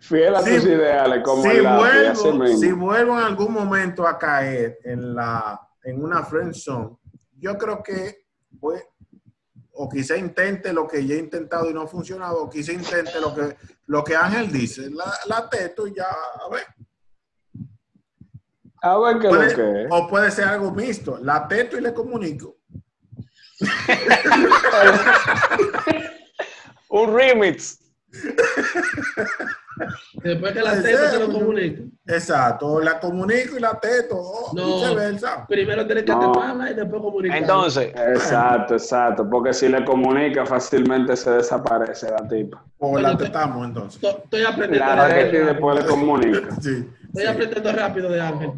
Fiel 0.00 0.34
a 0.36 0.38
tus 0.40 0.64
ideales, 0.64 1.22
como 1.24 1.42
si 1.42 1.60
vuelvo, 1.60 2.46
si 2.56 2.72
vuelvo 2.72 3.18
en 3.18 3.24
algún 3.24 3.52
momento 3.52 4.06
a 4.06 4.18
caer 4.18 4.78
en 4.84 5.14
la 5.14 5.60
en 5.82 6.02
una 6.02 6.22
friend 6.24 6.52
zone, 6.54 6.96
yo 7.38 7.56
creo 7.56 7.82
que 7.82 8.26
voy, 8.50 8.78
o 9.76 9.88
quizá 9.88 10.16
intente 10.16 10.72
lo 10.72 10.86
que 10.86 11.04
ya 11.06 11.14
he 11.14 11.18
intentado 11.18 11.70
y 11.70 11.74
no 11.74 11.82
ha 11.82 11.86
funcionado, 11.86 12.42
o 12.42 12.50
quizá 12.50 12.72
intente 12.72 13.20
lo 13.20 13.34
que 13.34 13.56
lo 13.86 14.02
que 14.02 14.16
Ángel 14.16 14.50
dice, 14.50 14.90
la, 14.90 15.12
la 15.26 15.48
teto 15.48 15.86
y 15.86 15.94
ya, 15.94 16.06
a 16.08 16.48
ver. 16.50 16.64
A 18.82 18.98
ver 18.98 19.18
qué 19.18 19.28
Puede- 19.28 19.50
lo 19.50 19.56
que 19.56 19.82
es. 19.84 19.88
o 19.90 20.08
puede 20.08 20.30
ser 20.30 20.44
algo 20.48 20.70
mixto, 20.72 21.18
la 21.22 21.46
teto 21.48 21.76
y 21.78 21.80
le 21.80 21.92
comunico. 21.94 22.56
Un 26.90 27.14
remix. 27.16 27.78
Después 30.22 30.52
que 30.52 30.62
la 30.62 30.74
ser, 30.80 30.96
se 30.96 31.18
lo 31.20 31.28
¿no? 31.28 31.34
comunica. 31.38 31.82
Exacto, 32.06 32.80
la 32.80 32.98
comunico 32.98 33.56
y 33.58 33.60
la 33.60 33.78
teto, 33.78 34.16
o 34.16 34.54
No. 34.54 34.76
viceversa. 34.78 35.46
Primero 35.46 35.84
tienes 35.86 36.04
que 36.04 36.12
No. 36.12 36.32
teparla 36.32 36.70
y 36.70 36.74
después 36.74 37.02
comunicar. 37.02 37.36
Entonces, 37.38 37.92
Exacto, 37.94 38.74
exacto. 38.74 39.28
Porque 39.28 39.52
si 39.52 39.68
le 39.68 39.84
comunica, 39.84 40.46
fácilmente 40.46 41.14
se 41.16 41.30
desaparece 41.30 42.10
la 42.10 42.26
tipa. 42.26 42.64
O 42.78 42.90
Bueno, 42.92 43.08
la 43.08 43.16
te- 43.18 43.24
tetamos 43.24 43.66
entonces. 43.66 44.00
To- 44.00 44.22
Estoy 44.24 44.44
aprendiendo, 44.44 44.96
La 44.96 45.08
teta 45.08 45.20
y 45.20 45.24
rápido. 45.24 45.46
después 45.46 45.76
le 45.78 45.86
comunica. 45.86 46.56
Sí. 46.60 46.88
Estoy 47.08 47.22
sí. 47.22 47.26
aprendiendo 47.28 47.72
rápido 47.72 48.08
de 48.10 48.20
Ángel. 48.20 48.50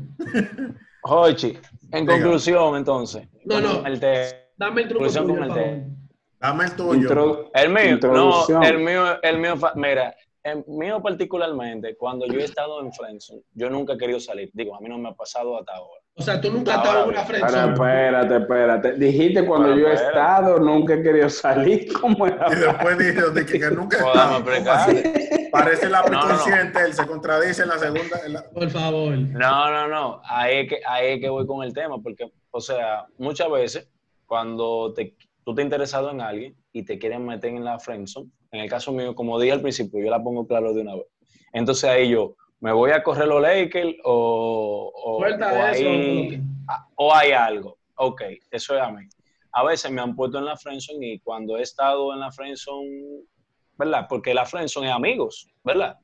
Hochi, 1.02 1.58
en 1.92 2.00
Diga. 2.06 2.12
conclusión, 2.14 2.76
entonces. 2.76 3.26
No, 3.44 3.60
no. 3.60 3.84
El 3.86 3.98
te- 3.98 4.46
Dame 4.56 4.82
el 4.82 4.88
truco 4.88 5.04
Conclusión 5.04 5.24
tuyo, 5.26 5.34
con 5.38 5.44
el 5.44 5.48
por 5.50 5.58
favor. 5.58 5.74
té. 5.74 5.97
Dame 6.40 6.64
el 6.66 6.77
tuyo. 6.77 7.09
Intro- 7.09 7.51
El 7.55 7.68
mío, 7.70 7.98
no, 8.03 8.62
el 8.62 8.79
mío, 8.79 9.22
el 9.22 9.38
mío, 9.38 9.55
mira, 9.74 10.14
el 10.44 10.64
mío 10.68 11.03
particularmente, 11.03 11.96
cuando 11.96 12.27
yo 12.27 12.38
he 12.38 12.44
estado 12.44 12.81
en 12.81 12.92
Friendzone, 12.92 13.42
yo 13.55 13.68
nunca 13.68 13.94
he 13.94 13.98
querido 13.98 14.20
salir. 14.20 14.48
Digo, 14.53 14.74
a 14.77 14.81
mí 14.81 14.88
no 14.88 14.96
me 14.98 15.09
ha 15.09 15.12
pasado 15.14 15.59
hasta 15.59 15.72
ahora. 15.74 16.01
O 16.14 16.22
sea, 16.22 16.40
tú 16.40 16.51
nunca 16.51 16.74
has 16.74 16.79
estado 16.85 17.03
en 17.05 17.09
una 17.11 17.24
friendzone. 17.24 17.72
espérate, 17.72 18.37
espérate. 18.37 18.92
Dijiste 18.94 19.44
cuando 19.46 19.68
Pero 19.68 19.81
yo 19.81 19.88
he 19.88 19.92
espérate. 19.94 20.18
estado, 20.18 20.59
nunca 20.61 20.94
he 20.94 21.03
querido 21.03 21.29
salir. 21.29 21.92
¿Cómo 22.01 22.27
era? 22.27 22.46
Y 22.51 22.55
después 22.57 22.98
de 23.35 23.46
que, 23.46 23.59
que 23.61 23.70
nunca 23.70 23.98
dame 24.14 24.37
explicar. 24.38 25.51
Parece 25.53 25.88
la 25.88 26.03
No, 26.03 26.09
no, 26.09 26.20
no. 26.22 26.29
consciente, 26.29 26.81
él 26.85 26.92
se 26.94 27.07
contradice 27.07 27.62
en 27.62 27.68
la 27.68 27.79
segunda. 27.79 28.20
en 28.24 28.33
la- 28.33 28.42
Por 28.51 28.70
favor. 28.70 29.16
No, 29.18 29.70
no, 29.70 29.88
no. 29.88 30.20
Ahí 30.24 30.59
es, 30.61 30.68
que, 30.68 30.81
ahí 30.87 31.07
es 31.14 31.20
que 31.20 31.29
voy 31.29 31.46
con 31.46 31.62
el 31.64 31.72
tema, 31.72 31.98
porque, 32.03 32.31
o 32.51 32.61
sea, 32.61 33.07
muchas 33.18 33.51
veces 33.51 33.88
cuando 34.27 34.92
te, 34.94 35.14
tú 35.48 35.54
te 35.54 35.62
has 35.62 35.64
interesado 35.64 36.11
en 36.11 36.20
alguien 36.20 36.54
y 36.74 36.82
te 36.84 36.98
quieren 36.98 37.24
meter 37.24 37.54
en 37.54 37.64
la 37.64 37.78
friendzone, 37.78 38.28
en 38.52 38.61
el 38.61 38.68
caso 38.68 38.92
mío, 38.92 39.14
como 39.14 39.40
dije 39.40 39.52
al 39.54 39.62
principio, 39.62 39.98
yo 40.04 40.11
la 40.11 40.22
pongo 40.22 40.46
claro 40.46 40.74
de 40.74 40.82
una 40.82 40.94
vez. 40.94 41.06
Entonces 41.54 41.84
ahí 41.88 42.11
yo, 42.11 42.34
¿me 42.61 42.70
voy 42.70 42.90
a 42.90 43.02
correr 43.02 43.26
los 43.28 43.40
Lakers 43.40 43.94
o, 44.04 44.92
o, 44.94 45.18
o 45.56 45.62
ahí- 45.64 46.42
o 46.96 47.14
hay 47.14 47.32
algo? 47.32 47.78
Ok, 47.96 48.20
eso 48.50 48.76
es 48.76 48.82
a 48.82 48.90
mí. 48.90 49.06
A 49.52 49.64
veces 49.64 49.90
me 49.90 50.02
han 50.02 50.14
puesto 50.14 50.37
en 50.37 50.44
la 50.44 50.54
friendzone 50.58 51.14
y 51.14 51.18
cuando 51.20 51.56
he 51.56 51.62
estado 51.62 52.12
en 52.12 52.20
la 52.20 52.30
friendzone, 52.30 53.22
¿verdad? 53.78 54.04
Porque 54.06 54.34
la 54.34 54.44
friendzone 54.44 54.88
es 54.88 54.92
amigos, 54.94 55.48
¿verdad? 55.64 55.96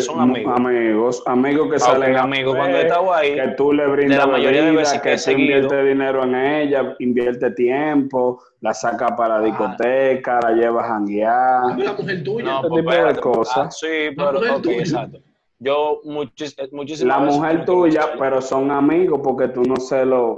Son 0.00 0.20
amigos. 0.20 0.52
Amigos, 0.56 1.22
amigos 1.26 1.68
que 1.70 1.76
Ah, 1.76 1.78
salen 1.78 2.16
a 2.16 2.22
amigos, 2.22 2.54
beber, 2.54 2.58
cuando 2.60 2.78
he 2.78 2.82
estado 2.82 3.14
ahí, 3.14 3.34
que 3.36 3.48
tú 3.56 3.72
le 3.72 3.86
brindas 3.86 4.18
de 4.18 4.24
la 4.26 4.32
mayoría 4.32 4.64
de 4.64 4.72
veces 4.72 5.00
que 5.00 5.10
que 5.10 5.14
tú 5.16 5.22
seguido. 5.22 5.42
inviertes 5.58 5.86
dinero 5.86 6.24
en 6.24 6.34
ella, 6.34 6.96
invierte 6.98 7.50
tiempo, 7.52 8.42
la 8.60 8.74
saca 8.74 9.14
para 9.14 9.38
la 9.38 9.44
discoteca, 9.44 10.40
la 10.42 10.52
llevas 10.52 10.84
a 10.86 10.88
janguear. 10.94 11.78
La 11.78 11.92
mujer 11.92 12.24
tuya. 12.24 12.44
No, 12.44 12.58
Ese 12.60 12.68
pues 12.68 12.84
tipo 12.84 13.04
de 13.06 13.16
cosas. 13.20 13.56
Ah, 13.66 13.70
sí, 13.70 13.86
pero 14.16 14.32
mujer 14.32 14.50
ok, 14.50 14.62
tuya. 14.62 14.78
exacto. 14.80 15.18
Yo 15.58 16.00
muchis, 16.04 16.56
muchísimas 16.72 17.18
La 17.18 17.24
mujer 17.24 17.64
tuya, 17.64 18.10
pero 18.18 18.42
son 18.42 18.70
amigos 18.72 19.20
porque 19.22 19.48
tú 19.48 19.62
no 19.62 19.76
se 19.76 20.04
lo... 20.04 20.34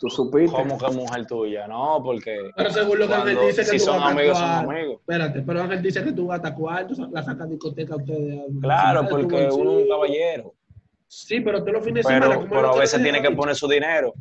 Tú 0.00 0.08
supiste. 0.08 0.56
¿Cómo 0.56 0.78
que 0.78 0.90
mujer 0.90 1.26
tuya? 1.26 1.66
No, 1.66 2.00
porque 2.02 2.50
Pero 2.56 2.70
según 2.70 2.98
lo 2.98 3.08
que 3.08 3.14
Ángel 3.14 3.34
cuando- 3.34 3.46
dice 3.46 3.62
que 3.62 3.78
si 3.78 3.78
tú 3.78 3.84
son 3.84 3.96
gastas 3.96 4.12
amigos, 4.16 4.38
son 4.38 4.48
amigos. 4.48 4.96
Espérate, 5.00 5.42
pero 5.42 5.62
Ángel 5.62 5.82
dice 5.82 6.04
que 6.04 6.12
tú 6.12 6.26
gastas 6.28 6.52
cuarto, 6.52 6.94
la 7.10 7.22
sacas 7.22 7.48
discoteca 7.50 7.94
a 7.94 7.96
ustedes. 7.96 8.42
Claro, 8.60 9.06
porque 9.08 9.48
uno 9.52 9.72
es 9.78 9.82
un 9.84 9.88
caballero. 9.88 10.54
Sí, 11.06 11.40
pero 11.40 11.64
tú 11.64 11.72
los 11.72 11.84
fines 11.84 12.04
de 12.04 12.12
semana. 12.12 12.26
Pero, 12.28 12.40
¿cómo 12.40 12.50
pero 12.50 12.62
no 12.68 12.74
a 12.74 12.78
veces 12.78 13.02
tiene 13.02 13.20
que 13.20 13.30
poner 13.32 13.54
su 13.56 13.66
dinero. 13.68 14.12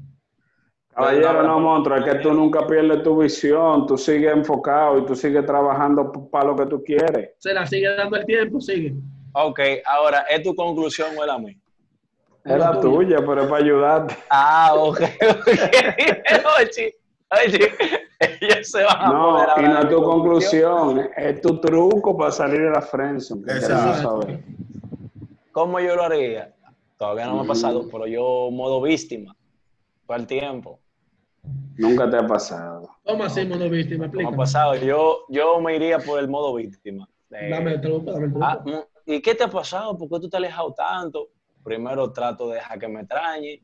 Caballero, 0.93 1.43
no, 1.43 1.59
monstruo, 1.59 1.97
es 1.97 2.03
que 2.03 2.15
tú 2.15 2.33
nunca 2.33 2.65
pierdes 2.67 3.03
tu 3.03 3.17
visión, 3.17 3.85
tú 3.87 3.97
sigues 3.97 4.33
enfocado 4.33 4.97
y 4.97 5.05
tú 5.05 5.15
sigues 5.15 5.45
trabajando 5.45 6.11
para 6.29 6.47
lo 6.47 6.55
que 6.57 6.65
tú 6.65 6.83
quieres. 6.83 7.31
Se 7.37 7.53
la 7.53 7.65
sigue 7.65 7.95
dando 7.95 8.17
el 8.17 8.25
tiempo, 8.25 8.59
sigue. 8.59 8.95
Ok, 9.33 9.59
ahora, 9.85 10.25
¿es 10.29 10.41
tu 10.41 10.53
conclusión 10.55 11.09
o 11.17 11.21
es 11.21 11.27
la 11.27 11.37
mía? 11.37 11.55
Es 12.43 12.57
la 12.57 12.71
Lo 12.71 12.81
tuya, 12.81 13.17
pero 13.25 13.43
es 13.43 13.47
para 13.49 13.63
ayudarte. 13.63 14.15
Ah, 14.29 14.73
ok, 14.75 14.99
ok. 15.01 15.47
Oye, 16.59 16.95
oye, 17.45 17.71
ellos 18.41 18.71
se 18.71 18.83
van 18.83 19.01
a 19.01 19.09
No, 19.09 19.37
a 19.37 19.43
y 19.43 19.49
hablar 19.51 19.73
no 19.73 19.79
es 19.81 19.89
tu 19.89 20.03
conclusión, 20.03 21.09
es 21.15 21.41
tu 21.41 21.59
truco 21.61 22.17
para 22.17 22.31
salir 22.31 22.61
de 22.61 22.71
la 22.71 22.81
friendzone. 22.81 23.53
Exacto. 23.53 24.27
¿Cómo 25.51 25.79
yo 25.79 25.95
lo 25.95 26.03
haría? 26.03 26.55
Todavía 26.97 27.25
no 27.27 27.33
me 27.33 27.39
ha 27.39 27.43
Ujú. 27.43 27.47
pasado, 27.49 27.87
pero 27.91 28.07
yo 28.07 28.49
modo 28.51 28.81
víctima 28.81 29.35
todo 30.07 30.17
el 30.17 30.27
tiempo. 30.27 30.79
Nunca 31.77 32.09
te 32.09 32.17
ha 32.17 32.27
pasado. 32.27 32.89
¿Cómo 33.05 33.23
así, 33.23 33.45
mono 33.45 33.69
víctima? 33.69 34.07
No 34.07 34.11
me 34.13 34.23
ha 34.23 34.27
Explícame. 34.27 34.37
pasado. 34.37 34.75
Yo, 34.75 35.19
yo 35.29 35.59
me 35.61 35.75
iría 35.75 35.99
por 35.99 36.19
el 36.19 36.27
modo 36.27 36.53
víctima. 36.55 37.07
Eh, 37.31 37.49
Dame 37.49 37.73
el 37.73 37.81
truco, 37.81 38.11
dame 38.11 38.25
el 38.25 38.31
truco. 38.33 38.45
ah, 38.45 38.59
mm, 38.65 39.11
¿Y 39.13 39.21
qué 39.21 39.33
te 39.35 39.43
ha 39.43 39.49
pasado? 39.49 39.97
¿Por 39.97 40.09
qué 40.09 40.19
tú 40.19 40.29
te 40.29 40.37
has 40.37 40.43
alejado 40.43 40.73
tanto? 40.73 41.29
Primero 41.69 42.11
trato 42.11 42.49
de 42.49 42.55
dejar 42.55 42.79
que 42.79 42.87
me 42.87 43.01
extrañe, 43.01 43.61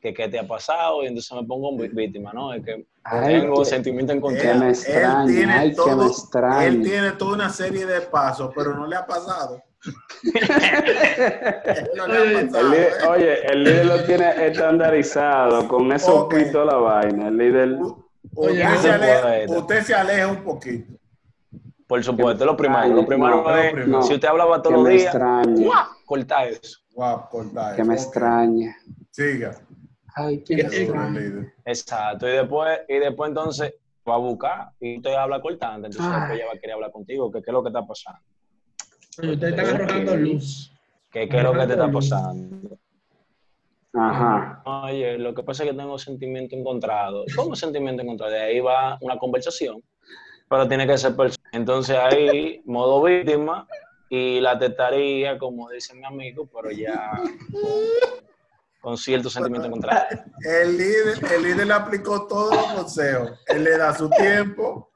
que 0.00 0.14
qué 0.14 0.26
te 0.26 0.38
ha 0.38 0.48
pasado, 0.48 1.02
y 1.02 1.06
entonces 1.08 1.30
me 1.38 1.44
pongo 1.46 1.76
víctima, 1.76 2.32
¿no? 2.32 2.54
Es 2.54 2.64
que 2.64 2.86
Ay, 3.04 3.40
tengo 3.42 3.58
que- 3.58 3.64
sentimiento 3.66 4.12
que 4.14 4.16
encontrado. 4.16 4.58
me 4.60 4.68
extraña, 4.70 5.58
ay, 5.60 5.74
que 5.74 5.94
me 5.94 6.06
extraña. 6.06 6.64
él 6.64 6.82
tiene 6.82 7.10
toda 7.12 7.34
una 7.34 7.50
serie 7.50 7.84
de 7.84 8.00
pasos, 8.00 8.50
pero 8.56 8.72
no 8.74 8.86
le 8.86 8.96
ha 8.96 9.04
pasado. 9.06 9.62
no 11.94 12.06
le 12.06 12.18
Oye, 12.18 12.38
ha 12.38 12.40
El 12.40 12.70
líder- 12.70 12.92
¿eh? 13.02 13.06
oye, 13.06 13.46
el 13.52 13.64
líder 13.64 13.84
lo 13.86 14.04
tiene 14.04 14.46
estandarizado, 14.46 15.68
con 15.68 15.92
eso 15.92 16.22
Ok. 16.24 16.34
pito 16.36 16.64
la 16.64 16.76
vaina. 16.76 17.28
El 17.28 17.36
líder, 17.36 17.76
Oye, 18.34 18.64
Usted, 18.66 18.80
se 18.80 18.90
aleja, 18.92 19.20
puede. 19.22 19.58
usted 19.58 19.82
se 19.82 19.94
aleja 19.94 20.26
un 20.28 20.42
poquito. 20.42 20.92
Por 21.86 22.02
supuesto, 22.02 22.44
lo 22.46 22.56
primero. 22.56 22.88
Lo 22.88 23.06
primero 23.06 23.42
No, 23.42 23.56
es, 23.56 23.66
lo 23.66 23.72
primero. 23.82 24.02
si 24.02 24.14
usted 24.14 24.26
hablaba 24.28 24.60
todos 24.62 24.76
los 24.82 24.88
días, 24.88 25.14
corta 26.06 26.44
eso. 26.46 26.78
Corta 26.96 27.76
que 27.76 27.84
me 27.84 27.94
extraña. 27.94 28.74
Siga. 29.10 29.56
Ay, 30.14 30.38
que 30.38 30.56
¿Qué- 30.56 30.64
me 30.64 30.70
qué- 30.70 30.82
extraña. 30.82 31.20
líder. 31.20 31.52
Exacto. 31.66 32.26
Y 32.26 32.32
después, 32.32 32.78
y 32.88 32.94
después 32.98 33.28
entonces 33.28 33.74
va 34.08 34.14
a 34.14 34.18
buscar 34.18 34.70
y 34.80 34.96
usted 34.96 35.12
habla 35.14 35.40
cortante. 35.40 35.88
Entonces 35.88 36.10
Ay. 36.10 36.20
después 36.20 36.38
ella 36.40 36.46
va 36.46 36.52
a 36.56 36.58
querer 36.60 36.74
hablar 36.74 36.90
contigo. 36.92 37.30
¿Qué, 37.30 37.42
qué 37.42 37.50
es 37.50 37.52
lo 37.52 37.62
que 37.62 37.68
está 37.68 37.86
pasando? 37.86 38.20
Oye, 39.20 39.32
ustedes 39.32 39.58
están 39.58 39.74
arrojando 39.76 40.16
luz. 40.16 40.72
¿Qué, 41.10 41.28
qué 41.28 41.36
es 41.36 41.42
lo 41.42 41.52
que 41.52 41.66
te 41.66 41.72
está 41.72 41.90
pasando? 41.90 42.78
Ajá. 43.94 44.62
Oye, 44.64 45.18
lo 45.18 45.34
que 45.34 45.42
pasa 45.42 45.64
es 45.64 45.70
que 45.70 45.76
tengo 45.76 45.98
sentimiento 45.98 46.54
encontrado. 46.56 47.24
¿Cómo 47.34 47.54
sentimiento 47.56 48.02
encontrado? 48.02 48.32
De 48.32 48.40
ahí 48.40 48.60
va 48.60 48.98
una 49.00 49.18
conversación, 49.18 49.82
pero 50.50 50.68
tiene 50.68 50.86
que 50.86 50.98
ser 50.98 51.16
personal. 51.16 51.50
Entonces 51.52 51.96
ahí, 51.98 52.60
modo 52.66 53.02
víctima, 53.02 53.66
y 54.08 54.40
la 54.40 54.58
testaría, 54.58 55.38
como 55.38 55.68
dice 55.70 55.94
mi 55.94 56.04
amigo, 56.04 56.48
pero 56.52 56.70
ya 56.70 57.12
con, 57.20 57.30
con 58.80 58.96
cierto 58.96 59.28
sentimiento 59.30 59.66
encontrado. 59.66 60.06
El 60.44 60.76
líder, 60.78 61.32
el 61.32 61.42
líder 61.42 61.66
le 61.66 61.74
aplicó 61.74 62.26
todos 62.26 62.54
los 62.54 62.66
consejos. 62.72 63.40
Él 63.46 63.64
le 63.64 63.76
da 63.78 63.94
su 63.94 64.08
tiempo 64.10 64.90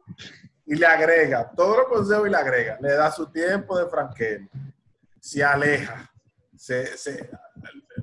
y 0.67 0.77
le 0.77 0.87
agrega 0.87 1.51
todos 1.57 1.79
los 1.79 1.87
consejos 1.89 2.29
y 2.29 2.31
le 2.31 2.37
agrega. 2.37 2.79
Le 2.81 2.93
da 2.93 3.11
su 3.11 3.27
tiempo 3.31 3.77
de 3.79 3.89
franqueo. 3.89 4.41
Se 5.19 5.43
aleja. 5.43 6.11
Se, 6.57 6.97
se- 6.97 7.29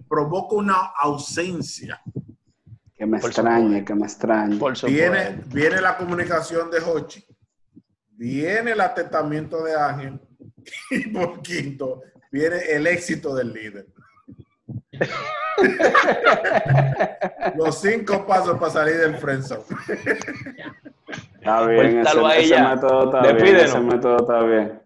provoca 0.09 0.55
una 0.55 0.91
ausencia. 0.99 2.01
Que 2.95 3.05
me 3.05 3.19
Por 3.19 3.29
extrañe, 3.29 3.85
que 3.85 3.93
me 3.95 4.05
extrañe. 4.05 4.57
Por 4.57 4.73
Viene, 4.85 5.41
viene 5.47 5.79
la 5.81 5.95
comunicación 5.97 6.71
de 6.71 6.79
Hochi. 6.79 7.23
Viene 8.11 8.71
el 8.71 8.81
atentamiento 8.81 9.63
de 9.63 9.75
Ángel. 9.75 10.19
Y 10.91 11.07
por 11.09 11.41
quinto, 11.41 12.01
viene 12.31 12.57
el 12.69 12.87
éxito 12.87 13.35
del 13.35 13.53
líder. 13.53 13.87
Los 17.55 17.79
cinco 17.81 18.25
pasos 18.25 18.57
para 18.57 18.71
salir 18.71 18.97
del 18.97 19.17
friendzone. 19.17 19.63
Está 21.33 21.65
bien, 21.67 21.99
ese, 21.99 22.39
ese 22.39 22.61
método 22.61 23.05
está 23.05 23.21
bien. 23.21 23.35
Despídenos. 23.35 23.65
Ese 23.65 23.79
método 23.79 24.17
está 24.17 24.43
bien. 24.43 24.81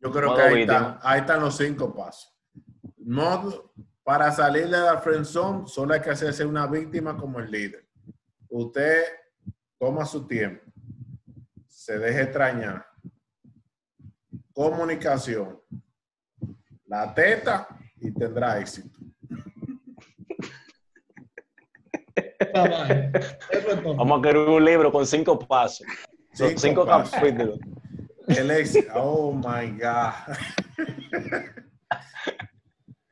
Yo 0.00 0.10
creo 0.12 0.28
Modo 0.28 0.36
que 0.36 0.42
ahí 0.42 0.60
están, 0.62 0.98
ahí 1.02 1.20
están 1.20 1.40
los 1.40 1.56
cinco 1.56 1.94
pasos. 1.94 2.32
Modo, 2.98 3.72
para 4.04 4.30
salir 4.30 4.64
de 4.64 4.78
la 4.78 4.98
friendzone, 4.98 5.66
solo 5.66 5.94
hay 5.94 6.00
que 6.00 6.10
hacerse 6.10 6.44
una 6.44 6.66
víctima 6.66 7.16
como 7.16 7.40
el 7.40 7.50
líder. 7.50 7.84
Usted 8.48 9.02
toma 9.78 10.04
su 10.04 10.26
tiempo, 10.26 10.64
se 11.66 11.98
deje 11.98 12.22
extrañar. 12.22 12.87
Comunicación. 14.62 15.60
La 16.86 17.14
teta 17.14 17.68
y 18.00 18.10
tendrá 18.10 18.58
éxito. 18.58 18.88
Vamos 23.96 24.18
a 24.18 24.22
querer 24.22 24.36
un 24.48 24.64
libro 24.64 24.90
con 24.90 25.06
cinco 25.06 25.38
pasos. 25.38 25.86
Son 26.32 26.48
Cinco 26.48 26.60
cinco 26.60 26.86
pasos. 26.86 27.12
capítulos. 27.14 27.60
El 28.26 28.50
éxito. 28.50 28.90
Oh 28.96 29.32
my 29.32 29.70
God. 29.78 30.36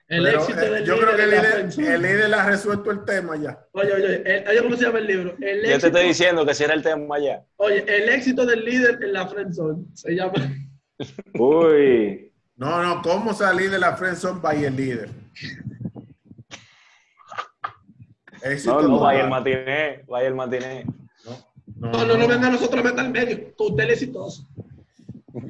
El 0.08 0.24
Pero, 0.24 0.38
éxito 0.40 0.60
eh, 0.62 0.70
del 0.70 0.84
yo 0.84 0.98
creo 0.98 1.16
que 1.16 1.22
el 1.22 1.30
líder, 1.30 1.68
el 1.94 2.02
líder 2.02 2.28
le 2.30 2.36
ha 2.36 2.46
resuelto 2.46 2.90
el 2.90 3.04
tema 3.04 3.36
ya. 3.36 3.56
Oye, 3.72 3.92
oye, 3.92 4.22
el- 4.24 4.48
oye, 4.48 4.62
¿cómo 4.62 4.76
se 4.76 4.82
llama 4.84 4.98
el 4.98 5.06
libro? 5.06 5.36
El 5.40 5.56
Yo 5.58 5.62
te 5.62 5.68
éxito, 5.74 5.86
estoy 5.86 6.04
diciendo 6.08 6.44
que 6.44 6.54
si 6.54 6.64
era 6.64 6.74
el 6.74 6.82
tema 6.82 7.18
ya. 7.20 7.44
Oye, 7.56 7.84
el 7.86 8.08
éxito 8.08 8.44
del 8.44 8.64
líder 8.64 8.98
en 9.00 9.12
la 9.12 9.28
friendzone 9.28 9.84
se 9.94 10.12
llama. 10.12 10.32
Uy, 11.38 12.32
No, 12.56 12.82
no, 12.82 13.02
¿cómo 13.02 13.34
salir 13.34 13.70
de 13.70 13.78
la 13.78 13.96
friendzone 13.96 14.40
by 14.40 14.64
el 14.64 14.76
líder? 14.76 15.10
Éxito 18.42 18.74
No, 18.74 18.82
No, 18.82 18.88
no, 18.88 19.00
vaya 19.00 19.24
el 19.24 19.30
matiné, 19.30 20.04
vaya 20.08 20.28
el 20.28 20.34
matiné. 20.34 20.86
No, 21.76 21.90
No, 21.90 22.06
no, 22.06 22.16
no 22.16 22.28
venga 22.28 22.48
a 22.48 22.50
nosotros 22.50 22.80
a 22.80 22.84
meter 22.84 23.00
al 23.00 23.10
medio. 23.10 23.36
Que 23.36 23.54
usted 23.58 23.84
es 23.84 23.92
exitoso. 23.92 24.46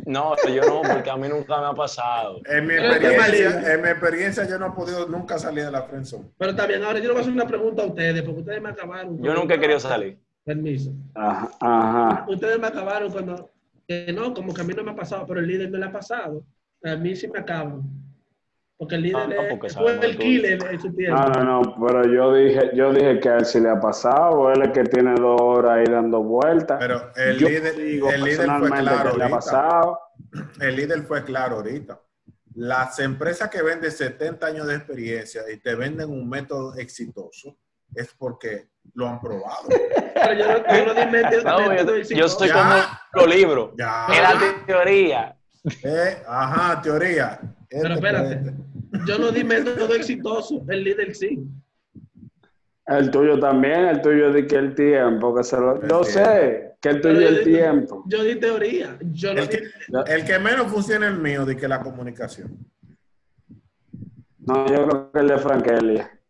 No, 0.05 0.34
yo 0.53 0.62
no, 0.62 0.82
porque 0.82 1.11
a 1.11 1.16
mí 1.16 1.28
nunca 1.28 1.61
me 1.61 1.66
ha 1.66 1.72
pasado. 1.72 2.40
En 2.47 2.66
mi 2.66 2.74
experiencia, 2.74 3.72
en 3.74 3.82
mi 3.82 3.88
experiencia 3.88 4.49
yo 4.49 4.59
no 4.59 4.66
he 4.66 4.70
podido 4.70 5.07
nunca 5.07 5.38
salir 5.38 5.64
de 5.64 5.70
la 5.70 5.82
friendzone. 5.82 6.24
Pero 6.36 6.57
también, 6.57 6.82
ahora 6.82 6.99
yo 6.99 7.05
le 7.05 7.11
voy 7.11 7.18
a 7.18 7.20
hacer 7.20 7.32
una 7.32 7.47
pregunta 7.47 7.82
a 7.82 7.86
ustedes, 7.86 8.22
porque 8.22 8.40
ustedes 8.40 8.61
me 8.61 8.70
acabaron. 8.70 9.22
Yo 9.22 9.34
nunca 9.34 9.55
he 9.55 9.61
querido 9.61 9.78
salir. 9.78 10.18
Permiso. 10.44 10.92
Ajá, 11.14 11.51
ajá. 11.61 12.24
Ustedes 12.28 12.59
me 12.59 12.66
acabaron 12.66 13.12
cuando, 13.12 13.51
que 13.89 14.12
no, 14.12 14.34
como 14.34 14.53
que 14.53 14.61
a 14.61 14.64
mí 14.64 14.74
no 14.74 14.82
me 14.82 14.91
ha 14.93 14.97
pasado, 14.97 15.24
pero 15.26 15.41
el 15.41 15.47
líder 15.47 15.70
me 15.70 15.78
lo 15.78 15.87
ha 15.87 15.93
pasado. 15.93 16.45
A 16.82 16.97
mí 16.97 17.14
sí 17.16 17.28
me 17.28 17.39
acaban. 17.41 17.82
Porque 18.78 18.97
el 18.97 19.03
líder 19.03 19.16
Ah, 19.16 19.26
no, 19.26 19.66
es- 19.66 19.74
fue 19.74 19.93
el 20.07 20.16
tú. 20.16 20.22
killer 20.22 20.59
en 20.70 20.80
su 20.80 20.93
tiempo. 20.95 21.18
No, 21.18 21.28
no, 21.30 21.62
no, 21.62 21.87
pero 21.87 22.05
yo 22.12 22.34
dije, 22.34 22.70
yo 22.74 22.93
dije 22.93 23.18
que 23.20 23.28
a 23.30 23.37
él 23.39 23.47
sí 23.47 23.59
le 23.61 23.70
ha 23.70 23.80
pasado, 23.80 24.53
él 24.53 24.61
es 24.62 24.70
que 24.72 24.84
tiene 24.84 25.14
dos 25.14 25.41
horas 25.41 25.78
ahí 25.78 25.84
dando 25.91 26.22
vueltas. 26.22 26.78
Pero 26.78 27.11
el 27.16 27.39
Yo 27.39 27.49
líder, 27.49 27.74
digo 27.76 28.11
el 28.11 28.22
líder 28.22 28.37
fue 28.37 28.45
personalmente 28.47 28.80
claro 28.82 29.12
que 29.12 29.18
le 29.18 29.24
ha 29.24 29.30
pasado. 29.30 29.99
El 30.61 30.76
líder 30.76 31.03
fue 31.05 31.24
claro 31.24 31.57
ahorita. 31.57 32.01
Las 32.57 32.99
empresas 32.99 33.49
que 33.49 33.62
venden 33.62 33.91
70 33.91 34.47
años 34.47 34.66
de 34.66 34.74
experiencia 34.76 35.43
y 35.51 35.57
te 35.59 35.74
venden 35.74 36.11
un 36.11 36.28
método 36.28 36.74
exitoso 36.76 37.57
es 37.95 38.12
porque 38.18 38.68
lo 38.95 39.09
han 39.09 39.20
probado. 39.20 39.68
Pero 39.68 40.32
yo 40.34 40.47
no, 40.47 40.76
yo 40.76 40.87
no 40.87 40.95
di 40.95 41.07
método- 41.12 41.43
No, 41.45 41.74
yo, 41.74 41.97
yo 41.99 42.47
Ya. 42.47 42.55
como 43.12 43.26
los 43.26 43.34
libros. 43.34 43.70
Ya. 43.78 44.07
Era 44.12 44.64
teoría. 44.66 45.37
Eh, 45.82 46.22
ajá, 46.26 46.80
teoría. 46.82 47.41
Pero 47.68 47.82
Este 47.82 47.95
espérate, 47.95 48.53
yo 49.07 49.18
no 49.18 49.30
di 49.32 49.43
método 49.45 49.95
exitoso, 49.95 50.64
el 50.68 50.84
líder 50.84 51.14
sí. 51.14 51.45
El 52.87 53.11
tuyo 53.11 53.39
también, 53.41 53.87
el 53.87 54.01
tuyo 54.01 54.30
de 54.32 54.47
que 54.47 54.55
el 54.57 54.74
tiempo, 54.76 55.34
que 55.34 55.43
se 55.43 55.57
lo... 55.57 55.74
El 55.82 55.89
Yo 55.89 56.03
tiempo. 56.03 56.05
sé 56.05 56.76
que 56.80 56.89
el 56.91 57.01
tuyo 57.01 57.28
el 57.28 57.39
di- 57.39 57.45
tiempo. 57.53 58.05
Yo 58.07 58.22
di 58.22 58.37
teoría. 58.37 58.97
Yo 59.01 59.34
no 59.34 59.41
El 59.43 59.49
di, 59.49 59.57
que, 59.57 60.14
el 60.14 60.24
que 60.24 60.39
menos 60.39 60.68
funciona 60.70 61.07
es 61.09 61.12
el 61.14 61.18
mío, 61.18 61.45
de 61.45 61.57
que 61.57 61.66
la 61.66 61.80
comunicación. 61.80 62.57
No, 64.39 64.66
yo 64.68 64.87
creo 64.87 65.11
que 65.12 65.18
el 65.18 65.26
de 65.28 65.39
Frankelia. 65.39 66.20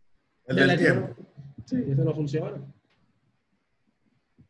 El 0.46 0.58
el 0.60 0.68
del 0.68 0.78
tiempo. 0.78 1.25
Sí, 1.66 1.84
eso 1.90 2.02
no 2.04 2.14
funciona. 2.14 2.56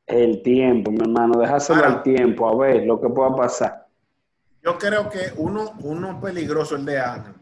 El 0.06 0.42
tiempo, 0.42 0.90
mi 0.92 0.98
hermano, 1.00 1.38
déjaselo 1.40 1.82
Ahora. 1.84 1.96
al 1.96 2.02
tiempo, 2.02 2.48
a 2.48 2.56
ver 2.56 2.86
lo 2.86 3.00
que 3.00 3.08
pueda 3.08 3.34
pasar. 3.34 3.86
Yo 4.62 4.78
creo 4.78 5.08
que 5.08 5.32
uno, 5.36 5.72
uno 5.80 6.20
peligroso 6.20 6.76
el 6.76 6.84
de 6.84 6.98
Ana. 7.00 7.34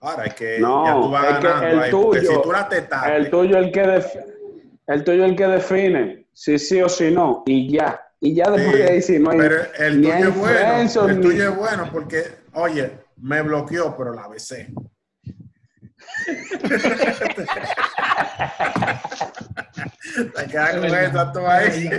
Ahora 0.00 0.24
es 0.26 0.34
que 0.34 0.58
No, 0.58 0.84
ya 0.84 0.92
tú 1.00 1.10
vas 1.10 1.24
es 1.32 1.38
que 1.38 1.46
ganando 1.46 1.66
el 1.68 1.78
ahí, 1.80 1.90
porque 1.90 2.18
tuyo- 2.20 2.30
si 2.36 2.42
tú 2.42 2.52
la 2.52 2.68
tetaste, 2.68 3.16
El 3.16 3.30
tuyo 3.30 3.56
el 3.58 3.72
que 3.72 4.02
el 4.88 5.04
tuyo 5.04 5.24
el 5.24 5.36
que 5.36 5.46
define 5.46 6.26
si 6.32 6.58
sí 6.58 6.82
o 6.82 6.88
si 6.88 7.10
no 7.10 7.42
y 7.46 7.70
ya. 7.72 8.02
Y 8.20 8.34
ya 8.34 8.50
después 8.50 8.76
Sí, 8.76 8.82
de 8.82 8.88
ahí 8.90 9.02
si 9.02 9.18
no 9.18 9.30
hay 9.30 9.38
pero 9.38 9.56
el 9.78 10.02
tuyo 10.02 10.14
es 10.28 10.36
bueno. 10.38 11.08
El 11.10 11.16
ni- 11.20 11.22
tuyo 11.22 11.50
es 11.50 11.56
bueno 11.56 11.88
porque, 11.92 12.22
oye, 12.54 12.98
me 13.18 13.42
bloqueó, 13.42 13.96
pero 13.96 14.12
la 14.12 14.28
besé. 14.28 14.68
Te 20.34 20.46
quedas 20.48 20.76
con 20.76 20.84
esa 20.86 21.32
tú 21.32 21.40
ahí. 21.46 21.90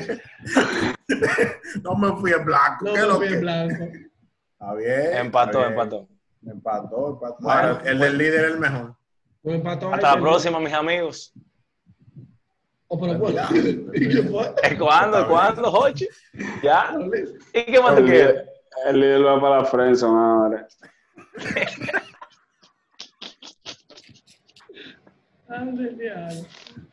no 1.84 1.96
me 1.96 2.20
fui 2.20 2.32
en 2.32 2.46
blanco. 2.46 2.86
No 2.86 2.94
¿Qué 2.94 3.00
me 3.02 3.08
lo 3.08 3.16
fui 3.16 3.28
que? 3.28 3.34
en 3.36 3.42
blanco. 3.42 3.84
Está 4.54 4.74
bien. 4.76 5.18
Empató, 5.18 5.60
está 5.60 5.60
bien. 5.60 5.72
empató. 5.72 6.08
Empató, 6.46 7.10
empató. 7.14 7.38
Bueno, 7.40 7.60
Ahora, 7.60 7.82
el 7.86 8.00
del 8.00 8.18
líder 8.18 8.46
es 8.46 8.52
el 8.54 8.60
mejor. 8.60 8.96
Me 9.44 9.56
empató 9.56 9.94
Hasta 9.94 10.16
la 10.16 10.22
próxima, 10.22 10.60
mis 10.60 10.74
amigos. 10.74 11.34
Oh, 12.88 13.00
pero 13.00 13.18
bueno. 13.20 13.42
¿Y 13.94 14.10
qué 14.10 14.24
fue? 14.24 14.54
¿Cuándo? 14.78 15.28
¿Cuándo, 15.28 15.72
Jochi? 15.72 16.08
¿Ya? 16.64 16.96
¿Y 17.54 17.64
qué 17.66 17.82
más 17.82 17.96
tú 17.96 18.02
el, 18.02 18.06
quieres? 18.06 18.28
líder, 18.36 18.50
el 18.88 19.00
líder 19.00 19.26
va 19.26 19.42
para 19.42 19.58
la 19.60 19.66
friendzone 19.66 20.20
ahora. 20.20 20.68
Ay, 21.46 21.66
del 21.66 21.76
diablo. 21.86 22.02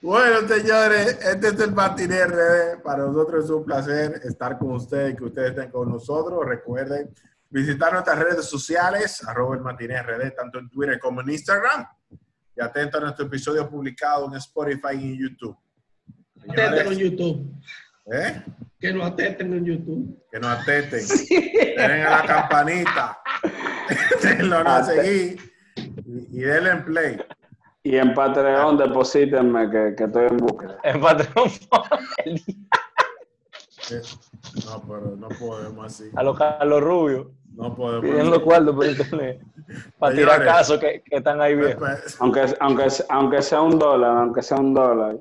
Bueno, 0.00 0.46
señores, 0.46 1.18
este 1.24 1.48
es 1.48 1.60
el 1.60 1.72
Matiné 1.72 2.24
RD. 2.24 2.82
Para 2.82 3.04
nosotros 3.04 3.44
es 3.44 3.50
un 3.50 3.64
placer 3.64 4.20
estar 4.24 4.58
con 4.58 4.72
ustedes 4.72 5.14
y 5.14 5.16
que 5.16 5.24
ustedes 5.24 5.50
estén 5.50 5.70
con 5.70 5.90
nosotros. 5.90 6.46
Recuerden 6.46 7.10
visitar 7.50 7.92
nuestras 7.92 8.18
redes 8.18 8.44
sociales, 8.44 9.26
arroba 9.26 9.56
el 9.56 9.62
Matiné 9.62 10.00
RD, 10.00 10.34
tanto 10.36 10.60
en 10.60 10.70
Twitter 10.70 11.00
como 11.00 11.20
en 11.20 11.30
Instagram. 11.30 11.84
Y 12.56 12.62
atento 12.62 12.98
a 12.98 13.00
nuestro 13.00 13.26
episodio 13.26 13.68
publicado 13.68 14.26
en 14.28 14.34
Spotify 14.34 14.94
y 15.00 15.14
en 15.14 15.18
YouTube. 15.18 15.56
Atenten 16.42 16.64
en 16.64 16.78
Señores, 16.78 16.98
YouTube. 16.98 17.60
¿eh? 18.12 18.42
Que 18.78 18.92
no 18.92 19.04
atenten 19.04 19.52
en 19.52 19.64
YouTube. 19.64 20.24
que 20.30 20.38
nos 20.38 20.60
atenten. 20.60 21.00
Denle 21.76 22.02
a 22.04 22.10
la 22.10 22.24
campanita. 22.24 23.18
Denlo 24.22 24.58
a 24.58 24.84
seguir. 24.84 25.40
Y, 25.76 26.38
y 26.38 26.40
denle 26.42 26.70
en 26.70 26.84
play. 26.84 27.16
Y 27.84 27.96
en 27.96 28.14
Patreon 28.14 28.76
deposítenme 28.78 29.70
que, 29.70 29.94
que 29.96 30.04
estoy 30.04 30.26
en 30.26 30.36
búsqueda. 30.38 30.78
En 30.82 31.00
patrón. 31.00 31.50
Eh, 33.90 34.00
No, 34.64 34.80
pero 34.88 35.14
no 35.18 35.28
podemos 35.28 35.84
así. 35.86 36.10
A 36.16 36.22
los 36.22 36.38
Carlos 36.38 36.80
Rubio. 36.82 37.32
No 37.54 37.74
podemos 37.74 38.02
Pidiendo 38.02 38.36
así. 38.36 38.44
cuartos 38.44 38.74
por 38.74 38.86
internet. 38.86 39.40
Para 39.98 40.14
tirar 40.14 40.42
casos 40.44 40.78
que, 40.80 41.02
que 41.04 41.16
están 41.16 41.40
ahí 41.42 41.54
viejos. 41.54 42.16
Aunque, 42.20 42.46
aunque, 42.60 42.86
aunque 43.10 43.42
sea 43.42 43.60
un 43.60 43.78
dólar, 43.78 44.16
aunque 44.16 44.40
sea 44.42 44.56
un 44.56 44.72
dólar. 44.74 45.16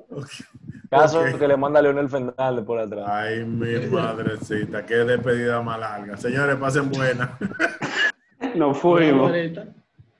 Casos 0.90 1.32
Ok. 1.34 1.38
que 1.38 1.48
le 1.48 1.56
manda 1.58 1.82
Leonel 1.82 2.08
Fernández 2.08 2.64
por 2.64 2.78
atrás. 2.78 3.04
Ay, 3.06 3.44
mi 3.44 3.86
madrecita, 3.88 4.84
qué 4.86 4.94
despedida 4.96 5.60
más 5.60 5.78
larga. 5.78 6.16
Señores, 6.16 6.56
pasen 6.56 6.90
buena. 6.90 7.36
Nos 8.54 8.78
fuimos. 8.78 9.30